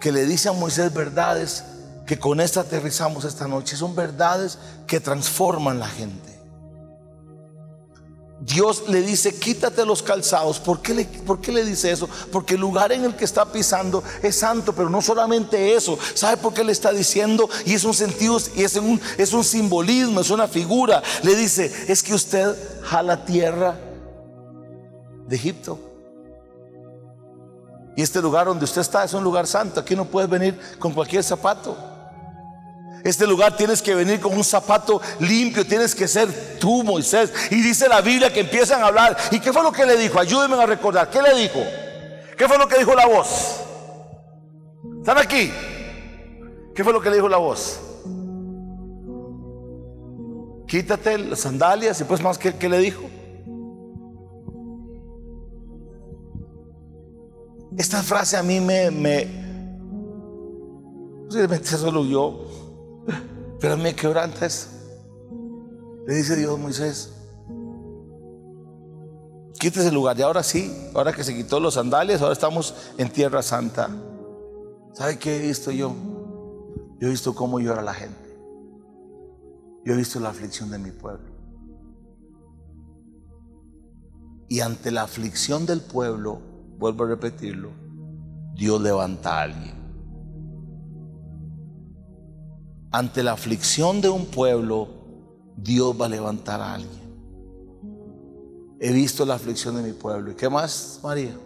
que 0.01 0.11
le 0.11 0.25
dice 0.25 0.49
a 0.49 0.53
Moisés 0.53 0.93
verdades 0.93 1.65
que 2.07 2.19
con 2.19 2.41
esta 2.41 2.61
aterrizamos 2.61 3.25
esta 3.25 3.47
noche. 3.47 3.77
Son 3.77 3.95
verdades 3.95 4.59
que 4.87 4.99
transforman 4.99 5.79
la 5.79 5.87
gente. 5.87 6.41
Dios 8.41 8.85
le 8.89 9.03
dice, 9.03 9.35
quítate 9.35 9.85
los 9.85 10.03
calzados. 10.03 10.59
¿Por 10.59 10.81
qué, 10.81 10.95
le, 10.95 11.05
¿Por 11.05 11.43
qué, 11.43 11.53
le, 11.53 11.63
dice 11.63 11.93
eso? 11.93 12.09
Porque 12.33 12.55
el 12.55 12.61
lugar 12.61 12.91
en 12.91 13.05
el 13.05 13.15
que 13.15 13.27
está 13.27 13.45
pisando 13.45 14.03
es 14.23 14.37
santo, 14.37 14.75
pero 14.75 14.89
no 14.89 15.03
solamente 15.03 15.75
eso. 15.75 15.99
¿Sabe 16.15 16.39
por 16.39 16.55
qué 16.55 16.65
le 16.65 16.73
está 16.73 16.91
diciendo? 16.91 17.51
Y 17.67 17.75
es 17.75 17.85
un 17.85 17.93
sentido, 17.93 18.39
y 18.57 18.65
es 18.65 18.75
un, 18.77 18.99
es 19.19 19.35
un 19.35 19.45
simbolismo, 19.45 20.23
es 20.23 20.31
una 20.31 20.49
figura. 20.49 21.03
Le 21.23 21.37
dice, 21.37 21.71
es 21.87 22.03
que 22.03 22.15
usted 22.15 22.57
jala 22.83 23.27
tierra 23.27 23.79
de 25.31 25.37
Egipto. 25.37 25.79
Y 27.97 28.03
este 28.03 28.21
lugar 28.21 28.47
donde 28.47 28.65
usted 28.65 28.81
está 28.81 29.05
es 29.05 29.15
un 29.15 29.23
lugar 29.23 29.47
santo. 29.47 29.81
Aquí 29.81 29.95
no 29.95 30.05
puedes 30.05 30.29
venir 30.29 30.59
con 30.79 30.93
cualquier 30.93 31.23
zapato. 31.23 31.77
Este 33.05 33.27
lugar 33.27 33.57
tienes 33.57 33.81
que 33.81 33.95
venir 33.95 34.21
con 34.21 34.37
un 34.37 34.45
zapato 34.45 35.01
limpio, 35.21 35.65
tienes 35.65 35.95
que 35.95 36.07
ser 36.07 36.59
tú, 36.59 36.83
Moisés. 36.83 37.33
Y 37.51 37.63
dice 37.63 37.89
la 37.89 38.01
Biblia 38.01 38.33
que 38.33 38.41
empiezan 38.41 38.83
a 38.83 38.89
hablar. 38.89 39.17
¿Y 39.31 39.39
qué 39.39 39.53
fue 39.53 39.63
lo 39.63 39.73
que 39.73 39.87
le 39.87 39.97
dijo? 39.97 40.19
Ayúdenme 40.19 40.61
a 40.61 40.67
recordar. 40.67 41.09
¿Qué 41.09 41.23
le 41.23 41.35
dijo? 41.35 41.61
¿Qué 42.37 42.49
fue 42.49 42.59
lo 42.59 42.67
que 42.67 42.79
dijo 42.79 42.95
la 42.95 43.07
voz? 43.07 43.61
¿Están 44.99 45.19
aquí? 45.19 45.53
¿Qué 46.75 46.83
fue 46.83 46.93
lo 46.93 47.01
que 47.01 47.11
le 47.11 47.17
dijo 47.17 47.29
la 47.29 47.39
voz? 47.39 47.81
Quítate 50.67 51.19
las 51.19 51.41
sandalias 51.41 52.01
y 52.01 52.05
pues 52.05 52.21
más, 52.21 52.37
¿qué, 52.37 52.55
qué 52.57 52.69
le 52.69 52.79
dijo? 52.79 53.03
Esta 57.77 58.03
frase 58.03 58.37
a 58.37 58.43
mí 58.43 58.61
me, 58.61 58.91
me 58.91 59.27
posiblemente 61.27 61.69
solo 61.69 62.05
yo, 62.05 62.45
pero 63.61 63.77
me 63.77 63.95
quebranta 63.95 64.47
eso. 64.47 64.69
Le 66.07 66.15
dice 66.15 66.35
Dios 66.35 66.55
a 66.55 66.57
Moisés, 66.57 67.13
quítese 69.61 69.89
el 69.89 69.95
lugar. 69.95 70.19
Y 70.19 70.23
ahora 70.23 70.43
sí, 70.43 70.91
ahora 70.95 71.13
que 71.13 71.23
se 71.23 71.35
quitó 71.35 71.61
los 71.61 71.75
sandalias, 71.75 72.21
ahora 72.21 72.33
estamos 72.33 72.75
en 72.99 73.11
tierra 73.11 73.43
santa. 73.43 73.89
¿Sabe 74.93 75.19
qué 75.19 75.37
he 75.37 75.47
visto 75.47 75.71
yo? 75.71 75.95
Yo 76.99 77.07
he 77.07 77.11
visto 77.11 77.35
cómo 77.35 77.61
llora 77.61 77.83
la 77.83 77.95
gente. 77.95 78.19
Yo 79.85 79.95
he 79.95 79.97
visto 79.97 80.19
la 80.19 80.31
aflicción 80.31 80.71
de 80.71 80.79
mi 80.79 80.91
pueblo. 80.91 81.31
Y 84.49 84.61
ante 84.61 84.91
la 84.91 85.03
aflicción 85.03 85.65
del 85.65 85.81
pueblo, 85.81 86.50
vuelvo 86.81 87.05
a 87.05 87.09
repetirlo, 87.09 87.71
Dios 88.55 88.81
levanta 88.81 89.39
a 89.39 89.43
alguien. 89.43 89.75
Ante 92.91 93.23
la 93.23 93.33
aflicción 93.33 94.01
de 94.01 94.09
un 94.09 94.27
pueblo, 94.27 94.89
Dios 95.57 95.95
va 96.01 96.07
a 96.07 96.09
levantar 96.09 96.61
a 96.61 96.75
alguien. 96.75 97.01
He 98.81 98.93
visto 98.93 99.27
la 99.27 99.35
aflicción 99.35 99.77
de 99.77 99.83
mi 99.83 99.93
pueblo. 99.93 100.33
¿Y 100.33 100.35
qué 100.35 100.49
más, 100.49 100.99
María? 101.05 101.37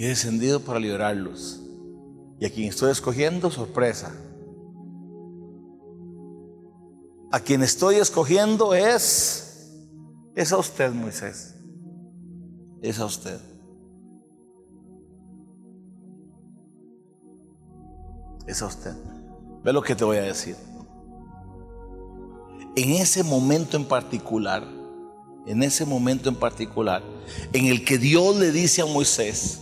he 0.00 0.08
descendido 0.08 0.60
para 0.60 0.80
liberarlos. 0.80 1.60
Y 2.38 2.46
a 2.46 2.50
quien 2.50 2.70
estoy 2.70 2.90
escogiendo, 2.90 3.50
sorpresa. 3.50 4.10
A 7.30 7.40
quien 7.40 7.62
estoy 7.62 7.96
escogiendo 7.96 8.74
es, 8.74 9.70
es 10.34 10.52
a 10.52 10.56
usted, 10.56 10.92
Moisés. 10.92 11.54
Es 12.82 12.98
a 12.98 13.04
usted. 13.04 13.38
Es 18.46 18.62
a 18.62 18.66
usted. 18.66 18.94
Ve 19.62 19.72
lo 19.72 19.82
que 19.82 19.94
te 19.94 20.04
voy 20.04 20.16
a 20.16 20.22
decir. 20.22 20.56
En 22.74 22.90
ese 22.92 23.22
momento 23.22 23.76
en 23.76 23.84
particular, 23.84 24.66
en 25.46 25.62
ese 25.62 25.84
momento 25.84 26.28
en 26.28 26.36
particular, 26.36 27.02
en 27.52 27.66
el 27.66 27.84
que 27.84 27.98
Dios 27.98 28.36
le 28.36 28.50
dice 28.50 28.82
a 28.82 28.86
Moisés, 28.86 29.60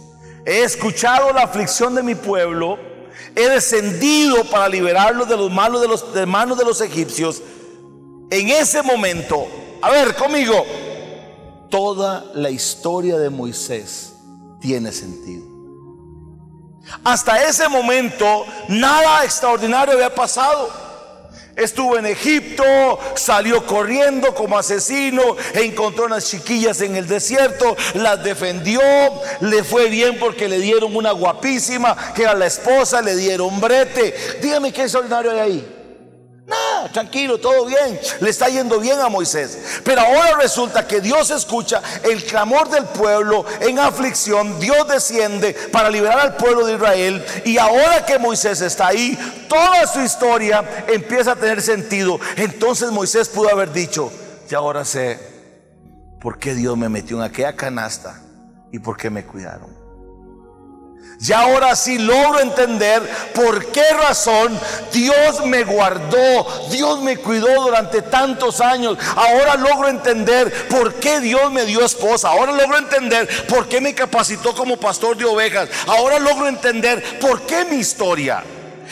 He 0.49 0.63
escuchado 0.63 1.31
la 1.35 1.43
aflicción 1.43 1.95
de 1.95 2.03
mi 2.03 2.15
pueblo. 2.15 2.79
He 3.37 3.51
descendido 3.51 4.45
para 4.45 4.67
liberarlo 4.67 5.27
de 5.27 5.37
los 5.37 5.53
malos 5.53 5.83
de 5.83 5.89
los 5.89 6.15
de 6.15 6.25
manos 6.25 6.57
de 6.57 6.65
los 6.65 6.81
egipcios. 6.81 7.43
En 8.31 8.49
ese 8.51 8.83
momento, 8.83 9.49
a 9.81 9.91
ver 9.91 10.15
conmigo, 10.15 10.67
toda 11.71 12.25
la 12.35 12.51
historia 12.51 13.17
de 13.19 13.31
Moisés 13.31 14.13
tiene 14.61 14.93
sentido. 14.93 15.47
Hasta 17.05 17.43
ese 17.45 17.69
momento 17.69 18.45
nada 18.69 19.25
extraordinario 19.25 19.95
había 19.95 20.15
pasado. 20.15 20.71
Estuvo 21.57 21.99
en 21.99 22.07
Egipto, 22.07 22.65
salió 23.17 23.67
corriendo 23.67 24.33
como 24.35 24.57
asesino, 24.57 25.23
encontró 25.55 26.05
unas 26.05 26.29
chiquillas 26.29 26.81
en 26.83 26.95
el 26.95 27.09
desierto, 27.09 27.77
las 27.95 28.23
defendió, 28.23 28.81
le 29.41 29.65
fue 29.65 29.89
bien 29.89 30.19
porque 30.21 30.49
le 30.49 30.59
dieron 30.61 30.95
una 30.95 31.11
guapísima, 31.11 31.97
que 32.15 32.23
era 32.23 32.35
la 32.35 32.47
esposa, 32.47 33.03
le 33.03 33.17
dieron 33.17 33.61
brete. 33.61 34.15
Dígame 34.41 34.73
qué 34.73 34.83
extraordinario 34.83 35.33
hay 35.33 35.39
ahí. 35.39 35.78
Tranquilo, 36.93 37.39
todo 37.39 37.67
bien. 37.67 37.99
Le 38.21 38.31
está 38.31 38.49
yendo 38.49 38.79
bien 38.81 39.01
a 39.01 39.09
Moisés. 39.09 39.81
Pero 39.85 40.01
ahora 40.01 40.37
resulta 40.41 40.87
que 40.87 41.01
Dios 41.01 41.31
escucha 41.31 41.83
el 42.03 42.25
clamor 42.25 42.69
del 42.71 42.85
pueblo 42.85 43.45
en 43.61 43.79
aflicción. 43.79 44.59
Dios 44.61 44.87
desciende 44.89 45.55
para 45.73 45.91
liberar 45.91 46.19
al 46.21 46.37
pueblo 46.37 46.67
de 46.67 46.75
Israel. 46.75 47.25
Y 47.45 47.59
ahora 47.59 48.05
que 48.05 48.19
Moisés 48.19 48.61
está 48.61 48.89
ahí, 48.89 49.19
toda 49.49 49.87
su 49.87 50.01
historia 50.01 50.85
empieza 50.89 51.33
a 51.33 51.37
tener 51.37 51.63
sentido. 51.63 52.19
Entonces 52.37 52.91
Moisés 52.91 53.29
pudo 53.29 53.51
haber 53.51 53.73
dicho, 53.73 54.13
y 54.51 54.55
ahora 54.55 54.85
sé 54.85 55.19
por 56.21 56.39
qué 56.39 56.55
Dios 56.55 56.77
me 56.77 56.89
metió 56.89 57.17
en 57.19 57.23
aquella 57.23 57.55
canasta 57.55 58.21
y 58.73 58.79
por 58.79 58.97
qué 58.97 59.11
me 59.11 59.25
cuidaron. 59.25 59.78
Ya 61.21 61.41
ahora 61.41 61.75
sí 61.75 61.99
logro 61.99 62.39
entender 62.39 63.03
por 63.35 63.67
qué 63.73 63.83
razón 63.91 64.59
Dios 64.93 65.45
me 65.47 65.65
guardó, 65.65 66.69
Dios 66.71 67.01
me 67.01 67.17
cuidó 67.17 67.63
durante 67.63 68.03
tantos 68.03 68.61
años. 68.61 68.97
Ahora 69.17 69.57
logro 69.57 69.89
entender 69.89 70.69
por 70.69 70.95
qué 70.95 71.19
Dios 71.19 71.51
me 71.51 71.65
dio 71.65 71.85
esposa. 71.85 72.29
Ahora 72.29 72.53
logro 72.53 72.79
entender 72.79 73.29
por 73.47 73.69
qué 73.69 73.81
me 73.81 73.95
capacitó 73.95 74.55
como 74.55 74.77
pastor 74.77 75.17
de 75.17 75.25
ovejas. 75.25 75.69
Ahora 75.89 76.21
logro 76.21 76.47
entender 76.47 77.19
por 77.19 77.43
qué 77.43 77.65
mi 77.65 77.77
historia. 77.77 78.45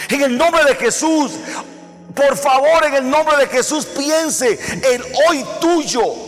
En 0.09 0.23
el 0.23 0.37
nombre 0.37 0.65
de 0.65 0.75
Jesús, 0.75 1.33
por 2.13 2.37
favor, 2.37 2.87
en 2.87 2.95
el 2.95 3.09
nombre 3.09 3.37
de 3.37 3.47
Jesús, 3.47 3.87
piense 3.87 4.59
en 4.83 5.03
hoy 5.29 5.45
tuyo. 5.61 6.26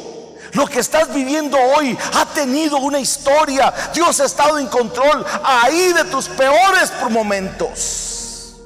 Lo 0.53 0.67
que 0.67 0.81
estás 0.81 1.13
viviendo 1.13 1.59
hoy 1.59 1.97
ha 2.15 2.27
tenido 2.27 2.79
una 2.79 2.99
historia. 2.99 3.73
Dios 3.95 4.21
ha 4.21 4.25
estado 4.25 4.59
en 4.59 4.67
control 4.67 5.25
ahí 5.45 5.93
de 5.93 6.05
tus 6.05 6.29
peores 6.29 6.93
momentos. 7.11 8.57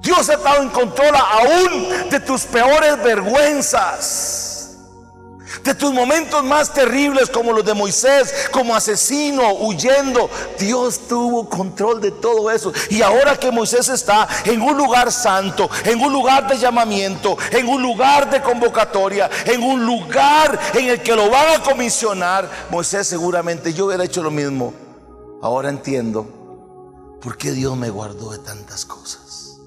Dios 0.00 0.28
ha 0.30 0.34
estado 0.34 0.62
en 0.62 0.70
control 0.70 1.14
aún 1.14 2.08
de 2.10 2.20
tus 2.20 2.42
peores 2.44 3.02
vergüenzas 3.02 4.49
de 5.64 5.74
tus 5.74 5.92
momentos 5.92 6.42
más 6.44 6.72
terribles 6.72 7.28
como 7.28 7.52
los 7.52 7.64
de 7.64 7.74
Moisés, 7.74 8.48
como 8.50 8.74
asesino, 8.74 9.52
huyendo. 9.54 10.30
Dios 10.58 11.00
tuvo 11.08 11.48
control 11.48 12.00
de 12.00 12.10
todo 12.10 12.50
eso. 12.50 12.72
Y 12.90 13.02
ahora 13.02 13.36
que 13.36 13.50
Moisés 13.50 13.88
está 13.88 14.28
en 14.44 14.62
un 14.62 14.76
lugar 14.76 15.12
santo, 15.12 15.68
en 15.84 16.00
un 16.00 16.12
lugar 16.12 16.48
de 16.48 16.58
llamamiento, 16.58 17.36
en 17.50 17.68
un 17.68 17.82
lugar 17.82 18.30
de 18.30 18.40
convocatoria, 18.42 19.30
en 19.44 19.62
un 19.62 19.84
lugar 19.84 20.58
en 20.74 20.88
el 20.88 21.02
que 21.02 21.14
lo 21.14 21.30
van 21.30 21.60
a 21.60 21.62
comisionar, 21.62 22.48
Moisés 22.70 23.06
seguramente 23.06 23.72
yo 23.72 23.86
hubiera 23.86 24.04
hecho 24.04 24.22
lo 24.22 24.30
mismo. 24.30 24.72
Ahora 25.42 25.68
entiendo 25.68 27.18
por 27.20 27.36
qué 27.36 27.52
Dios 27.52 27.76
me 27.76 27.90
guardó 27.90 28.30
de 28.30 28.38
tantas 28.38 28.84
cosas. 28.84 29.58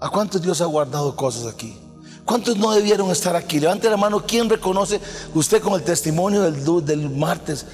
¿A 0.00 0.08
cuántos 0.10 0.42
Dios 0.42 0.60
ha 0.60 0.66
guardado 0.66 1.16
cosas 1.16 1.52
aquí? 1.52 1.83
¿Cuántos 2.24 2.56
no 2.56 2.72
debieron 2.72 3.10
estar 3.10 3.36
aquí? 3.36 3.60
Levante 3.60 3.90
la 3.90 3.96
mano, 3.96 4.24
¿quién 4.26 4.48
reconoce 4.48 5.00
usted 5.34 5.60
con 5.60 5.74
el 5.74 5.82
testimonio 5.82 6.42
del, 6.42 6.84
del 6.84 7.10
martes? 7.10 7.66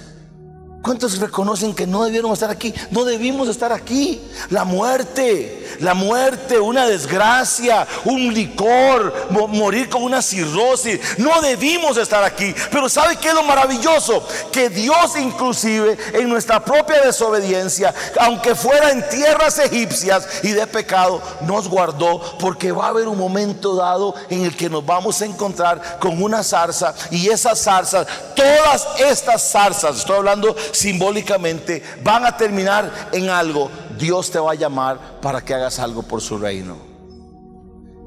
¿Cuántos 0.82 1.18
reconocen 1.18 1.74
que 1.74 1.86
no 1.86 2.04
debieron 2.04 2.32
estar 2.32 2.48
aquí? 2.48 2.72
No 2.90 3.04
debimos 3.04 3.48
estar 3.48 3.70
aquí. 3.70 4.18
La 4.48 4.64
muerte, 4.64 5.76
la 5.80 5.92
muerte, 5.92 6.58
una 6.58 6.86
desgracia, 6.86 7.86
un 8.06 8.32
licor, 8.32 9.12
morir 9.30 9.90
con 9.90 10.02
una 10.02 10.22
cirrosis. 10.22 11.18
No 11.18 11.42
debimos 11.42 11.98
estar 11.98 12.24
aquí. 12.24 12.54
Pero 12.70 12.88
¿sabe 12.88 13.16
qué 13.16 13.28
es 13.28 13.34
lo 13.34 13.42
maravilloso? 13.42 14.26
Que 14.50 14.70
Dios 14.70 15.16
inclusive 15.18 15.98
en 16.14 16.30
nuestra 16.30 16.64
propia 16.64 17.02
desobediencia, 17.02 17.94
aunque 18.18 18.54
fuera 18.54 18.90
en 18.90 19.06
tierras 19.10 19.58
egipcias 19.58 20.26
y 20.42 20.52
de 20.52 20.66
pecado, 20.66 21.20
nos 21.42 21.68
guardó 21.68 22.22
porque 22.38 22.72
va 22.72 22.86
a 22.86 22.88
haber 22.88 23.06
un 23.06 23.18
momento 23.18 23.76
dado 23.76 24.14
en 24.30 24.46
el 24.46 24.56
que 24.56 24.70
nos 24.70 24.84
vamos 24.86 25.20
a 25.20 25.26
encontrar 25.26 25.98
con 25.98 26.22
una 26.22 26.42
zarza 26.42 26.94
y 27.10 27.28
esas 27.28 27.62
zarzas, 27.62 28.06
todas 28.34 28.88
estas 28.98 29.50
zarzas, 29.50 29.98
estoy 29.98 30.16
hablando 30.16 30.56
simbólicamente 30.72 31.82
van 32.02 32.24
a 32.24 32.36
terminar 32.36 33.10
en 33.12 33.28
algo. 33.28 33.70
Dios 33.98 34.30
te 34.30 34.38
va 34.38 34.52
a 34.52 34.54
llamar 34.54 35.20
para 35.20 35.44
que 35.44 35.54
hagas 35.54 35.78
algo 35.78 36.02
por 36.02 36.20
su 36.20 36.38
reino. 36.38 36.90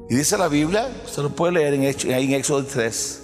Y 0.08 0.16
dice 0.16 0.36
la 0.36 0.48
Biblia, 0.48 0.88
usted 1.04 1.22
lo 1.22 1.30
puede 1.30 1.52
leer 1.52 1.74
en, 1.74 2.34
Éxodo 2.34 2.64
3. 2.64 3.22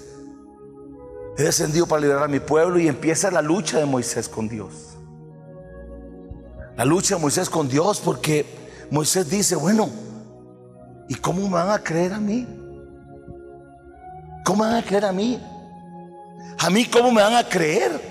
He 1.37 1.43
descendido 1.43 1.87
para 1.87 2.01
liberar 2.01 2.25
a 2.25 2.29
mi 2.29 2.41
pueblo 2.41 2.79
y 2.79 2.89
empieza 2.89 3.31
la 3.31 3.43
lucha 3.43 3.79
de 3.79 3.85
Moisés 3.85 4.29
con 4.29 4.49
Dios. 4.49 4.73
La 6.77 6.85
lucha 6.85 7.17
de 7.17 7.21
Moisés 7.21 7.51
con 7.51 7.69
Dios 7.69 8.01
porque 8.01 8.47
Moisés 8.91 9.29
dice, 9.29 9.57
bueno, 9.57 9.91
¿y 11.09 11.15
cómo 11.17 11.43
me 11.43 11.55
van 11.55 11.71
a 11.71 11.79
creer 11.83 12.15
a 12.15 12.21
mí? 12.21 12.47
¿Cómo 14.45 14.65
me 14.65 14.71
van 14.71 14.83
a 14.83 14.87
creer 14.87 15.05
a 15.05 15.13
mí? 15.13 15.41
¿A 16.59 16.71
mí 16.71 16.87
cómo 16.87 17.13
me 17.13 17.23
van 17.23 17.35
a 17.35 17.49
creer? 17.49 18.10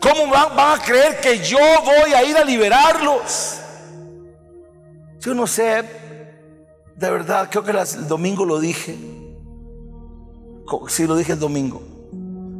¿Cómo 0.00 0.30
van, 0.30 0.58
a 0.58 0.82
creer 0.82 1.20
que 1.20 1.38
yo 1.38 1.58
voy 1.84 2.12
a 2.12 2.24
ir 2.24 2.36
a 2.36 2.44
liberarlos? 2.44 3.58
Yo 5.20 5.34
no 5.34 5.46
sé, 5.46 5.84
de 6.96 7.10
verdad, 7.10 7.48
creo 7.50 7.64
que 7.64 7.72
el 7.72 8.08
domingo 8.08 8.44
lo 8.44 8.60
dije. 8.60 8.98
Sí, 10.88 11.06
lo 11.06 11.16
dije 11.16 11.32
el 11.32 11.38
domingo. 11.38 11.82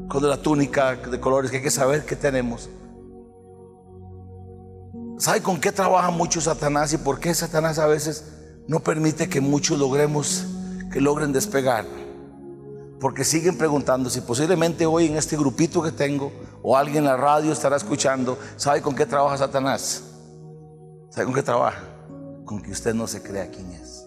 Con 0.08 0.28
la 0.28 0.36
túnica 0.36 0.96
de 0.96 1.20
colores 1.20 1.50
que 1.50 1.58
hay 1.58 1.62
que 1.62 1.70
saber 1.70 2.04
que 2.04 2.16
tenemos. 2.16 2.68
¿Sabe 5.18 5.42
con 5.42 5.60
qué 5.60 5.70
trabaja 5.70 6.10
mucho 6.10 6.40
Satanás 6.40 6.92
y 6.94 6.98
por 6.98 7.20
qué 7.20 7.34
Satanás 7.34 7.78
a 7.78 7.86
veces 7.86 8.24
no 8.66 8.80
permite 8.80 9.28
que 9.28 9.40
muchos 9.40 9.78
logremos, 9.78 10.46
que 10.90 11.00
logren 11.00 11.32
despegar? 11.32 11.84
Porque 13.00 13.24
siguen 13.24 13.56
preguntando 13.56 14.10
si 14.10 14.20
posiblemente 14.20 14.84
hoy 14.84 15.06
en 15.06 15.16
este 15.16 15.36
grupito 15.36 15.82
que 15.82 15.90
tengo 15.90 16.30
o 16.62 16.76
alguien 16.76 16.98
en 16.98 17.04
la 17.04 17.16
radio 17.16 17.50
estará 17.50 17.76
escuchando, 17.76 18.38
¿sabe 18.56 18.82
con 18.82 18.94
qué 18.94 19.06
trabaja 19.06 19.38
Satanás? 19.38 20.04
¿Sabe 21.08 21.24
con 21.24 21.34
qué 21.34 21.42
trabaja? 21.42 21.82
Con 22.44 22.62
que 22.62 22.70
usted 22.70 22.92
no 22.92 23.06
se 23.06 23.22
crea 23.22 23.50
quién 23.50 23.72
es. 23.72 24.06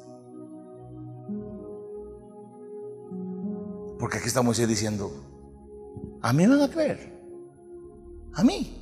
Porque 3.98 4.18
aquí 4.20 4.28
estamos 4.28 4.58
diciendo, 4.58 5.12
a 6.22 6.32
mí 6.32 6.46
me 6.46 6.56
van 6.56 6.70
a 6.70 6.72
creer. 6.72 7.20
A 8.34 8.44
mí. 8.44 8.80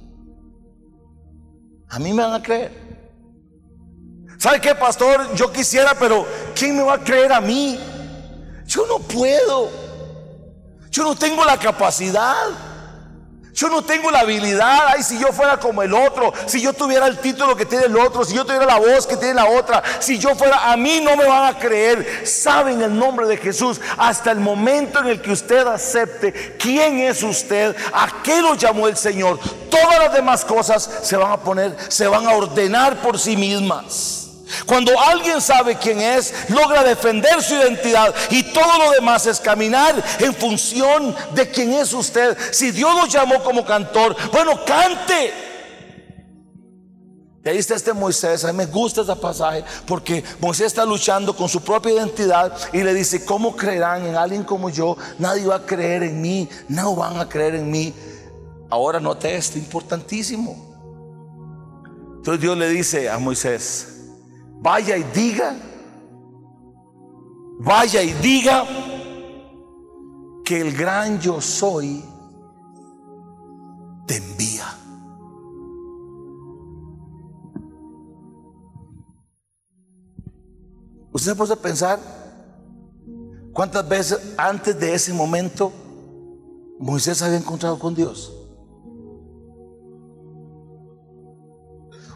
A 1.88 1.99
mí 1.99 2.12
me 2.12 2.22
van 2.22 2.34
a 2.34 2.43
creer. 2.43 2.72
¿Sabe 4.38 4.59
qué, 4.59 4.76
pastor? 4.76 5.34
Yo 5.36 5.51
quisiera, 5.53 5.93
pero 5.97 6.26
¿quién 6.53 6.76
me 6.76 6.84
va 6.84 6.95
a 6.95 7.03
creer 7.03 7.32
a 7.32 7.39
mí? 7.39 7.80
Yo 8.66 8.86
no 8.88 8.99
puedo. 8.99 9.80
Yo 10.91 11.03
no 11.05 11.15
tengo 11.15 11.43
la 11.45 11.57
capacidad. 11.57 12.47
Yo 13.53 13.69
no 13.69 13.81
tengo 13.81 14.11
la 14.11 14.19
habilidad. 14.19 14.87
Ay, 14.87 15.03
si 15.03 15.19
yo 15.19 15.27
fuera 15.27 15.57
como 15.57 15.81
el 15.83 15.93
otro, 15.93 16.33
si 16.45 16.61
yo 16.61 16.73
tuviera 16.73 17.07
el 17.07 17.17
título 17.17 17.55
que 17.55 17.65
tiene 17.65 17.85
el 17.85 17.97
otro, 17.97 18.23
si 18.23 18.33
yo 18.33 18.45
tuviera 18.45 18.65
la 18.65 18.77
voz 18.79 19.05
que 19.05 19.17
tiene 19.17 19.33
la 19.35 19.45
otra, 19.45 19.83
si 19.99 20.17
yo 20.17 20.35
fuera, 20.35 20.71
a 20.71 20.77
mí 20.77 21.01
no 21.01 21.15
me 21.17 21.25
van 21.25 21.53
a 21.53 21.57
creer. 21.57 22.25
Saben 22.25 22.81
el 22.81 22.97
nombre 22.97 23.27
de 23.27 23.37
Jesús 23.37 23.79
hasta 23.97 24.31
el 24.31 24.39
momento 24.39 24.99
en 24.99 25.07
el 25.07 25.21
que 25.21 25.31
usted 25.31 25.67
acepte 25.67 26.55
quién 26.57 26.99
es 26.99 27.23
usted, 27.23 27.75
a 27.93 28.21
qué 28.23 28.41
lo 28.41 28.55
llamó 28.55 28.87
el 28.87 28.97
Señor. 28.97 29.39
Todas 29.69 29.99
las 29.99 30.13
demás 30.13 30.45
cosas 30.45 30.89
se 31.03 31.17
van 31.17 31.31
a 31.31 31.37
poner, 31.37 31.75
se 31.89 32.07
van 32.07 32.27
a 32.27 32.31
ordenar 32.31 33.01
por 33.01 33.19
sí 33.19 33.35
mismas. 33.35 34.20
Cuando 34.65 34.99
alguien 34.99 35.41
sabe 35.41 35.75
quién 35.75 36.01
es, 36.01 36.33
logra 36.49 36.83
defender 36.83 37.41
su 37.41 37.55
identidad 37.55 38.13
y 38.29 38.43
todo 38.43 38.77
lo 38.77 38.91
demás 38.91 39.25
es 39.25 39.39
caminar 39.39 40.01
en 40.19 40.33
función 40.33 41.15
de 41.33 41.49
quién 41.49 41.73
es 41.73 41.93
usted. 41.93 42.37
Si 42.51 42.71
Dios 42.71 42.93
lo 42.95 43.07
llamó 43.07 43.43
como 43.43 43.65
cantor, 43.65 44.15
bueno, 44.31 44.63
cante. 44.65 45.33
Y 47.43 47.49
ahí 47.49 47.57
está 47.57 47.73
este 47.73 47.91
Moisés, 47.91 48.45
a 48.45 48.51
mí 48.51 48.57
me 48.57 48.67
gusta 48.67 49.01
ese 49.01 49.15
pasaje 49.15 49.63
porque 49.87 50.23
Moisés 50.39 50.67
está 50.67 50.85
luchando 50.85 51.35
con 51.35 51.49
su 51.49 51.61
propia 51.61 51.93
identidad 51.93 52.55
y 52.71 52.83
le 52.83 52.93
dice, 52.93 53.25
¿cómo 53.25 53.55
creerán 53.55 54.05
en 54.05 54.15
alguien 54.15 54.43
como 54.43 54.69
yo? 54.69 54.95
Nadie 55.17 55.47
va 55.47 55.55
a 55.55 55.65
creer 55.65 56.03
en 56.03 56.21
mí, 56.21 56.47
no 56.67 56.95
van 56.95 57.17
a 57.17 57.27
creer 57.27 57.55
en 57.55 57.71
mí. 57.71 57.95
Ahora 58.69 58.99
note 58.99 59.35
esto, 59.35 59.57
importantísimo. 59.57 60.71
Entonces 62.17 62.41
Dios 62.41 62.55
le 62.55 62.69
dice 62.69 63.09
a 63.09 63.17
Moisés, 63.17 64.00
vaya 64.62 64.95
y 64.95 65.03
diga, 65.03 65.55
vaya 67.59 68.03
y 68.03 68.14
diga 68.14 68.66
que 70.45 70.62
el 70.62 70.78
gran 70.78 71.20
yo 71.20 71.41
soy 71.41 72.03
te 74.05 74.18
envía. 74.18 74.68
Usted 81.12 81.36
puede 81.36 81.57
pensar 81.57 81.99
cuántas 83.53 83.88
veces 83.89 84.34
antes 84.38 84.80
de 84.80 84.93
ese 84.93 85.14
momento 85.14 85.74
Moisés 86.80 87.22
había 87.22 87.38
encontrado 87.38 87.78
con 87.78 87.95
Dios. 87.95 88.40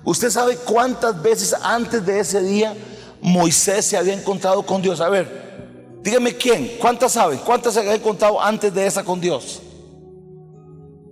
Usted 0.06 0.30
sabe 0.30 0.56
cuántas 0.58 1.20
veces 1.20 1.56
antes 1.62 2.06
de 2.06 2.20
ese 2.20 2.42
día 2.42 2.76
Moisés 3.22 3.86
se 3.86 3.98
había 3.98 4.14
encontrado 4.14 4.64
con 4.64 4.82
Dios. 4.82 5.02
A 5.02 5.10
ver, 5.10 6.00
dígame 6.02 6.36
quién, 6.38 6.78
cuántas 6.80 7.14
saben, 7.14 7.40
cuántas 7.40 7.74
se 7.74 7.80
había 7.80 7.96
encontrado 7.96 8.40
antes 8.40 8.72
de 8.74 8.86
esa 8.86 9.04
con 9.04 9.20
Dios. 9.20 9.62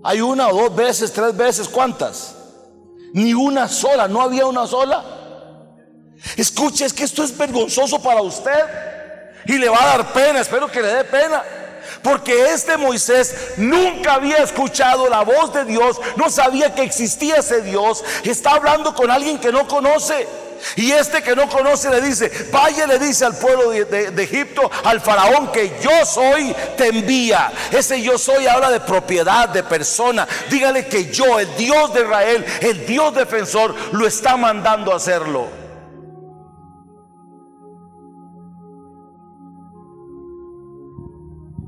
Hay 0.04 0.22
una 0.22 0.48
o 0.50 0.56
dos 0.56 0.76
veces, 0.76 1.12
tres 1.12 1.36
veces, 1.36 1.68
¿cuántas? 1.68 2.36
Ni 3.14 3.34
una 3.34 3.68
sola, 3.68 4.08
no 4.08 4.22
había 4.22 4.46
una 4.46 4.68
sola. 4.68 5.04
Escuche, 6.38 6.86
es 6.86 6.94
que 6.94 7.04
esto 7.04 7.24
es 7.24 7.36
vergonzoso 7.36 8.02
para 8.02 8.22
usted 8.22 8.64
y 9.46 9.58
le 9.58 9.70
va 9.70 9.82
a 9.82 9.98
dar 9.98 10.14
pena, 10.14 10.40
espero 10.40 10.68
que 10.70 10.82
le 10.82 10.88
dé 10.88 11.04
pena. 11.04 11.42
Porque 12.04 12.52
este 12.52 12.76
Moisés 12.78 13.34
nunca 13.58 14.16
había 14.16 14.38
escuchado 14.38 15.08
la 15.08 15.22
voz 15.22 15.54
de 15.54 15.64
Dios, 15.64 16.00
no 16.18 16.30
sabía 16.30 16.76
que 16.76 16.84
existía 16.84 17.38
ese 17.38 17.62
Dios. 17.62 18.04
Está 18.24 18.52
hablando 18.52 18.94
con 18.94 19.10
alguien 19.10 19.40
que 19.40 19.52
no 19.52 19.68
conoce. 19.68 20.28
Y 20.76 20.92
este 20.92 21.22
que 21.22 21.36
no 21.36 21.50
conoce 21.50 21.90
le 21.90 22.02
dice, 22.02 22.32
vaya 22.52 22.88
le 22.88 23.00
dice 23.00 23.26
al 23.26 23.36
pueblo 23.36 23.70
de, 23.70 24.24
Egipto, 24.24 24.70
al 24.84 25.02
faraón 25.02 25.52
que 25.52 25.78
yo 25.82 26.06
soy, 26.06 26.56
te 26.78 26.88
envía. 26.88 27.52
Ese 27.72 28.02
yo 28.02 28.18
soy 28.18 28.48
habla 28.48 28.70
de 28.70 28.80
propiedad, 28.80 29.50
de 29.50 29.64
persona. 29.64 30.28
Dígale 30.50 30.88
que 30.88 31.06
yo, 31.12 31.40
el 31.40 31.56
Dios 31.56 31.94
de 31.94 32.02
Israel, 32.02 32.46
el 32.62 32.86
Dios 32.86 33.14
defensor, 33.14 33.76
lo 33.92 34.08
está 34.08 34.38
mandando 34.38 34.94
a 34.94 34.98
hacerlo. 34.98 35.63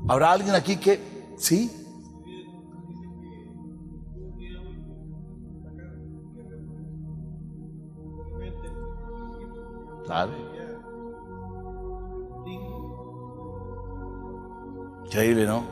¿Habrá 0.08 0.32
alguien 0.32 0.54
aquí 0.54 0.76
que 0.76 1.00
sí? 1.36 1.70
Claro. 10.04 10.32
Increíble, 15.06 15.46
¿no? 15.46 15.64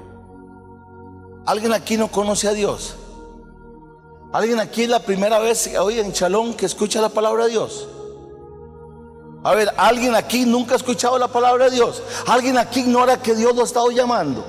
¿Alguien 1.47 1.73
aquí 1.73 1.97
no 1.97 2.09
conoce 2.09 2.49
a 2.49 2.53
Dios? 2.53 2.97
¿Alguien 4.33 4.59
aquí 4.59 4.83
es 4.83 4.89
la 4.89 5.01
primera 5.01 5.39
vez 5.39 5.71
hoy 5.79 6.01
en 6.01 6.13
Chalón 6.13 6.55
que 6.55 6.67
escucha 6.67 7.01
la 7.01 7.09
palabra 7.09 7.45
de 7.45 7.53
Dios? 7.53 7.87
A 9.45 9.55
ver, 9.55 9.71
¿alguien 9.77 10.15
aquí 10.15 10.47
nunca 10.47 10.73
ha 10.73 10.77
escuchado 10.79 11.19
la 11.19 11.29
palabra 11.29 11.67
de 11.67 11.73
Dios? 11.73 12.03
¿Alguien 12.27 12.57
aquí 12.57 12.81
ignora 12.81 13.21
que 13.21 13.35
Dios 13.35 13.55
lo 13.55 13.61
ha 13.61 13.67
estado 13.67 13.91
llamando? 13.91 14.43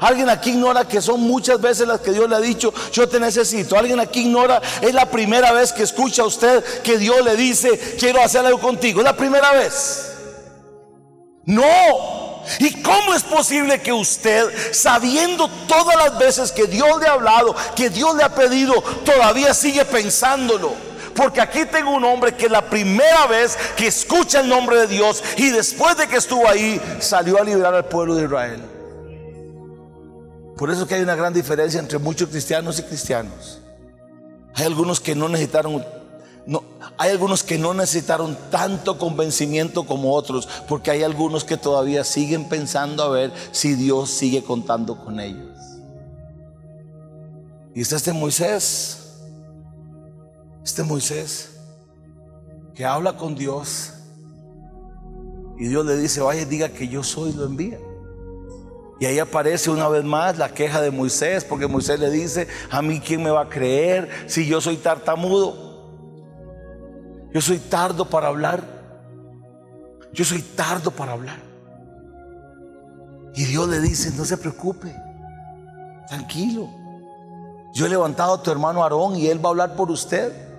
Alguien 0.00 0.28
aquí 0.28 0.50
ignora 0.50 0.86
que 0.86 1.00
son 1.00 1.20
muchas 1.20 1.58
veces 1.58 1.88
las 1.88 2.00
que 2.00 2.12
Dios 2.12 2.28
le 2.28 2.36
ha 2.36 2.40
dicho, 2.40 2.74
yo 2.92 3.08
te 3.08 3.18
necesito. 3.18 3.78
Alguien 3.78 4.00
aquí 4.00 4.20
ignora, 4.20 4.60
es 4.82 4.92
la 4.92 5.06
primera 5.06 5.52
vez 5.52 5.72
que 5.72 5.84
escucha 5.84 6.24
usted 6.24 6.62
que 6.82 6.98
Dios 6.98 7.24
le 7.24 7.36
dice, 7.36 7.96
quiero 7.98 8.22
hacer 8.22 8.44
algo 8.44 8.60
contigo. 8.60 9.00
Es 9.00 9.04
la 9.04 9.16
primera 9.16 9.50
vez. 9.52 10.12
No. 11.46 12.42
¿Y 12.58 12.82
cómo 12.82 13.14
es 13.14 13.22
posible 13.22 13.80
que 13.80 13.94
usted, 13.94 14.74
sabiendo 14.74 15.48
todas 15.66 15.96
las 15.96 16.18
veces 16.18 16.52
que 16.52 16.66
Dios 16.66 17.00
le 17.00 17.06
ha 17.06 17.12
hablado, 17.12 17.54
que 17.74 17.88
Dios 17.88 18.14
le 18.14 18.24
ha 18.24 18.34
pedido, 18.34 18.74
todavía 19.06 19.54
sigue 19.54 19.86
pensándolo? 19.86 20.91
Porque 21.14 21.40
aquí 21.40 21.64
tengo 21.66 21.90
un 21.90 22.04
hombre 22.04 22.34
que 22.34 22.48
la 22.48 22.62
primera 22.62 23.26
vez 23.26 23.56
que 23.76 23.86
escucha 23.86 24.40
el 24.40 24.48
nombre 24.48 24.76
de 24.76 24.86
Dios 24.86 25.22
y 25.36 25.50
después 25.50 25.96
de 25.96 26.06
que 26.08 26.16
estuvo 26.16 26.48
ahí, 26.48 26.80
salió 27.00 27.40
a 27.40 27.44
liberar 27.44 27.74
al 27.74 27.84
pueblo 27.84 28.14
de 28.14 28.24
Israel. 28.24 28.62
Por 30.56 30.70
eso 30.70 30.86
que 30.86 30.94
hay 30.94 31.02
una 31.02 31.16
gran 31.16 31.32
diferencia 31.32 31.80
entre 31.80 31.98
muchos 31.98 32.28
cristianos 32.28 32.78
y 32.78 32.82
cristianos. 32.82 33.60
Hay 34.54 34.64
algunos 34.64 35.00
que 35.00 35.14
no 35.14 35.28
necesitaron 35.28 35.84
no, 36.44 36.64
hay 36.98 37.10
algunos 37.10 37.44
que 37.44 37.56
no 37.56 37.72
necesitaron 37.72 38.36
tanto 38.50 38.98
convencimiento 38.98 39.84
como 39.84 40.14
otros, 40.14 40.48
porque 40.68 40.90
hay 40.90 41.04
algunos 41.04 41.44
que 41.44 41.56
todavía 41.56 42.02
siguen 42.02 42.48
pensando 42.48 43.04
a 43.04 43.08
ver 43.08 43.32
si 43.52 43.74
Dios 43.74 44.10
sigue 44.10 44.42
contando 44.42 44.98
con 45.04 45.20
ellos. 45.20 45.56
Y 47.74 47.80
está 47.80 47.96
este 47.96 48.12
Moisés 48.12 49.01
este 50.64 50.82
Moisés 50.82 51.58
que 52.74 52.84
habla 52.84 53.16
con 53.16 53.34
Dios 53.34 53.94
y 55.58 55.68
Dios 55.68 55.86
le 55.86 55.96
dice, 55.96 56.20
vaya, 56.20 56.44
diga 56.44 56.70
que 56.70 56.88
yo 56.88 57.02
soy, 57.02 57.32
lo 57.32 57.44
envía. 57.44 57.78
Y 58.98 59.06
ahí 59.06 59.18
aparece 59.18 59.70
una 59.70 59.88
vez 59.88 60.04
más 60.04 60.38
la 60.38 60.48
queja 60.52 60.80
de 60.80 60.90
Moisés, 60.90 61.44
porque 61.44 61.66
Moisés 61.66 61.98
le 62.00 62.10
dice, 62.10 62.48
a 62.70 62.82
mí 62.82 63.00
quién 63.00 63.22
me 63.22 63.30
va 63.30 63.42
a 63.42 63.48
creer 63.48 64.08
si 64.26 64.46
yo 64.46 64.60
soy 64.60 64.76
tartamudo. 64.76 65.54
Yo 67.32 67.40
soy 67.40 67.58
tardo 67.58 68.08
para 68.08 68.28
hablar. 68.28 68.62
Yo 70.12 70.24
soy 70.24 70.42
tardo 70.42 70.90
para 70.90 71.12
hablar. 71.12 71.38
Y 73.34 73.44
Dios 73.44 73.68
le 73.68 73.80
dice, 73.80 74.10
no 74.16 74.24
se 74.24 74.36
preocupe, 74.36 74.94
tranquilo. 76.08 76.68
Yo 77.74 77.86
he 77.86 77.88
levantado 77.88 78.34
a 78.34 78.42
tu 78.42 78.50
hermano 78.50 78.82
Aarón 78.82 79.16
y 79.16 79.28
él 79.28 79.42
va 79.42 79.48
a 79.48 79.50
hablar 79.50 79.76
por 79.76 79.90
usted. 79.90 80.51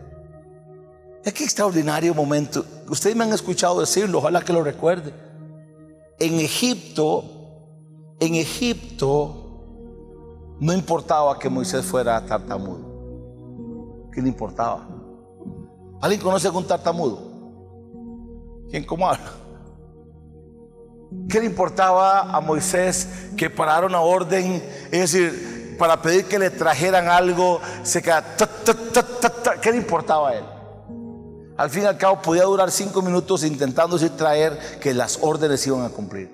Es 1.23 1.33
que 1.33 1.43
extraordinario 1.45 2.13
momento. 2.13 2.65
Ustedes 2.89 3.15
me 3.15 3.23
han 3.23 3.31
escuchado 3.31 3.79
decirlo, 3.79 4.17
ojalá 4.17 4.41
que 4.41 4.51
lo 4.51 4.61
recuerde. 4.63 5.13
En 6.19 6.39
Egipto, 6.39 7.23
en 8.19 8.35
Egipto, 8.35 9.43
no 10.59 10.73
importaba 10.73 11.39
que 11.39 11.49
Moisés 11.49 11.85
fuera 11.85 12.25
tartamudo. 12.25 14.09
¿Qué 14.11 14.21
le 14.21 14.27
importaba? 14.27 14.87
¿Alguien 16.01 16.21
conoce 16.21 16.47
algún 16.47 16.67
tartamudo? 16.67 17.33
¿Quién 18.69 18.83
cómo 18.83 19.07
habla? 19.07 19.31
¿Qué 21.29 21.39
le 21.39 21.45
importaba 21.45 22.35
a 22.35 22.41
Moisés 22.41 23.31
que 23.37 23.49
parara 23.49 23.85
una 23.85 24.01
orden? 24.01 24.61
Es 24.91 25.11
decir, 25.11 25.75
para 25.79 26.01
pedir 26.01 26.25
que 26.25 26.37
le 26.37 26.49
trajeran 26.49 27.07
algo, 27.07 27.61
se 27.83 28.01
queda. 28.01 28.23
¿Qué 29.61 29.71
le 29.71 29.77
importaba 29.77 30.29
a 30.29 30.35
él? 30.35 30.43
Al 31.55 31.69
fin 31.69 31.83
y 31.83 31.85
al 31.85 31.97
cabo 31.97 32.21
podía 32.21 32.43
durar 32.43 32.71
cinco 32.71 33.01
minutos 33.01 33.43
intentando 33.43 33.97
traer 34.11 34.79
que 34.79 34.93
las 34.93 35.19
órdenes 35.21 35.65
iban 35.67 35.85
a 35.85 35.89
cumplir. 35.89 36.31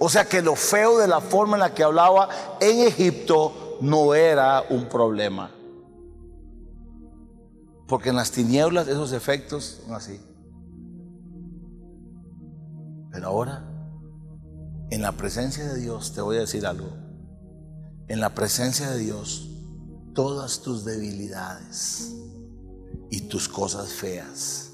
O 0.00 0.08
sea 0.08 0.24
que 0.24 0.42
lo 0.42 0.56
feo 0.56 0.98
de 0.98 1.06
la 1.06 1.20
forma 1.20 1.56
en 1.56 1.60
la 1.60 1.72
que 1.74 1.84
hablaba 1.84 2.28
en 2.60 2.80
Egipto 2.80 3.78
no 3.80 4.14
era 4.14 4.64
un 4.68 4.88
problema. 4.88 5.52
Porque 7.86 8.08
en 8.08 8.16
las 8.16 8.32
tinieblas 8.32 8.88
esos 8.88 9.12
efectos 9.12 9.80
son 9.84 9.94
así. 9.94 10.20
Pero 13.12 13.28
ahora, 13.28 13.64
en 14.90 15.02
la 15.02 15.12
presencia 15.12 15.64
de 15.64 15.80
Dios, 15.80 16.12
te 16.12 16.20
voy 16.20 16.36
a 16.36 16.40
decir 16.40 16.66
algo. 16.66 16.88
En 18.08 18.20
la 18.20 18.34
presencia 18.34 18.90
de 18.90 18.98
Dios, 18.98 19.48
todas 20.14 20.62
tus 20.62 20.84
debilidades 20.84 22.12
y 23.10 23.22
tus 23.22 23.48
cosas 23.48 23.92
feas 23.92 24.72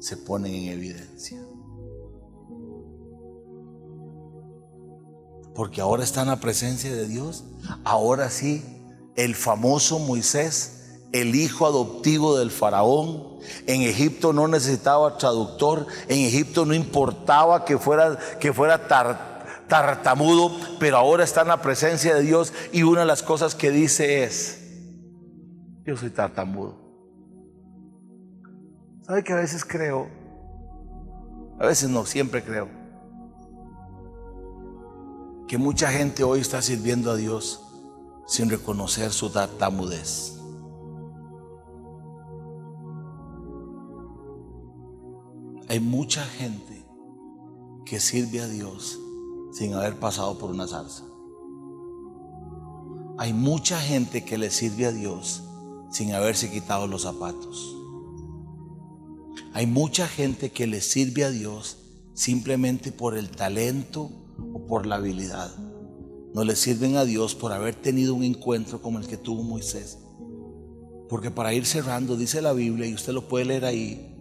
se 0.00 0.16
ponen 0.16 0.54
en 0.54 0.72
evidencia. 0.72 1.40
Porque 5.54 5.80
ahora 5.80 6.04
está 6.04 6.22
en 6.22 6.28
la 6.28 6.40
presencia 6.40 6.94
de 6.94 7.08
Dios. 7.08 7.44
Ahora 7.84 8.30
sí, 8.30 8.62
el 9.16 9.34
famoso 9.34 9.98
Moisés 9.98 10.78
el 11.12 11.34
hijo 11.34 11.66
adoptivo 11.66 12.38
del 12.38 12.50
faraón. 12.50 13.38
En 13.66 13.82
Egipto 13.82 14.32
no 14.32 14.48
necesitaba 14.48 15.16
traductor, 15.16 15.86
en 16.08 16.18
Egipto 16.18 16.66
no 16.66 16.74
importaba 16.74 17.64
que 17.64 17.78
fuera, 17.78 18.18
que 18.40 18.52
fuera 18.52 18.88
tartamudo, 19.68 20.54
pero 20.78 20.98
ahora 20.98 21.24
está 21.24 21.42
en 21.42 21.48
la 21.48 21.62
presencia 21.62 22.14
de 22.14 22.22
Dios 22.22 22.52
y 22.72 22.82
una 22.82 23.00
de 23.00 23.06
las 23.06 23.22
cosas 23.22 23.54
que 23.54 23.70
dice 23.70 24.24
es, 24.24 24.58
yo 25.86 25.96
soy 25.96 26.10
tartamudo. 26.10 26.87
¿Sabe 29.08 29.24
que 29.24 29.32
a 29.32 29.36
veces 29.36 29.64
creo? 29.64 30.06
A 31.58 31.64
veces 31.64 31.88
no, 31.88 32.04
siempre 32.04 32.44
creo. 32.44 32.68
Que 35.48 35.56
mucha 35.56 35.90
gente 35.90 36.24
hoy 36.24 36.40
está 36.40 36.60
sirviendo 36.60 37.10
a 37.10 37.16
Dios 37.16 37.64
sin 38.26 38.50
reconocer 38.50 39.10
su 39.10 39.30
tartamudez. 39.30 40.38
Hay 45.70 45.80
mucha 45.80 46.22
gente 46.26 46.84
que 47.86 48.00
sirve 48.00 48.42
a 48.42 48.46
Dios 48.46 49.00
sin 49.52 49.72
haber 49.72 49.98
pasado 49.98 50.36
por 50.36 50.50
una 50.50 50.68
zarza. 50.68 51.04
Hay 53.16 53.32
mucha 53.32 53.80
gente 53.80 54.22
que 54.26 54.36
le 54.36 54.50
sirve 54.50 54.84
a 54.84 54.92
Dios 54.92 55.44
sin 55.90 56.12
haberse 56.12 56.50
quitado 56.50 56.86
los 56.86 57.02
zapatos. 57.02 57.77
Hay 59.52 59.66
mucha 59.66 60.06
gente 60.06 60.50
que 60.50 60.66
le 60.66 60.80
sirve 60.80 61.24
a 61.24 61.30
Dios 61.30 61.78
simplemente 62.14 62.92
por 62.92 63.16
el 63.16 63.30
talento 63.30 64.10
o 64.52 64.66
por 64.66 64.86
la 64.86 64.96
habilidad. 64.96 65.54
No 66.34 66.44
le 66.44 66.56
sirven 66.56 66.96
a 66.96 67.04
Dios 67.04 67.34
por 67.34 67.52
haber 67.52 67.74
tenido 67.74 68.14
un 68.14 68.24
encuentro 68.24 68.82
como 68.82 68.98
el 68.98 69.06
que 69.06 69.16
tuvo 69.16 69.42
Moisés. 69.42 69.98
Porque 71.08 71.30
para 71.30 71.54
ir 71.54 71.64
cerrando, 71.64 72.16
dice 72.16 72.42
la 72.42 72.52
Biblia, 72.52 72.86
y 72.86 72.94
usted 72.94 73.12
lo 73.12 73.28
puede 73.28 73.46
leer 73.46 73.64
ahí, 73.64 74.17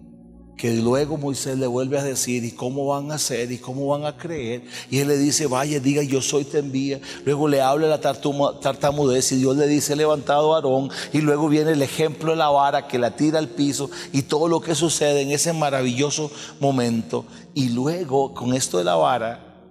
que 0.57 0.75
luego 0.75 1.17
Moisés 1.17 1.55
le 1.59 1.67
vuelve 1.67 1.99
a 1.99 2.03
decir, 2.03 2.43
¿y 2.43 2.51
cómo 2.51 2.87
van 2.87 3.11
a 3.11 3.15
hacer? 3.15 3.51
¿Y 3.51 3.59
cómo 3.59 3.85
van 3.87 4.05
a 4.05 4.17
creer? 4.17 4.63
Y 4.89 4.97
él 4.97 5.07
le 5.07 5.17
dice, 5.17 5.45
vaya, 5.45 5.79
diga, 5.79 6.01
yo 6.01 6.19
soy, 6.19 6.45
te 6.45 6.57
envía. 6.57 6.99
Luego 7.25 7.47
le 7.47 7.61
habla 7.61 7.87
la 7.87 8.01
tartamudez 8.01 9.31
y 9.31 9.35
Dios 9.35 9.55
le 9.55 9.67
dice, 9.67 9.95
levantado 9.95 10.55
Aarón. 10.55 10.89
Y 11.13 11.21
luego 11.21 11.47
viene 11.47 11.73
el 11.73 11.83
ejemplo 11.83 12.31
de 12.31 12.37
la 12.37 12.49
vara 12.49 12.87
que 12.87 12.97
la 12.97 13.15
tira 13.15 13.37
al 13.37 13.49
piso 13.49 13.91
y 14.11 14.23
todo 14.23 14.47
lo 14.47 14.59
que 14.59 14.73
sucede 14.73 15.21
en 15.21 15.29
ese 15.29 15.53
maravilloso 15.53 16.31
momento. 16.59 17.25
Y 17.53 17.69
luego, 17.69 18.33
con 18.33 18.55
esto 18.55 18.79
de 18.79 18.83
la 18.83 18.95
vara, 18.95 19.61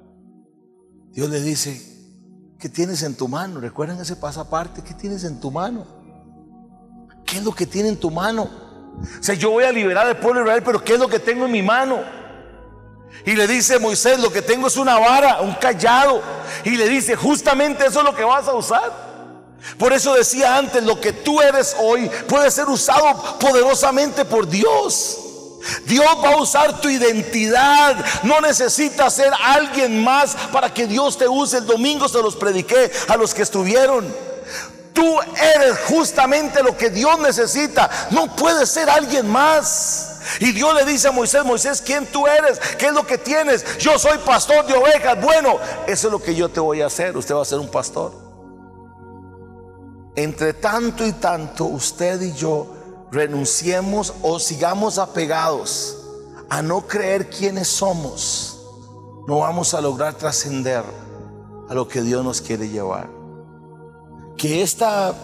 Dios 1.11 1.28
le 1.28 1.43
dice, 1.43 1.82
¿qué 2.61 2.68
tienes 2.68 3.03
en 3.03 3.16
tu 3.16 3.26
mano? 3.26 3.59
¿Recuerdan 3.59 4.01
ese 4.01 4.14
pasaparte? 4.14 4.82
¿Qué 4.82 4.95
tienes 4.95 5.24
en 5.24 5.41
tu 5.41 5.51
mano? 5.51 5.84
¿Qué 7.24 7.39
es 7.39 7.45
lo 7.45 7.51
que 7.51 7.66
tiene 7.66 7.89
en 7.89 7.97
tu 7.97 8.12
mano? 8.12 8.65
O 8.97 9.32
yo 9.32 9.51
voy 9.51 9.64
a 9.64 9.72
liberar 9.72 10.07
al 10.07 10.18
pueblo 10.18 10.40
de 10.40 10.47
Israel, 10.47 10.62
pero 10.64 10.82
¿qué 10.82 10.94
es 10.94 10.99
lo 10.99 11.09
que 11.09 11.18
tengo 11.18 11.44
en 11.44 11.53
mi 11.53 11.62
mano? 11.62 12.03
Y 13.24 13.34
le 13.34 13.47
dice 13.47 13.78
Moisés, 13.78 14.20
lo 14.20 14.30
que 14.30 14.42
tengo 14.42 14.68
es 14.68 14.76
una 14.76 14.99
vara, 14.99 15.40
un 15.40 15.55
callado. 15.55 16.22
Y 16.64 16.70
le 16.70 16.88
dice, 16.88 17.16
justamente 17.16 17.86
eso 17.86 18.01
es 18.01 18.05
lo 18.05 18.14
que 18.14 18.24
vas 18.24 18.47
a 18.49 18.55
usar. 18.55 19.07
Por 19.78 19.92
eso 19.92 20.14
decía 20.14 20.57
antes, 20.57 20.82
lo 20.84 21.01
que 21.01 21.12
tú 21.12 21.40
eres 21.40 21.76
hoy 21.80 22.09
puede 22.28 22.51
ser 22.51 22.68
usado 22.68 23.38
poderosamente 23.40 24.24
por 24.24 24.47
Dios. 24.47 25.18
Dios 25.86 26.07
va 26.22 26.34
a 26.34 26.40
usar 26.40 26.80
tu 26.80 26.88
identidad. 26.88 27.97
No 28.22 28.40
necesitas 28.40 29.14
ser 29.14 29.32
alguien 29.42 30.05
más 30.05 30.36
para 30.53 30.72
que 30.72 30.86
Dios 30.86 31.18
te 31.18 31.26
use. 31.26 31.59
El 31.59 31.66
domingo 31.66 32.09
se 32.09 32.22
los 32.22 32.36
prediqué 32.36 32.92
a 33.09 33.16
los 33.16 33.34
que 33.34 33.42
estuvieron. 33.42 34.07
Tú 34.97 35.20
eres 35.20 35.78
justamente 35.90 36.62
lo 36.62 36.74
que 36.74 36.88
Dios 36.88 37.18
necesita. 37.18 37.90
No 38.11 38.34
puedes 38.34 38.70
ser 38.70 38.88
alguien 38.88 39.28
más. 39.28 40.20
Y 40.40 40.53
Dios 40.53 40.74
le 40.74 40.86
dice 40.86 41.09
a 41.09 41.12
Moisés, 41.12 41.44
Moisés, 41.44 41.82
¿quién 41.82 42.07
tú 42.07 42.26
eres? 42.26 42.59
¿Qué 42.78 42.86
es 42.86 42.94
lo 42.94 43.07
que 43.07 43.18
tienes? 43.18 43.76
Yo 43.76 43.99
soy 43.99 44.16
pastor 44.24 44.66
de 44.66 44.72
ovejas. 44.72 45.20
Bueno, 45.20 45.59
eso 45.86 46.09
es 46.09 46.12
lo 46.12 46.18
que 46.18 46.34
yo 46.34 46.49
te 46.49 46.61
voy 46.61 46.80
a 46.80 46.86
hacer. 46.86 47.14
Usted 47.14 47.34
va 47.34 47.42
a 47.42 47.44
ser 47.44 47.59
un 47.59 47.68
pastor. 47.70 48.14
Entre 50.16 50.55
tanto 50.55 51.07
y 51.07 51.12
tanto, 51.12 51.66
usted 51.66 52.22
y 52.22 52.32
yo 52.32 52.66
renunciemos 53.12 54.14
o 54.22 54.40
sigamos 54.40 54.97
apegados 54.97 55.99
a 56.49 56.62
no 56.62 56.86
creer 56.86 57.28
quiénes 57.28 57.68
somos, 57.68 58.62
no 59.28 59.40
vamos 59.40 59.74
a 59.74 59.82
lograr 59.82 60.14
trascender 60.14 60.84
a 61.68 61.74
lo 61.74 61.86
que 61.86 62.01
Dios 62.01 62.24
nos 62.24 62.40
quiere 62.40 62.70
llevar 62.70 63.15
que 64.37 64.62
esta 64.62 65.14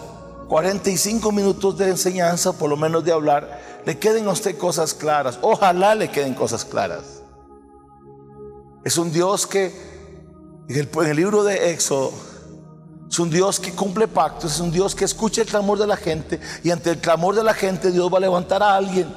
45 0.47 1.31
minutos 1.31 1.77
de 1.77 1.89
enseñanza, 1.89 2.53
por 2.53 2.69
lo 2.69 2.77
menos 2.77 3.03
de 3.03 3.11
hablar, 3.11 3.81
le 3.85 3.97
queden 3.97 4.27
a 4.27 4.31
usted 4.31 4.57
cosas 4.57 4.93
claras. 4.93 5.39
Ojalá 5.41 5.95
le 5.95 6.09
queden 6.09 6.33
cosas 6.33 6.65
claras. 6.65 7.21
Es 8.83 8.97
un 8.97 9.11
Dios 9.11 9.47
que, 9.47 9.73
en 10.67 10.75
el, 10.77 10.89
en 10.93 11.07
el 11.07 11.15
libro 11.17 11.43
de 11.43 11.71
Éxodo, 11.71 12.11
es 13.09 13.19
un 13.19 13.29
Dios 13.29 13.59
que 13.59 13.71
cumple 13.71 14.07
pactos, 14.07 14.53
es 14.53 14.59
un 14.59 14.71
Dios 14.71 14.95
que 14.95 15.05
escucha 15.05 15.41
el 15.41 15.47
clamor 15.47 15.77
de 15.77 15.87
la 15.87 15.95
gente 15.97 16.39
y 16.63 16.71
ante 16.71 16.89
el 16.89 16.97
clamor 16.97 17.35
de 17.35 17.43
la 17.43 17.53
gente 17.53 17.91
Dios 17.91 18.11
va 18.11 18.17
a 18.17 18.21
levantar 18.21 18.63
a 18.63 18.75
alguien 18.75 19.07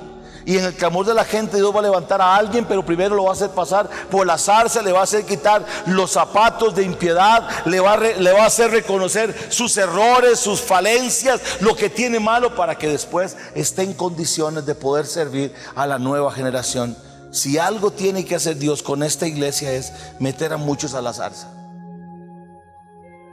y 0.46 0.56
en 0.56 0.64
el 0.64 0.74
clamor 0.74 1.04
de 1.04 1.12
la 1.12 1.24
gente 1.24 1.56
Dios 1.56 1.74
va 1.74 1.80
a 1.80 1.82
levantar 1.82 2.22
a 2.22 2.36
alguien, 2.36 2.64
pero 2.64 2.86
primero 2.86 3.16
lo 3.16 3.24
va 3.24 3.30
a 3.30 3.32
hacer 3.32 3.50
pasar 3.50 3.90
por 4.08 4.24
la 4.24 4.38
zarza, 4.38 4.80
le 4.80 4.92
va 4.92 5.00
a 5.00 5.02
hacer 5.02 5.26
quitar 5.26 5.66
los 5.86 6.12
zapatos 6.12 6.72
de 6.72 6.84
impiedad, 6.84 7.66
le 7.66 7.80
va, 7.80 7.94
a 7.94 8.46
hacer 8.46 8.70
reconocer 8.70 9.34
sus 9.50 9.76
errores, 9.76 10.38
sus 10.38 10.60
falencias, 10.60 11.40
lo 11.60 11.74
que 11.74 11.90
tiene 11.90 12.20
malo 12.20 12.54
para 12.54 12.78
que 12.78 12.88
después 12.88 13.36
esté 13.56 13.82
en 13.82 13.94
condiciones 13.94 14.64
de 14.64 14.76
poder 14.76 15.06
servir 15.06 15.52
a 15.74 15.84
la 15.84 15.98
nueva 15.98 16.30
generación. 16.30 16.96
Si 17.32 17.58
algo 17.58 17.90
tiene 17.90 18.24
que 18.24 18.36
hacer 18.36 18.56
Dios 18.56 18.84
con 18.84 19.02
esta 19.02 19.26
iglesia 19.26 19.72
es 19.72 19.92
meter 20.20 20.52
a 20.52 20.58
muchos 20.58 20.94
a 20.94 21.02
la 21.02 21.12
zarza. 21.12 21.50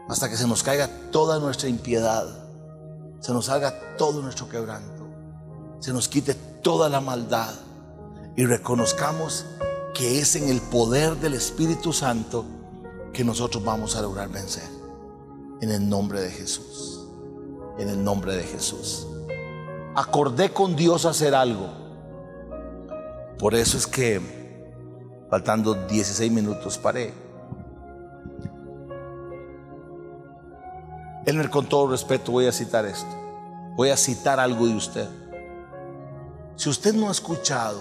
Hasta 0.09 0.29
que 0.29 0.35
se 0.35 0.47
nos 0.47 0.63
caiga 0.63 0.89
toda 1.11 1.37
nuestra 1.37 1.69
impiedad, 1.69 2.25
se 3.21 3.31
nos 3.33 3.49
haga 3.49 3.95
todo 3.97 4.23
nuestro 4.23 4.49
quebranto, 4.49 4.92
se 5.83 5.91
nos 5.91 6.07
quite 6.07 6.33
toda 6.33 6.87
la 6.87 7.01
maldad 7.01 7.53
y 8.37 8.45
reconozcamos 8.45 9.45
que 9.93 10.19
es 10.19 10.37
en 10.37 10.47
el 10.47 10.61
poder 10.61 11.17
del 11.17 11.33
Espíritu 11.33 11.91
Santo 11.91 12.45
que 13.11 13.25
nosotros 13.25 13.61
vamos 13.65 13.97
a 13.97 14.01
lograr 14.01 14.29
vencer. 14.29 14.63
En 15.59 15.71
el 15.71 15.89
nombre 15.89 16.21
de 16.21 16.31
Jesús. 16.31 17.05
En 17.77 17.89
el 17.89 18.01
nombre 18.01 18.33
de 18.33 18.43
Jesús. 18.43 19.05
acordé 19.93 20.53
con 20.53 20.77
Dios 20.77 21.03
hacer 21.03 21.35
algo. 21.35 21.67
Por 23.37 23.53
eso 23.53 23.77
es 23.77 23.85
que, 23.85 24.21
faltando 25.29 25.73
16 25.73 26.31
minutos, 26.31 26.77
paré. 26.77 27.13
Elmer, 31.25 31.49
con 31.49 31.67
todo 31.67 31.87
respeto, 31.87 32.31
voy 32.31 32.47
a 32.47 32.53
citar 32.53 32.85
esto. 32.85 33.13
Voy 33.75 33.89
a 33.89 33.97
citar 33.97 34.39
algo 34.39 34.65
de 34.65 34.75
usted. 34.75 35.22
Si 36.55 36.69
usted 36.69 36.93
no 36.93 37.09
ha 37.09 37.11
escuchado 37.11 37.79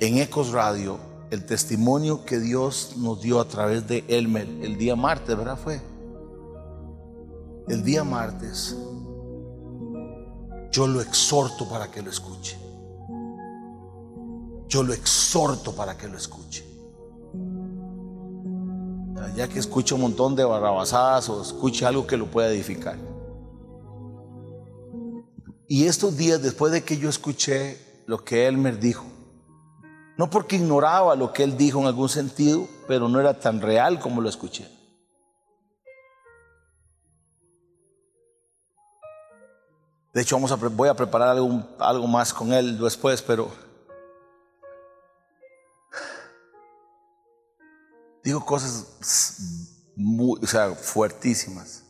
en 0.00 0.18
Ecos 0.18 0.52
Radio 0.52 0.98
el 1.30 1.44
testimonio 1.44 2.24
que 2.24 2.38
Dios 2.38 2.94
nos 2.96 3.20
dio 3.20 3.40
a 3.40 3.46
través 3.46 3.86
de 3.86 4.04
Elmer 4.08 4.48
el 4.62 4.78
día 4.78 4.96
martes, 4.96 5.36
¿verdad? 5.36 5.58
Fue 5.58 5.80
el 7.68 7.84
día 7.84 8.02
martes. 8.02 8.76
Yo 10.70 10.86
lo 10.86 11.00
exhorto 11.00 11.68
para 11.68 11.90
que 11.90 12.02
lo 12.02 12.10
escuche. 12.10 12.58
Yo 14.68 14.82
lo 14.82 14.92
exhorto 14.92 15.72
para 15.72 15.96
que 15.96 16.08
lo 16.08 16.16
escuche. 16.16 16.64
Ya 19.36 19.48
que 19.48 19.58
escuche 19.58 19.94
un 19.94 20.00
montón 20.00 20.34
de 20.34 20.44
barrabasadas 20.44 21.28
o 21.28 21.42
escuche 21.42 21.84
algo 21.84 22.06
que 22.06 22.16
lo 22.16 22.26
pueda 22.26 22.48
edificar. 22.48 22.96
Y 25.68 25.86
estos 25.86 26.16
días 26.16 26.40
después 26.40 26.72
de 26.72 26.82
que 26.82 26.96
yo 26.96 27.10
escuché 27.10 28.02
lo 28.06 28.24
que 28.24 28.46
Elmer 28.46 28.80
dijo, 28.80 29.04
no 30.16 30.30
porque 30.30 30.56
ignoraba 30.56 31.14
lo 31.14 31.34
que 31.34 31.44
él 31.44 31.58
dijo 31.58 31.78
en 31.78 31.86
algún 31.86 32.08
sentido, 32.08 32.66
pero 32.88 33.06
no 33.06 33.20
era 33.20 33.38
tan 33.38 33.60
real 33.60 34.00
como 34.00 34.22
lo 34.22 34.30
escuché. 34.30 34.66
De 40.14 40.22
hecho, 40.22 40.36
vamos 40.36 40.50
a, 40.50 40.56
voy 40.56 40.88
a 40.88 40.94
preparar 40.94 41.28
algo, 41.28 41.62
algo 41.78 42.06
más 42.06 42.32
con 42.32 42.52
él 42.54 42.78
después, 42.78 43.20
pero 43.20 43.50
digo 48.24 48.44
cosas 48.44 49.36
muy, 49.94 50.40
o 50.42 50.46
sea, 50.46 50.74
fuertísimas. 50.74 51.84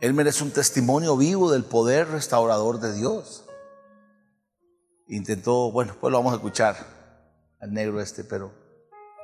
Él 0.00 0.14
merece 0.14 0.44
un 0.44 0.50
testimonio 0.50 1.16
vivo 1.16 1.50
del 1.50 1.64
poder 1.64 2.08
restaurador 2.08 2.80
de 2.80 2.92
Dios. 2.92 3.44
Intentó, 5.08 5.70
bueno, 5.70 5.96
pues 6.00 6.10
lo 6.10 6.18
vamos 6.18 6.32
a 6.32 6.36
escuchar 6.36 6.76
al 7.60 7.72
negro 7.72 8.00
este, 8.00 8.24
pero 8.24 8.52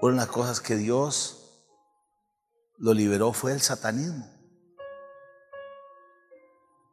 una 0.00 0.12
de 0.12 0.18
las 0.18 0.28
cosas 0.28 0.60
que 0.60 0.76
Dios 0.76 1.40
lo 2.78 2.94
liberó 2.94 3.32
fue 3.32 3.52
el 3.52 3.60
satanismo. 3.60 4.26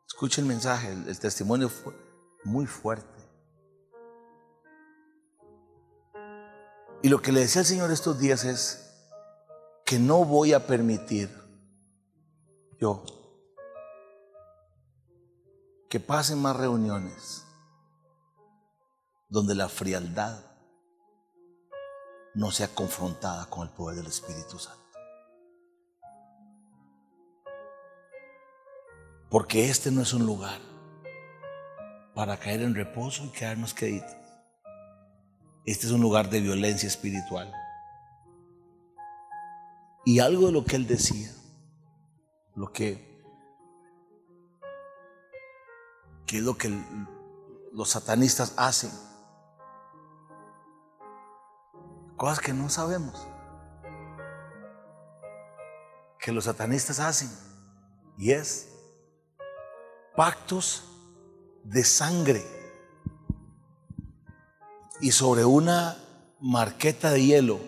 Escuche 0.07 0.41
el 0.41 0.47
mensaje, 0.47 0.91
el, 0.91 1.19
testimonio 1.19 1.69
fue 1.69 1.93
muy 2.43 2.65
fuerte. 2.65 3.07
Y 7.03 7.09
lo 7.09 7.21
que 7.21 7.31
le 7.31 7.41
decía 7.41 7.61
el 7.61 7.67
Señor 7.67 7.91
estos 7.91 8.19
días 8.19 8.43
es 8.43 8.87
que 9.85 9.99
no 9.99 10.25
voy 10.25 10.53
a 10.53 10.65
permitir 10.65 11.29
yo 12.79 13.03
que 15.89 15.99
pasen 15.99 16.41
más 16.41 16.55
reuniones 16.55 17.45
donde 19.29 19.55
la 19.55 19.69
frialdad 19.69 20.43
no 22.33 22.51
sea 22.51 22.67
confrontada 22.67 23.49
con 23.49 23.67
el 23.67 23.73
poder 23.73 23.97
del 23.97 24.07
Espíritu 24.07 24.59
Santo. 24.59 24.83
Porque 29.29 29.69
este 29.69 29.91
no 29.91 30.01
es 30.01 30.13
un 30.13 30.25
lugar 30.25 30.59
para 32.13 32.37
caer 32.37 32.61
en 32.61 32.75
reposo 32.75 33.25
y 33.25 33.29
quedarnos 33.29 33.73
queditos. 33.73 34.15
Este 35.65 35.85
es 35.85 35.91
un 35.91 36.01
lugar 36.01 36.29
de 36.29 36.39
violencia 36.39 36.87
espiritual. 36.87 37.51
Y 40.05 40.19
algo 40.19 40.47
de 40.47 40.53
lo 40.53 40.63
que 40.63 40.77
él 40.77 40.87
decía, 40.87 41.29
lo 42.55 42.71
que, 42.71 43.06
que 46.27 46.37
es 46.37 46.43
lo 46.43 46.57
que 46.57 46.69
los 47.71 47.89
satanistas 47.89 48.53
hacen, 48.57 48.91
cosas 52.17 52.41
que 52.41 52.53
no 52.53 52.69
sabemos, 52.69 53.25
que 56.19 56.33
los 56.33 56.43
satanistas 56.43 56.99
hacen, 56.99 57.31
y 58.17 58.31
es 58.31 58.67
pactos 60.17 60.83
de 61.63 61.83
sangre. 61.85 62.45
Y 64.99 65.11
sobre 65.11 65.45
una 65.45 65.95
marqueta 66.41 67.11
de 67.11 67.23
hielo 67.23 67.59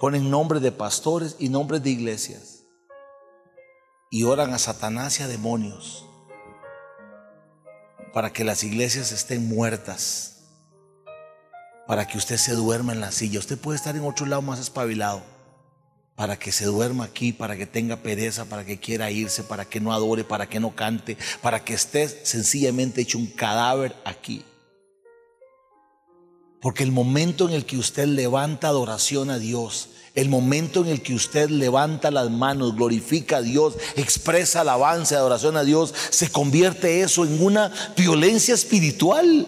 ponen 0.00 0.30
nombres 0.30 0.62
de 0.62 0.72
pastores 0.72 1.36
y 1.38 1.48
nombres 1.48 1.82
de 1.82 1.90
iglesias. 1.90 2.64
Y 4.10 4.24
oran 4.24 4.54
a 4.54 4.58
Satanás 4.58 5.20
y 5.20 5.24
a 5.24 5.28
demonios 5.28 6.05
para 8.16 8.32
que 8.32 8.44
las 8.44 8.64
iglesias 8.64 9.12
estén 9.12 9.46
muertas, 9.46 10.36
para 11.86 12.08
que 12.08 12.16
usted 12.16 12.38
se 12.38 12.54
duerma 12.54 12.94
en 12.94 13.00
la 13.02 13.12
silla. 13.12 13.38
Usted 13.38 13.58
puede 13.58 13.76
estar 13.76 13.94
en 13.94 14.06
otro 14.06 14.24
lado 14.24 14.40
más 14.40 14.58
espabilado 14.58 15.22
para 16.14 16.38
que 16.38 16.50
se 16.50 16.64
duerma 16.64 17.04
aquí, 17.04 17.34
para 17.34 17.58
que 17.58 17.66
tenga 17.66 17.96
pereza, 17.96 18.46
para 18.46 18.64
que 18.64 18.80
quiera 18.80 19.10
irse, 19.10 19.42
para 19.42 19.66
que 19.66 19.80
no 19.80 19.92
adore, 19.92 20.24
para 20.24 20.48
que 20.48 20.60
no 20.60 20.74
cante, 20.74 21.18
para 21.42 21.62
que 21.62 21.74
esté 21.74 22.08
sencillamente 22.08 23.02
hecho 23.02 23.18
un 23.18 23.26
cadáver 23.26 23.94
aquí. 24.06 24.46
Porque 26.62 26.84
el 26.84 26.92
momento 26.92 27.46
en 27.46 27.54
el 27.54 27.66
que 27.66 27.76
usted 27.76 28.06
levanta 28.06 28.68
adoración 28.68 29.28
a 29.28 29.38
Dios, 29.38 29.90
el 30.16 30.30
momento 30.30 30.80
en 30.80 30.88
el 30.88 31.02
que 31.02 31.14
usted 31.14 31.50
levanta 31.50 32.10
las 32.10 32.30
manos, 32.30 32.74
glorifica 32.74 33.36
a 33.36 33.42
Dios, 33.42 33.74
expresa 33.96 34.62
alabanza, 34.62 35.16
adoración 35.16 35.58
a 35.58 35.62
Dios, 35.62 35.94
se 36.08 36.32
convierte 36.32 37.02
eso 37.02 37.24
en 37.24 37.44
una 37.44 37.70
violencia 37.96 38.54
espiritual. 38.54 39.46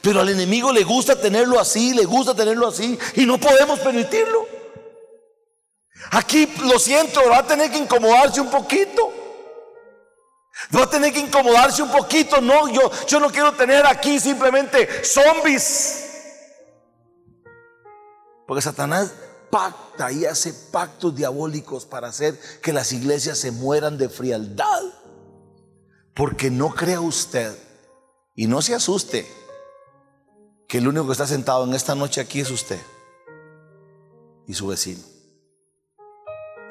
Pero 0.00 0.20
al 0.20 0.30
enemigo 0.30 0.72
le 0.72 0.84
gusta 0.84 1.20
tenerlo 1.20 1.60
así, 1.60 1.92
le 1.92 2.06
gusta 2.06 2.34
tenerlo 2.34 2.66
así, 2.66 2.98
y 3.14 3.26
no 3.26 3.38
podemos 3.38 3.78
permitirlo. 3.80 4.48
Aquí 6.12 6.48
lo 6.62 6.78
siento, 6.78 7.20
va 7.30 7.38
a 7.38 7.46
tener 7.46 7.70
que 7.70 7.78
incomodarse 7.78 8.40
un 8.40 8.50
poquito. 8.50 9.12
Va 10.74 10.84
a 10.84 10.90
tener 10.90 11.12
que 11.12 11.20
incomodarse 11.20 11.82
un 11.82 11.90
poquito. 11.90 12.40
No, 12.40 12.68
yo, 12.68 12.90
yo 13.06 13.20
no 13.20 13.30
quiero 13.30 13.52
tener 13.52 13.86
aquí 13.86 14.18
simplemente 14.18 15.04
zombies. 15.04 16.06
Porque 18.46 18.62
Satanás 18.62 19.12
pacta 19.50 20.12
y 20.12 20.24
hace 20.24 20.52
pactos 20.52 21.14
diabólicos 21.14 21.84
para 21.84 22.08
hacer 22.08 22.38
que 22.62 22.72
las 22.72 22.92
iglesias 22.92 23.38
se 23.38 23.50
mueran 23.50 23.98
de 23.98 24.08
frialdad. 24.08 24.82
Porque 26.14 26.50
no 26.50 26.74
crea 26.74 27.00
usted 27.00 27.56
y 28.34 28.46
no 28.46 28.62
se 28.62 28.74
asuste 28.74 29.26
que 30.68 30.78
el 30.78 30.88
único 30.88 31.06
que 31.06 31.12
está 31.12 31.26
sentado 31.26 31.64
en 31.64 31.74
esta 31.74 31.94
noche 31.94 32.20
aquí 32.20 32.40
es 32.40 32.50
usted 32.50 32.80
y 34.46 34.54
su 34.54 34.68
vecino. 34.68 35.02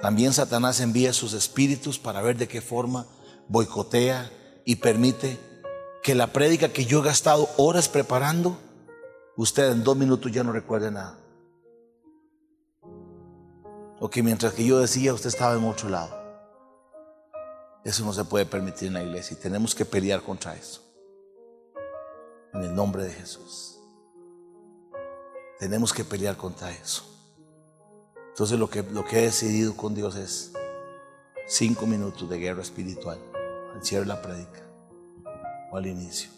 También 0.02 0.34
Satanás 0.34 0.80
envía 0.80 1.12
sus 1.12 1.34
espíritus 1.34 2.00
para 2.00 2.22
ver 2.22 2.38
de 2.38 2.48
qué 2.48 2.62
forma 2.62 3.06
boicotea 3.50 4.32
y 4.64 4.78
permite 4.78 5.38
que 6.02 6.16
la 6.16 6.28
prédica 6.28 6.70
que 6.70 6.86
yo 6.86 7.00
he 7.00 7.06
gastado 7.06 7.50
horas 7.58 7.90
preparando, 7.90 8.58
usted 9.36 9.72
en 9.72 9.84
dos 9.84 9.98
minutos 9.98 10.32
ya 10.32 10.44
no 10.44 10.54
recuerde 10.54 10.92
nada. 10.92 11.18
O 14.00 14.10
que 14.10 14.24
mientras 14.24 14.54
que 14.54 14.66
yo 14.66 14.80
decía, 14.80 15.14
usted 15.14 15.28
estaba 15.28 15.56
en 15.56 15.66
otro 15.66 15.90
lado. 15.90 16.18
Eso 17.84 18.06
no 18.06 18.14
se 18.14 18.24
puede 18.24 18.46
permitir 18.46 18.88
en 18.88 18.94
la 18.94 19.04
iglesia 19.04 19.36
y 19.38 19.42
tenemos 19.42 19.76
que 19.76 19.86
pelear 19.86 20.22
contra 20.22 20.56
eso. 20.56 20.82
En 22.54 22.64
el 22.64 22.74
nombre 22.74 23.04
de 23.04 23.12
Jesús. 23.12 23.80
Tenemos 25.60 25.92
que 25.92 26.04
pelear 26.04 26.38
contra 26.38 26.72
eso. 26.72 27.04
Entonces 28.30 28.58
lo 28.58 28.70
que, 28.70 28.84
lo 28.84 29.04
que 29.04 29.20
he 29.20 29.22
decidido 29.24 29.76
con 29.76 29.94
Dios 29.94 30.16
es 30.16 30.54
cinco 31.48 31.86
minutos 31.86 32.30
de 32.30 32.38
guerra 32.38 32.62
espiritual 32.62 33.20
al 33.74 33.84
cierre 33.84 34.04
de 34.04 34.08
la 34.08 34.22
prédica 34.22 34.62
o 35.72 35.78
al 35.78 35.88
inicio. 35.88 36.30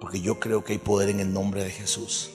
Porque 0.00 0.20
yo 0.20 0.38
creo 0.38 0.64
que 0.64 0.74
hay 0.74 0.78
poder 0.78 1.08
en 1.08 1.20
el 1.20 1.32
nombre 1.32 1.64
de 1.64 1.70
Jesús. 1.70 2.30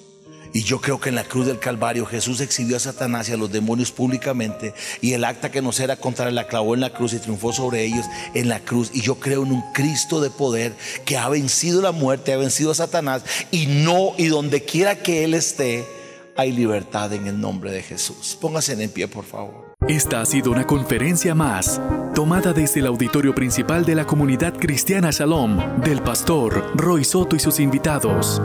Y 0.54 0.62
yo 0.62 0.80
creo 0.80 1.00
que 1.00 1.10
en 1.10 1.16
la 1.16 1.24
cruz 1.24 1.48
del 1.48 1.58
Calvario 1.58 2.06
Jesús 2.06 2.40
exhibió 2.40 2.78
a 2.78 2.80
Satanás 2.80 3.28
y 3.28 3.34
a 3.34 3.38
los 3.38 3.52
demonios 3.52 3.92
públicamente 3.92 4.76
y 5.02 5.14
el 5.14 5.24
acta 5.24 5.52
que 5.52 5.64
nos 5.64 5.80
era 5.80 5.96
contra 5.96 6.30
la 6.30 6.48
clavó 6.48 6.76
en 6.76 6.82
la 6.82 6.92
cruz 6.92 7.14
y 7.14 7.20
triunfó 7.20 7.52
sobre 7.52 7.84
ellos 7.84 8.06
en 8.36 8.50
la 8.50 8.60
cruz. 8.60 8.92
Y 8.94 9.02
yo 9.02 9.16
creo 9.16 9.44
en 9.44 9.52
un 9.52 9.64
Cristo 9.74 10.22
de 10.22 10.30
poder 10.30 10.76
que 11.06 11.18
ha 11.18 11.28
vencido 11.28 11.82
la 11.82 11.92
muerte, 11.92 12.34
ha 12.34 12.38
vencido 12.38 12.72
a 12.72 12.76
Satanás 12.76 13.24
y 13.50 13.66
no, 13.66 14.14
y 14.18 14.28
donde 14.28 14.64
quiera 14.64 15.02
que 15.02 15.24
Él 15.24 15.34
esté, 15.34 15.86
hay 16.36 16.52
libertad 16.52 17.12
en 17.14 17.28
el 17.28 17.42
nombre 17.42 17.72
de 17.72 17.82
Jesús. 17.82 18.38
Póngase 18.40 18.82
en 18.82 18.90
pie, 18.92 19.08
por 19.08 19.26
favor. 19.26 19.74
Esta 19.88 20.22
ha 20.22 20.26
sido 20.26 20.52
una 20.52 20.66
conferencia 20.66 21.36
más, 21.36 21.82
tomada 22.16 22.54
desde 22.54 22.80
el 22.80 22.88
auditorio 22.88 23.36
principal 23.36 23.86
de 23.86 23.96
la 23.96 24.06
comunidad 24.06 24.54
cristiana 24.54 25.10
Shalom, 25.12 25.82
del 25.82 26.02
pastor 26.02 26.72
Roy 26.76 27.04
Soto 27.04 27.36
y 27.36 27.40
sus 27.40 27.60
invitados. 27.60 28.42